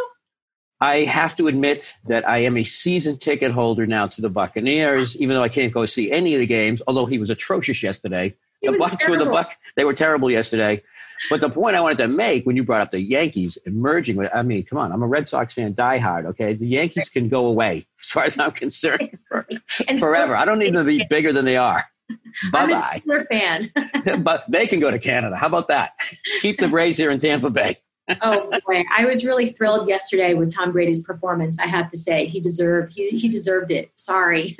I 0.80 1.04
have 1.04 1.36
to 1.38 1.48
admit 1.48 1.94
that 2.08 2.28
I 2.28 2.40
am 2.40 2.58
a 2.58 2.64
season 2.64 3.18
ticket 3.18 3.52
holder 3.52 3.86
now 3.86 4.08
to 4.08 4.22
the 4.22 4.30
Buccaneers, 4.30 5.16
even 5.18 5.36
though 5.36 5.44
I 5.44 5.50
can't 5.50 5.72
go 5.72 5.86
see 5.86 6.10
any 6.10 6.34
of 6.34 6.40
the 6.40 6.48
games, 6.48 6.82
although 6.88 7.06
he 7.06 7.20
was 7.20 7.30
atrocious 7.30 7.84
yesterday 7.84 8.34
the 8.62 8.70
Bucs 8.72 8.98
terrible. 8.98 9.20
were 9.20 9.26
the 9.26 9.32
Buck. 9.32 9.58
They 9.76 9.84
were 9.84 9.94
terrible 9.94 10.30
yesterday. 10.30 10.84
But 11.30 11.42
the 11.42 11.50
point 11.50 11.76
I 11.76 11.82
wanted 11.82 12.00
to 12.00 12.08
make 12.08 12.46
when 12.46 12.56
you 12.56 12.64
brought 12.64 12.82
up 12.82 12.92
the 12.92 13.00
Yankees 13.00 13.58
emerging 13.66 14.16
with, 14.16 14.32
I 14.34 14.42
mean, 14.42 14.64
come 14.66 14.80
on, 14.80 14.92
I'm 14.92 15.04
a 15.04 15.08
Red 15.08 15.30
Sox 15.30 15.54
fan, 15.54 15.74
diehard. 15.74 16.26
Okay, 16.26 16.54
the 16.54 16.68
Yankees 16.68 17.10
can 17.10 17.30
go 17.30 17.46
away 17.46 17.86
as 18.02 18.08
far 18.08 18.24
as 18.24 18.40
I'm 18.40 18.52
concerned 18.52 19.18
for, 19.28 19.46
forever. 20.00 20.36
I 20.36 20.46
don't 20.46 20.60
need 20.60 20.74
them 20.74 20.86
to 20.86 20.98
be 20.98 21.06
bigger 21.10 21.32
than 21.32 21.46
they 21.46 21.58
are. 21.58 21.86
Bye 22.52 22.66
bye. 22.72 23.02
I'm 23.10 23.22
a 23.22 23.26
fan. 23.26 24.24
but 24.24 24.46
they 24.50 24.68
can 24.68 24.80
go 24.80 24.92
to 24.92 25.00
Canada. 25.00 25.36
How 25.36 25.48
about 25.48 25.68
that? 25.68 25.92
Keep 26.42 26.60
the 26.60 26.68
Braves 26.68 26.98
here 26.98 27.12
in 27.12 27.20
Tampa 27.20 27.50
Bay. 27.50 27.78
oh 28.22 28.50
boy, 28.68 28.84
I 28.92 29.06
was 29.06 29.24
really 29.24 29.50
thrilled 29.50 29.88
yesterday 29.88 30.34
with 30.34 30.54
Tom 30.54 30.72
Brady's 30.72 31.02
performance. 31.02 31.58
I 31.60 31.68
have 31.68 31.88
to 31.90 31.98
say, 31.98 32.26
he 32.26 32.40
deserved 32.40 32.94
he 32.94 33.10
he 33.10 33.30
deserved 33.30 33.72
it. 33.72 33.92
Sorry. 33.96 34.58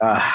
uh, 0.00 0.32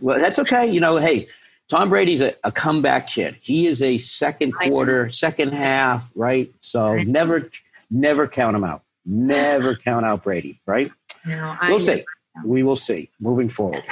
well, 0.00 0.18
that's 0.18 0.38
okay. 0.38 0.70
You 0.70 0.80
know, 0.80 0.96
hey, 0.96 1.28
Tom 1.70 1.88
Brady's 1.88 2.20
a, 2.20 2.34
a, 2.42 2.50
comeback 2.50 3.06
kid. 3.06 3.36
He 3.40 3.68
is 3.68 3.80
a 3.80 3.96
second 3.96 4.52
quarter, 4.52 5.08
second 5.08 5.52
half, 5.52 6.10
right? 6.16 6.52
So 6.58 6.96
never, 6.96 7.48
never 7.90 8.26
count 8.26 8.56
him 8.56 8.64
out. 8.64 8.82
Never 9.06 9.76
count 9.84 10.04
out 10.04 10.24
Brady, 10.24 10.60
right? 10.66 10.90
No, 11.24 11.56
we'll 11.62 11.78
see. 11.78 12.04
We 12.44 12.64
will 12.64 12.76
see 12.76 13.10
moving 13.20 13.48
forward. 13.48 13.84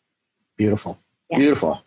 Beautiful. 0.57 0.99
Yeah. 1.30 1.39
Beautiful 1.39 1.82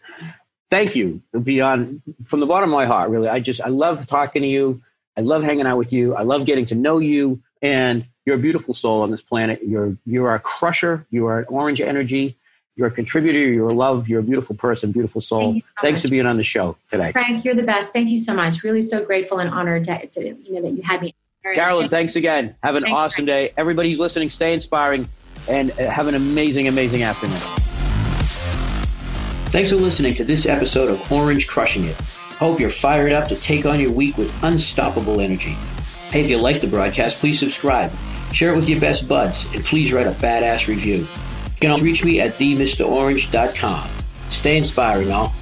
thank 0.70 0.96
you. 0.96 1.22
Beyond 1.42 2.02
from 2.26 2.40
the 2.40 2.46
bottom 2.46 2.70
of 2.70 2.74
my 2.74 2.86
heart 2.86 3.10
really. 3.10 3.28
I 3.28 3.40
just 3.40 3.62
i 3.62 3.70
love 3.70 4.08
talking 4.08 4.42
to 4.42 4.48
you. 4.48 4.82
I 5.16 5.22
love 5.22 5.44
hanging 5.44 5.66
out 5.66 5.78
with 5.78 5.92
you. 5.92 6.16
I 6.16 6.22
love 6.22 6.46
getting 6.46 6.66
to 6.68 6.76
know 6.76 7.00
you. 7.00 7.42
And 7.62 8.06
you're 8.26 8.36
a 8.36 8.40
beautiful 8.40 8.74
soul 8.74 9.02
on 9.02 9.12
this 9.12 9.22
planet. 9.22 9.62
You're 9.66 9.98
you're 10.06 10.34
a 10.34 10.40
crusher. 10.40 11.06
You 11.10 11.28
are 11.28 11.40
an 11.40 11.46
orange 11.50 11.82
energy. 11.82 12.36
You're 12.76 12.88
a 12.88 12.92
contributor. 12.92 13.40
You're 13.40 13.70
a 13.70 13.74
love. 13.74 14.08
You're 14.08 14.20
a 14.20 14.24
beautiful 14.24 14.56
person 14.56 14.92
beautiful 14.92 15.22
soul. 15.22 15.54
Thank 15.54 15.64
so 15.64 15.82
thanks 15.82 16.00
much. 16.00 16.08
for 16.08 16.12
being 16.12 16.26
on 16.28 16.38
the 16.38 16.44
show 16.44 16.78
today. 16.92 17.12
Frank 17.12 17.44
you're 17.44 17.56
the 17.56 17.64
best. 17.64 17.94
Thank 17.94 18.10
you 18.10 18.18
so 18.18 18.34
much. 18.34 18.64
Really 18.64 18.84
so 18.84 19.04
grateful 19.04 19.40
and 19.40 19.50
honored 19.50 19.86
to, 19.86 20.06
to 20.06 20.28
you 20.28 20.54
know 20.54 20.62
that 20.62 20.72
you 20.72 20.84
had 20.84 21.02
me. 21.02 21.16
Carolyn 21.56 21.90
thanks 21.90 22.16
again. 22.16 22.56
Have 22.62 22.76
an 22.76 22.84
Thanks, 22.84 22.96
awesome 22.96 23.26
Frank. 23.26 23.28
day. 23.28 23.54
Everybody 23.58 23.90
who's 23.90 24.00
listening 24.00 24.30
stay 24.30 24.54
inspiring 24.54 25.08
and 25.48 25.72
uh, 25.72 25.90
have 25.90 26.08
an 26.08 26.16
amazing 26.16 26.68
amazing 26.68 27.04
afternoon 27.04 27.67
Thanks 29.50 29.70
for 29.70 29.78
listening 29.78 30.14
to 30.16 30.26
this 30.26 30.46
episode 30.46 30.90
of 30.90 31.10
Orange 31.10 31.48
Crushing 31.48 31.86
It. 31.86 31.96
Hope 31.96 32.60
you're 32.60 32.70
fired 32.70 33.14
up 33.14 33.30
to 33.30 33.36
take 33.38 33.66
on 33.66 33.80
your 33.80 33.94
week 33.94 34.18
with 34.18 34.44
unstoppable 34.44 35.22
energy. 35.22 35.56
Hey, 36.12 36.22
if 36.22 36.30
you 36.30 36.38
like 36.38 36.60
the 36.60 36.68
broadcast, 36.68 37.18
please 37.20 37.40
subscribe, 37.40 37.94
share 38.34 38.54
it 38.54 38.58
with 38.58 38.68
your 38.68 38.82
best 38.82 39.08
buds, 39.08 39.46
and 39.54 39.64
please 39.64 39.94
write 39.94 40.06
a 40.06 40.12
badass 40.12 40.68
review. 40.68 40.98
You 40.98 41.08
can 41.62 41.72
also 41.72 41.86
reach 41.86 42.04
me 42.04 42.20
at 42.20 42.34
themrorange.com. 42.34 43.90
Stay 44.30 44.58
inspiring, 44.58 45.12
all. 45.12 45.34